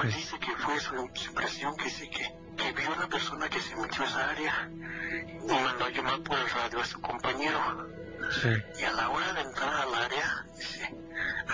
[0.00, 3.60] Pues dice que fue su, impresión, que dice que, que vio a la persona que
[3.60, 7.88] se metió a esa área y mandó a llamar por el radio a su compañero.
[8.40, 8.48] Sí.
[8.80, 10.94] Y a la hora de entrar al área, dice,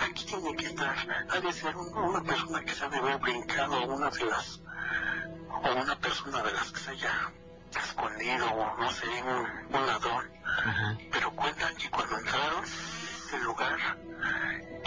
[0.01, 0.95] aquí tiene que estar,
[1.29, 4.61] ha de ser un- una persona que se ha de haber brincado una de las,
[5.63, 7.31] o una persona de las que se haya
[7.77, 10.31] escondido, o no sé, un, un ladrón.
[11.11, 13.77] Pero cuentan que cuando entraron ese lugar,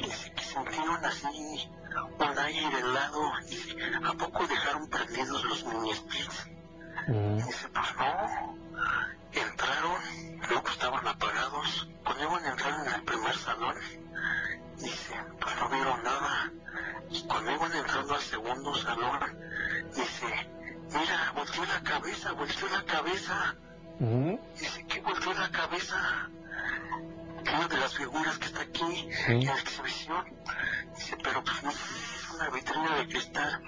[0.01, 1.71] dice que sintieron así
[2.19, 6.49] un aire helado, dice, ¿a poco dejaron prendidos los mini splits?
[7.09, 8.57] Dice, pues no,
[9.33, 10.01] entraron,
[10.49, 13.75] luego estaban apagados, cuando iban a entrar en el primer salón,
[14.77, 16.53] dice, pues no vieron nada,
[17.11, 19.21] y cuando iban entrando al segundo salón,
[19.95, 20.51] dice,
[20.89, 23.57] mira, volteó la cabeza, volteó la cabeza,
[24.59, 26.31] dice que volteó la cabeza,
[27.53, 30.25] una de las figuras que está aquí en la exhibición,
[30.97, 33.63] dice, pero pues no, es una vitrina de cristal,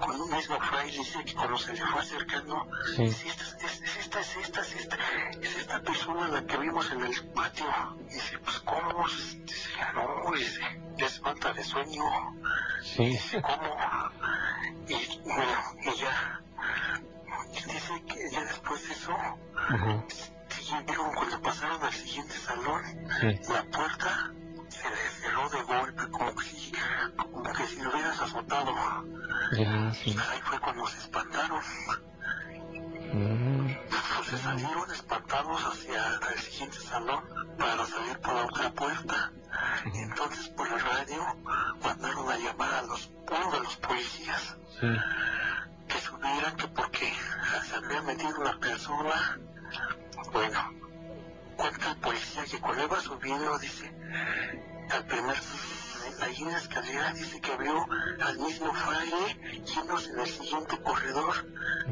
[0.00, 2.66] con un mismo fraile, dice que cuando se le fue acercando,
[2.96, 3.02] Sí.
[3.04, 4.96] dice, esta, es, es esta, es esta, es esta,
[5.40, 7.66] es esta persona la que vimos en el patio.
[8.10, 9.06] Dice, pues cómo,
[9.44, 10.60] dice, no, dice,
[10.96, 12.02] ya es falta de sueño.
[12.82, 13.06] Sí.
[13.06, 13.76] Dice, ¿cómo?
[14.88, 16.40] Y bueno, y ya,
[17.66, 19.16] dice que ya después de eso,
[21.14, 22.82] cuando pasaron al siguiente salón,
[23.20, 23.40] Sí.
[23.52, 24.30] la puerta
[24.68, 26.72] se cerró de golpe, como que si,
[27.16, 28.72] como que si lo hubieras azotado.
[29.52, 30.16] Ya, sí.
[30.30, 31.60] Ahí fue cuando se espantaron.
[33.12, 33.66] Mm.
[33.88, 37.24] Pues se salieron espantados hacia el siguiente salón
[37.58, 39.32] para salir por la otra puerta.
[39.92, 41.24] Entonces por el radio
[41.82, 44.86] mandaron a llamar a los, uno de los policías Sí.
[45.90, 47.12] Que subieran que porque
[47.68, 49.38] se había metido una persona.
[50.32, 50.72] Bueno,
[51.56, 53.92] cuenta el policía que cuando iba subiendo, dice,
[54.90, 55.36] al primer,
[56.22, 57.86] ahí en la escalera, dice que vio
[58.24, 61.34] al mismo fraile yéndose en el siguiente corredor.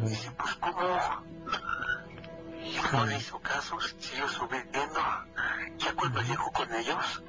[0.05, 0.99] Dice, pues cómo
[2.93, 5.01] no le hizo caso, siguió subiendo.
[5.79, 7.23] Ya cuando llegó con ellos,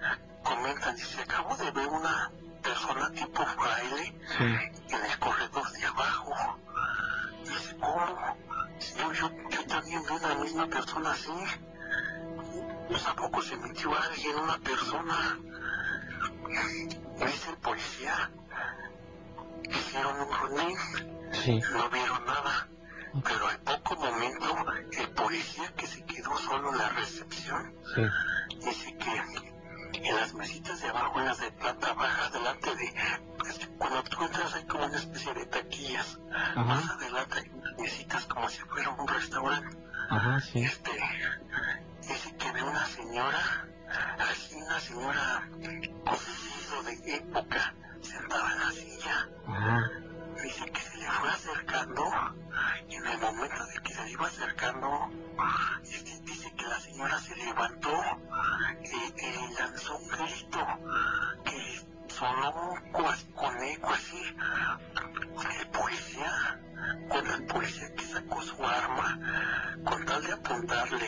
[0.44, 6.34] comentan, dice, acabo de ver una persona tipo fraile en el corredor de abajo.
[7.44, 8.38] Dice, ¿cómo?
[8.98, 11.32] Yo, yo, yo también vi una misma persona así.
[12.88, 15.38] Pues a poco se metió alguien, una persona.
[17.20, 18.32] Dice el policía.
[19.70, 20.78] Hicieron un rondín.
[21.34, 21.62] Sí.
[21.74, 22.68] No vieron nada.
[23.24, 28.02] Pero al poco momento, el policía que se quedó solo en la recepción, Sí.
[28.60, 29.54] dice que
[29.94, 32.94] en las mesitas de abajo, en las de planta baja, delante de...
[33.78, 36.20] cuando tú entras hay como una especie de taquillas.
[36.56, 39.78] Más adelante hay unas mesitas como si fuera un restaurante.
[40.10, 40.64] Ajá, sí.
[40.64, 40.92] Este,
[42.02, 43.70] dice que ve una señora
[46.86, 49.30] de época sentada en la silla.
[50.42, 52.06] Dice que se le fue acercando
[52.88, 55.10] y en el momento de que se le iba acercando,
[55.84, 58.02] este, dice que la señora se levantó
[62.20, 64.36] sonó cuas- con eco así.
[65.60, 66.60] El policía,
[67.10, 69.20] con el policía que sacó su arma
[69.86, 71.08] con tal de apuntarle.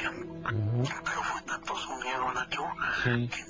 [1.03, 2.63] Pero fue tanto su miedo, Nacho,
[3.03, 3.27] Sí.
[3.29, 3.40] que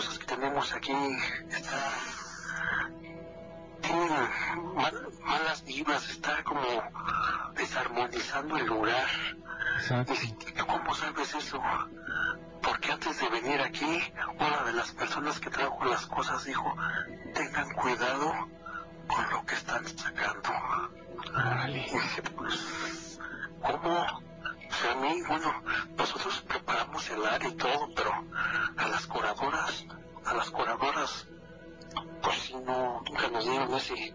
[0.00, 0.92] cosas que tenemos aquí
[1.50, 1.78] está
[3.82, 4.18] tiene
[4.74, 6.62] mal- malas vibras, está como
[7.54, 9.06] desarmonizando el lugar.
[10.08, 11.60] "¿Y ¿Cómo sabes eso?
[12.62, 16.74] Porque antes de venir aquí, una de las personas que trajo las cosas dijo,
[17.34, 18.32] tengan cuidado
[19.06, 20.50] con lo que están sacando.
[21.68, 23.18] Y dije, pues,
[23.62, 24.29] ¿cómo?
[24.88, 25.62] A mí, bueno,
[25.96, 28.12] nosotros preparamos el área y todo, pero
[28.76, 29.84] a las curadoras,
[30.24, 31.28] a las curadoras,
[32.22, 34.14] pues sí, no, nunca nos dieron ese,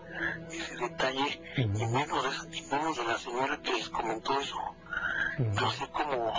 [0.49, 4.57] ese detalle, y menos de, y menos de la señora que les comentó eso.
[5.37, 6.33] No sé cómo,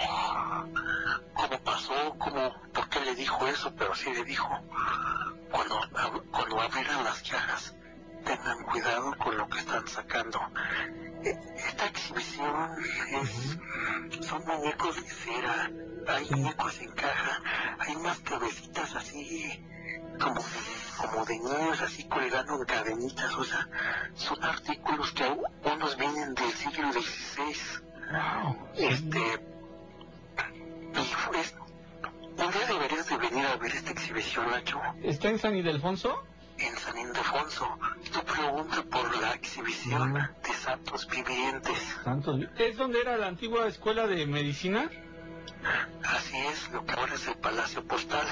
[1.35, 4.49] cómo pasó, cómo, por qué le dijo eso, pero sí le dijo,
[5.51, 5.81] cuando,
[6.33, 7.77] cuando abrieran las cajas,
[8.27, 10.41] tengan cuidado con lo que están sacando.
[11.25, 12.71] E- Esta exhibición
[13.23, 13.59] es,
[14.27, 15.71] son muñecos de cera,
[16.09, 17.41] hay muñecos en caja,
[17.79, 19.65] hay unas cabecitas así,
[20.21, 20.61] como de,
[21.01, 23.69] como de niños así colgando en cadenitas, o sea,
[24.15, 25.25] son artículos que
[25.65, 27.83] unos vienen del siglo XVI.
[28.75, 29.19] Este,
[30.93, 31.55] y pues,
[32.39, 36.23] un día deberías de venir a ver esta exhibición, Nacho, ¿Está en San Ildefonso?
[36.59, 37.79] En San Ildefonso.
[38.13, 41.79] Tú pregunta por la exhibición de santos vivientes.
[42.05, 42.41] Santos.
[42.59, 44.91] ¿Es donde era la antigua escuela de medicina?
[46.05, 48.27] Así es, lo que ahora es el Palacio Postal.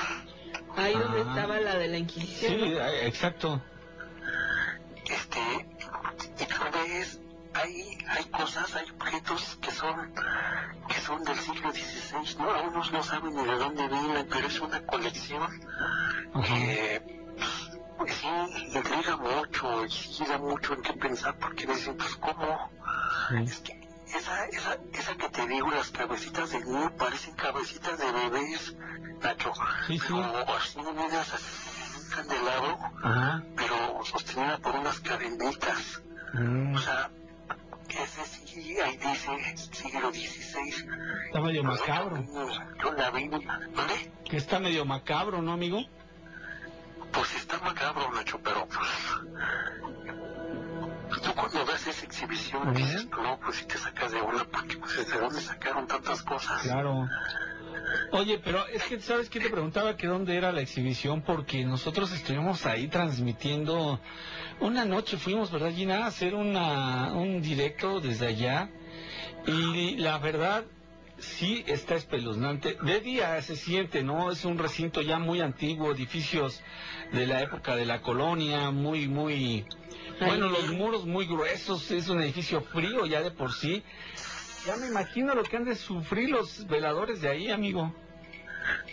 [0.77, 1.25] Ahí donde Ah.
[1.35, 2.61] estaba la de la Sí, Inquisición.
[2.61, 2.67] ¿no?
[2.67, 3.63] eh, exacto.
[5.05, 5.41] Este,
[6.41, 7.21] y tú ves,
[7.55, 10.13] hay, hay cosas, hay objetos que son,
[10.89, 12.51] que son del siglo XVI, ¿no?
[12.51, 15.49] Algunos no saben ni de dónde vienen, pero es una colección
[16.47, 17.03] que
[17.97, 18.27] pues, sí
[18.75, 22.71] intriga mucho y sí da mucho en qué pensar, porque dicen, pues, ¿cómo?
[23.43, 23.81] Es que
[24.15, 28.77] esa, esa, esa que te digo, las cabecitas de niño parecen cabecitas de bebés,
[29.23, 29.53] Nacho,
[29.87, 33.43] pero así unidas así candelabro, Ajá.
[33.57, 36.03] pero sostenida por unas cadenitas.
[36.75, 37.11] O sea,
[37.89, 38.25] dice
[39.73, 40.89] siglo XVI.
[41.27, 42.25] Está medio macabro.
[42.83, 44.13] Yo la vi, ¿vale?
[44.25, 45.81] Que está medio macabro, ¿no, amigo?
[47.15, 48.89] Pues está macabro, Nacho, pero pues...
[51.23, 55.09] Tú cuando ves esa exhibición dices, no, pues si te sacas de una, porque pues
[55.11, 56.63] de dónde sacaron tantas cosas.
[56.63, 57.09] Claro.
[58.11, 61.23] Oye, pero es que, ¿sabes qué te preguntaba que dónde era la exhibición?
[61.23, 64.01] Porque nosotros estuvimos ahí transmitiendo,
[64.61, 66.05] una noche fuimos, ¿verdad, Gina?
[66.05, 68.71] A hacer una, un directo desde allá.
[69.47, 70.65] Y la verdad,
[71.19, 72.77] sí está espeluznante.
[72.83, 74.31] De día se siente, ¿no?
[74.31, 76.63] Es un recinto ya muy antiguo, edificios
[77.13, 79.67] de la época de la colonia, muy, muy...
[80.21, 83.83] Bueno, los muros muy gruesos, es un edificio frío ya de por sí.
[84.67, 87.95] Ya me imagino lo que han de sufrir los veladores de ahí, amigo.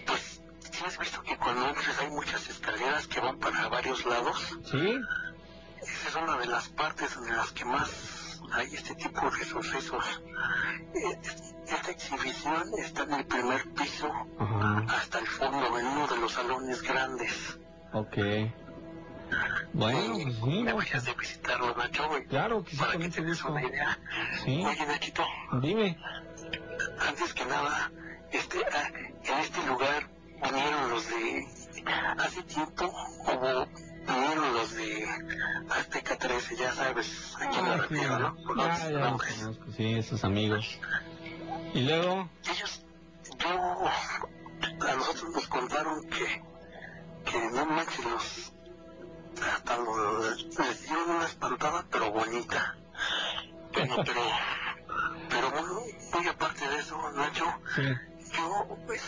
[0.06, 4.58] Pues, ¿sí has visto que cuando entras hay muchas escaleras que van para varios lados?
[4.66, 5.00] Sí.
[5.82, 10.22] Esa es una de las partes en las que más hay este tipo de sucesos.
[10.94, 14.12] Eh, Esta exhibición está en el primer piso
[14.90, 17.58] hasta el fondo, en uno de los salones grandes.
[17.94, 18.18] Ok.
[19.74, 22.26] Bueno, pues sí, vayas de visitarlo, Nacho, güey.
[22.26, 23.98] Claro, que sí, Para que te des una idea.
[24.44, 24.64] Sí.
[24.66, 25.24] Oye, Nachito,
[25.62, 25.98] Dime.
[27.08, 27.90] antes que nada,
[28.32, 28.88] este, ah,
[29.24, 30.10] en este lugar
[30.44, 31.46] vinieron los de...
[32.18, 32.86] Hace tiempo
[33.26, 33.68] hubo...
[34.02, 35.08] Vinieron los de
[35.70, 38.36] Azteca 13, ya sabes a quién me sí, refiero, ¿no?
[38.44, 39.34] Por ya, los ya los nombres.
[39.36, 40.80] conozco, sí, esos amigos.
[41.74, 42.86] Y luego, Ellos,
[43.40, 43.88] yo,
[44.88, 46.44] a nosotros nos contaron que,
[47.26, 48.54] que no manches, los,
[49.42, 52.78] hasta los, les dieron una espantada, pero bonita.
[53.74, 54.22] Bueno, pero,
[55.30, 57.84] pero muy, muy aparte de eso, Nacho, sí.
[58.36, 59.02] Yo, pues,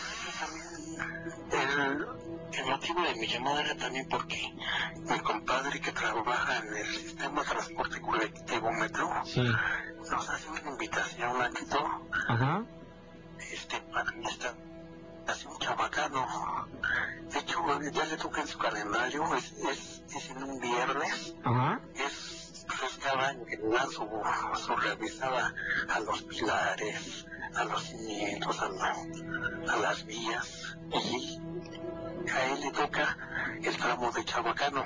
[1.52, 2.06] el,
[2.52, 4.52] el motivo de mi llamada era también porque
[5.08, 9.46] mi compadre que trabaja en el sistema de transporte colectivo Metro Sí.
[10.10, 11.84] nos hace una invitación, Nachito,
[12.28, 12.64] Ajá.
[13.50, 14.54] este, para esta
[15.26, 16.26] hace un chabacano.
[17.32, 17.58] De hecho,
[17.92, 21.80] ya le toca en su calendario, es, es, es en un viernes, Ajá.
[21.94, 24.08] es, le dan su,
[24.64, 25.54] su revisada
[25.88, 27.26] a los pilares,
[27.56, 33.16] a los cimientos, a, la- a las vías, y a él le toca
[33.62, 34.84] el tramo de chabacano.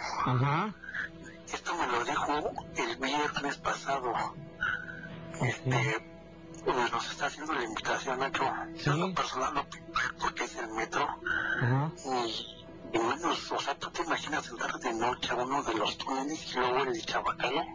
[1.53, 4.13] Esto me lo dijo el viernes pasado.
[5.41, 6.11] Este,
[6.65, 8.45] pues nos está haciendo la invitación, Nacho.
[8.77, 9.67] Yo en lo personal
[10.21, 11.07] porque es el metro.
[12.05, 16.55] Y menos, o sea, ¿tú te imaginas entrar de noche a uno de los túneles
[16.55, 17.67] y luego el chabacano?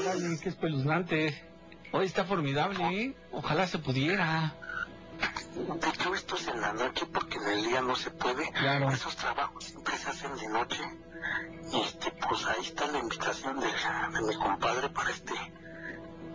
[0.00, 1.44] Órale, qué espeluznante.
[1.92, 3.16] Hoy está formidable, ¿eh?
[3.32, 4.54] Ojalá se pudiera.
[5.56, 8.50] De hecho, esto es en la noche porque en el día no se puede.
[8.52, 8.90] Claro.
[8.90, 10.82] Esos trabajos siempre se hacen de noche.
[11.72, 15.34] Y este, pues ahí está la invitación de, de mi compadre para este,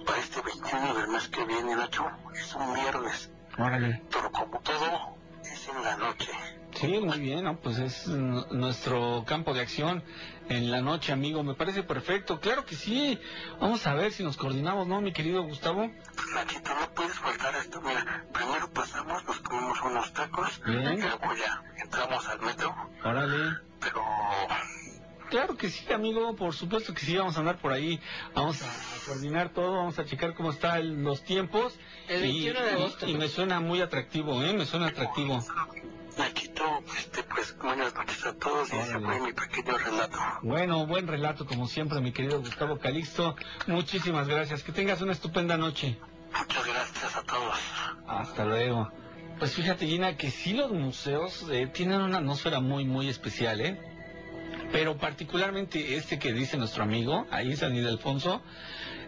[0.06, 2.06] para este 21 del mes que viene, Nacho.
[2.34, 3.32] Es un viernes.
[3.58, 4.02] Órale.
[4.12, 6.32] Pero como todo, es en la noche.
[6.76, 7.58] Sí, muy bien, ¿no?
[7.60, 10.04] Pues es nuestro campo de acción
[10.50, 11.42] en la noche, amigo.
[11.44, 12.40] Me parece perfecto.
[12.40, 13.20] Claro que sí.
[13.60, 15.90] Vamos a ver si nos coordinamos, ¿no, mi querido Gustavo?
[16.34, 17.82] Nachito, no puedes faltar a esto.
[17.82, 20.62] Mira, primero pasamos, nos comemos unos tacos.
[20.66, 20.98] Bien.
[20.98, 22.76] Y luego ya entramos al metro.
[23.04, 23.58] Órale.
[23.80, 24.02] Pero
[25.30, 28.00] Claro que sí, amigo, por supuesto que sí, vamos a andar por ahí,
[28.36, 31.78] vamos a, a coordinar todo, vamos a checar cómo están los tiempos.
[32.08, 33.08] El 21 de agosto.
[33.08, 34.54] Y, y me suena muy atractivo, ¿eh?
[34.54, 35.44] Me suena atractivo.
[36.18, 36.64] Nachito,
[36.98, 40.18] este, pues buenas noches a todos y ese fue mi pequeño relato.
[40.44, 43.36] Bueno, buen relato como siempre, mi querido Gustavo Calixto.
[43.68, 45.98] Muchísimas gracias, que tengas una estupenda noche.
[46.38, 47.58] Muchas gracias a todos.
[48.08, 48.90] Hasta luego.
[49.40, 53.78] Pues fíjate, Gina, que sí los museos eh, tienen una atmósfera muy, muy especial, ¿eh?
[54.72, 58.42] Pero particularmente este que dice nuestro amigo, ahí San Ildefonso,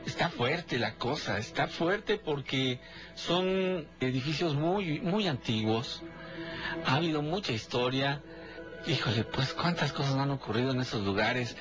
[0.06, 2.80] está fuerte la cosa, está fuerte porque
[3.16, 6.04] son edificios muy, muy antiguos,
[6.86, 8.22] ha habido mucha historia,
[8.86, 11.56] híjole, pues cuántas cosas han ocurrido en esos lugares,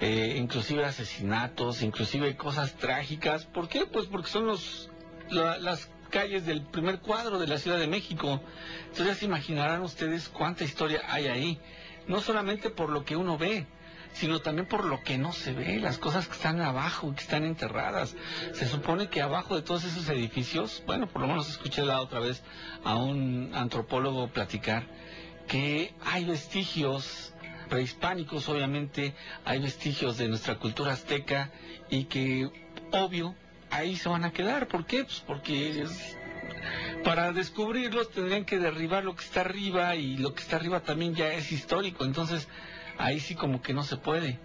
[0.00, 3.86] eh, inclusive asesinatos, inclusive cosas trágicas, ¿por qué?
[3.86, 4.90] Pues porque son los,
[5.30, 8.40] la- las calles del primer cuadro de la Ciudad de México,
[8.82, 11.60] entonces ya se imaginarán ustedes cuánta historia hay ahí,
[12.06, 13.66] no solamente por lo que uno ve,
[14.12, 17.44] sino también por lo que no se ve, las cosas que están abajo, que están
[17.44, 18.16] enterradas.
[18.52, 22.20] Se supone que abajo de todos esos edificios, bueno, por lo menos escuché la otra
[22.20, 22.42] vez
[22.84, 24.86] a un antropólogo platicar,
[25.46, 27.32] que hay vestigios
[27.68, 29.14] prehispánicos, obviamente,
[29.44, 31.50] hay vestigios de nuestra cultura azteca
[31.90, 32.50] y que,
[32.92, 33.34] obvio,
[33.70, 34.68] ahí se van a quedar.
[34.68, 35.04] ¿Por qué?
[35.04, 36.16] Pues porque es-
[37.04, 41.14] para descubrirlos tendrían que derribar lo que está arriba y lo que está arriba también
[41.14, 42.48] ya es histórico, entonces
[42.98, 44.38] ahí sí como que no se puede.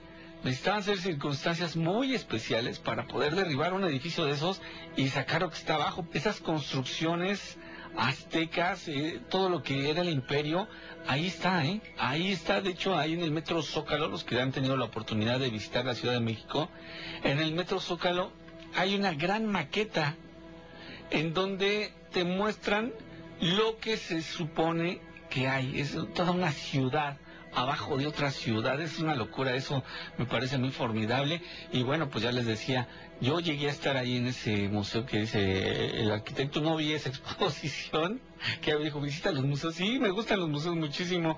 [0.43, 4.61] necesitaban ser circunstancias muy especiales para poder derribar un edificio de esos
[4.95, 6.05] y sacar lo que está abajo.
[6.13, 7.57] Esas construcciones
[7.97, 10.67] aztecas, eh, todo lo que era el imperio,
[11.07, 11.81] ahí está, ¿eh?
[11.97, 15.39] Ahí está, de hecho, ahí en el Metro Zócalo, los que han tenido la oportunidad
[15.39, 16.69] de visitar la Ciudad de México,
[17.23, 18.31] en el Metro Zócalo
[18.75, 20.15] hay una gran maqueta
[21.11, 22.91] en donde te muestran
[23.39, 24.99] lo que se supone
[25.29, 25.79] que hay.
[25.79, 27.17] Es toda una ciudad
[27.55, 28.79] abajo de otra ciudad.
[28.81, 29.83] Es una locura, eso
[30.17, 31.41] me parece muy formidable.
[31.71, 32.87] Y bueno, pues ya les decía,
[33.21, 37.09] yo llegué a estar ahí en ese museo que dice el arquitecto, no vi esa
[37.09, 38.21] exposición,
[38.61, 39.75] que dijo, visita los museos.
[39.75, 41.37] Sí, me gustan los museos muchísimo.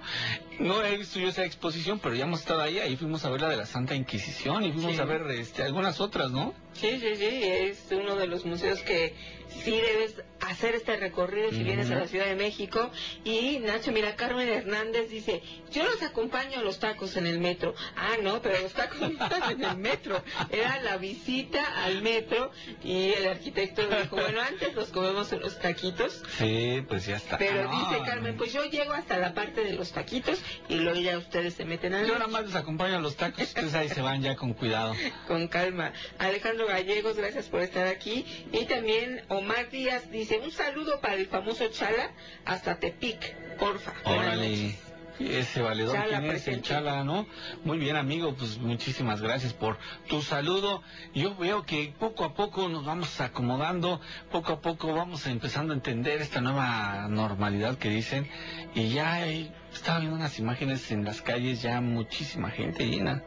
[0.60, 3.42] No he visto yo esa exposición, pero ya hemos estado ahí, ahí fuimos a ver
[3.42, 5.00] la de la Santa Inquisición y fuimos Sí.
[5.02, 6.54] a ver este, algunas otras, ¿no?
[6.74, 9.16] Sí, sí, sí, es uno de los museos que
[9.64, 12.06] sí debes hacer este recorrido si vienes a la.
[12.08, 12.92] Ciudad de México.
[13.24, 15.42] Y Nacho, mira, Carmen Hernández dice,
[15.72, 17.74] yo los acompaño a los tacos en el metro.
[17.96, 20.22] Ah, no, pero los tacos no están en el metro.
[20.52, 22.52] Era la visita al metro
[22.84, 26.22] y el arquitecto dijo, bueno, antes los comemos en los taquitos.
[26.38, 27.38] Sí, pues ya está.
[27.38, 30.40] Pero Ah, dice Carmen, pues yo llego hasta la parte de los taquitos
[30.70, 33.44] y luego ya ustedes se meten al Yo nada más les acompaño a los tacos,
[33.44, 34.94] ustedes ahí se van ya con cuidado.
[35.28, 35.92] Con calma.
[36.20, 38.26] Alejandro Gallegos, gracias por estar aquí.
[38.52, 42.12] Y también Omar Díaz dice, un saludo para el famoso Chala
[42.46, 43.94] hasta Tepic, porfa.
[44.04, 44.76] Órale.
[45.20, 46.62] Ese valedor, Chala ¿quién es el.
[46.62, 47.26] Chala, no?
[47.64, 49.78] Muy bien, amigo, pues muchísimas gracias por
[50.08, 50.84] tu saludo.
[51.14, 54.02] Yo veo que poco a poco nos vamos acomodando,
[54.32, 58.28] poco a poco vamos empezando a entender esta nueva normalidad que dicen.
[58.74, 63.24] Y ya hay, estaba viendo unas imágenes en las calles, ya muchísima gente llena.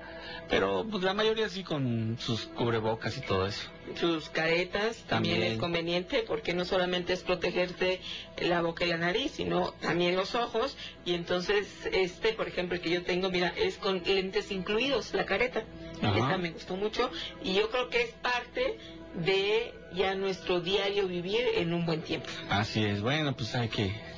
[0.49, 3.69] Pero pues la mayoría sí con sus cubrebocas y todo eso.
[3.97, 5.53] Sus caretas también, También.
[5.53, 8.01] es conveniente porque no solamente es protegerte
[8.39, 10.77] la boca y la nariz, sino también los ojos.
[11.05, 15.27] Y entonces, este, por ejemplo, el que yo tengo, mira, es con lentes incluidos, la
[15.27, 15.65] careta.
[16.03, 16.19] Ajá.
[16.19, 17.11] Esta me gustó mucho.
[17.43, 18.79] Y yo creo que es parte
[19.15, 22.29] de ya nuestro diario vivir en un buen tiempo.
[22.49, 24.18] Así es, bueno, pues hay que...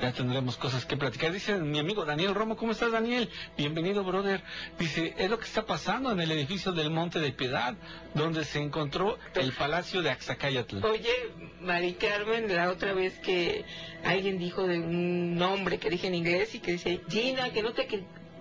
[0.00, 1.32] Ya tendremos cosas que platicar.
[1.32, 3.28] Dice mi amigo Daniel Romo, ¿cómo estás Daniel?
[3.56, 4.42] Bienvenido, brother.
[4.78, 7.74] Dice, es lo que está pasando en el edificio del Monte de Piedad,
[8.14, 10.84] donde se encontró el Palacio de Axacayatl.
[10.84, 13.64] Oye, Mari Carmen, la otra vez que
[14.04, 17.72] alguien dijo de un nombre que dije en inglés y que dice, Gina, que no
[17.72, 17.88] te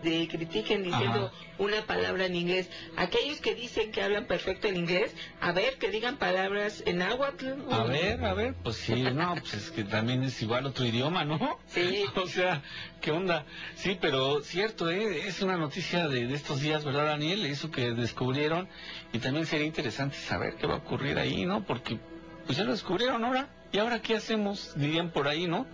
[0.02, 2.69] te critiquen diciendo una palabra en inglés.
[2.95, 7.48] Aquellos que dicen que hablan perfecto el inglés, a ver, que digan palabras en náhuatl.
[7.72, 11.26] A ver, a ver, pues sí, no, pues es que también es igual otro idioma,
[11.26, 11.60] ¿no?
[11.68, 12.06] Sí.
[12.18, 12.61] O sea,
[12.99, 13.45] ¿qué onda?
[13.76, 15.28] Sí, pero cierto, ¿eh?
[15.28, 17.45] es una noticia de, de estos días, ¿verdad, Daniel?
[17.45, 18.68] Eso que descubrieron
[19.14, 21.64] y también sería interesante saber qué va a ocurrir ahí, ¿no?
[21.64, 21.99] Porque
[22.45, 23.49] pues ya lo descubrieron ahora.
[23.72, 24.72] ¿Y ahora qué hacemos?
[24.76, 25.65] Dirían por ahí, ¿no?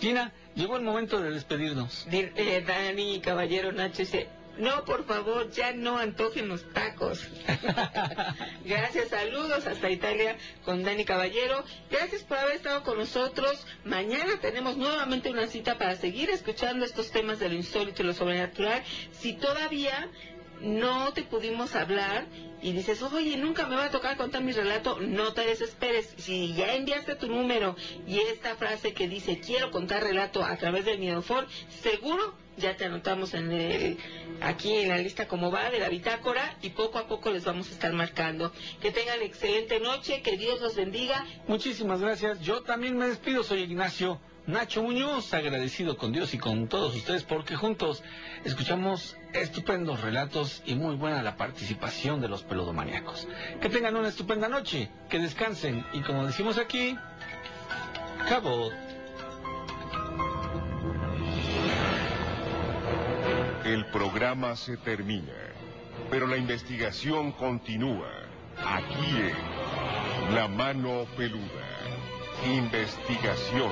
[0.00, 2.06] Gina, llegó el momento de despedirnos.
[2.10, 7.26] Di- eh, Dani Caballero Nacho dice, no, por favor, ya no antojen los tacos.
[8.64, 11.64] Gracias, saludos hasta Italia con Dani Caballero.
[11.90, 13.66] Gracias por haber estado con nosotros.
[13.84, 18.12] Mañana tenemos nuevamente una cita para seguir escuchando estos temas de lo insólito y lo
[18.12, 18.82] sobrenatural.
[19.12, 20.08] Si todavía
[20.60, 22.26] no te pudimos hablar
[22.62, 26.14] y dices, oye, nunca me va a tocar contar mi relato, no te desesperes.
[26.18, 27.76] Si ya enviaste tu número
[28.06, 31.46] y esta frase que dice, quiero contar relato a través del Miedofor,
[31.82, 33.98] seguro ya te anotamos en
[34.42, 37.68] aquí en la lista como va de la bitácora y poco a poco les vamos
[37.68, 38.52] a estar marcando.
[38.82, 41.24] Que tengan excelente noche, que Dios los bendiga.
[41.48, 42.40] Muchísimas gracias.
[42.40, 43.42] Yo también me despido.
[43.42, 48.02] Soy Ignacio Nacho Muñoz, agradecido con Dios y con todos ustedes porque juntos
[48.44, 53.28] escuchamos estupendos relatos y muy buena la participación de los peludomaníacos.
[53.60, 56.96] Que tengan una estupenda noche, que descansen y como decimos aquí,
[58.28, 58.70] cabo.
[63.64, 65.34] El programa se termina,
[66.10, 68.08] pero la investigación continúa.
[68.56, 71.70] Aquí en La Mano Peluda.
[72.46, 73.70] Investigación.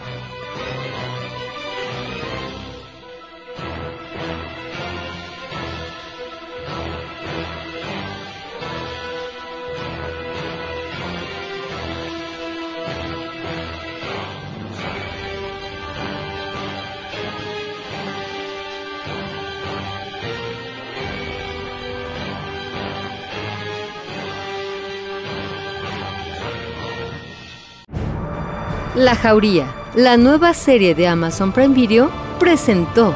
[28.98, 33.14] La Jauría, la nueva serie de Amazon Prime Video, presentó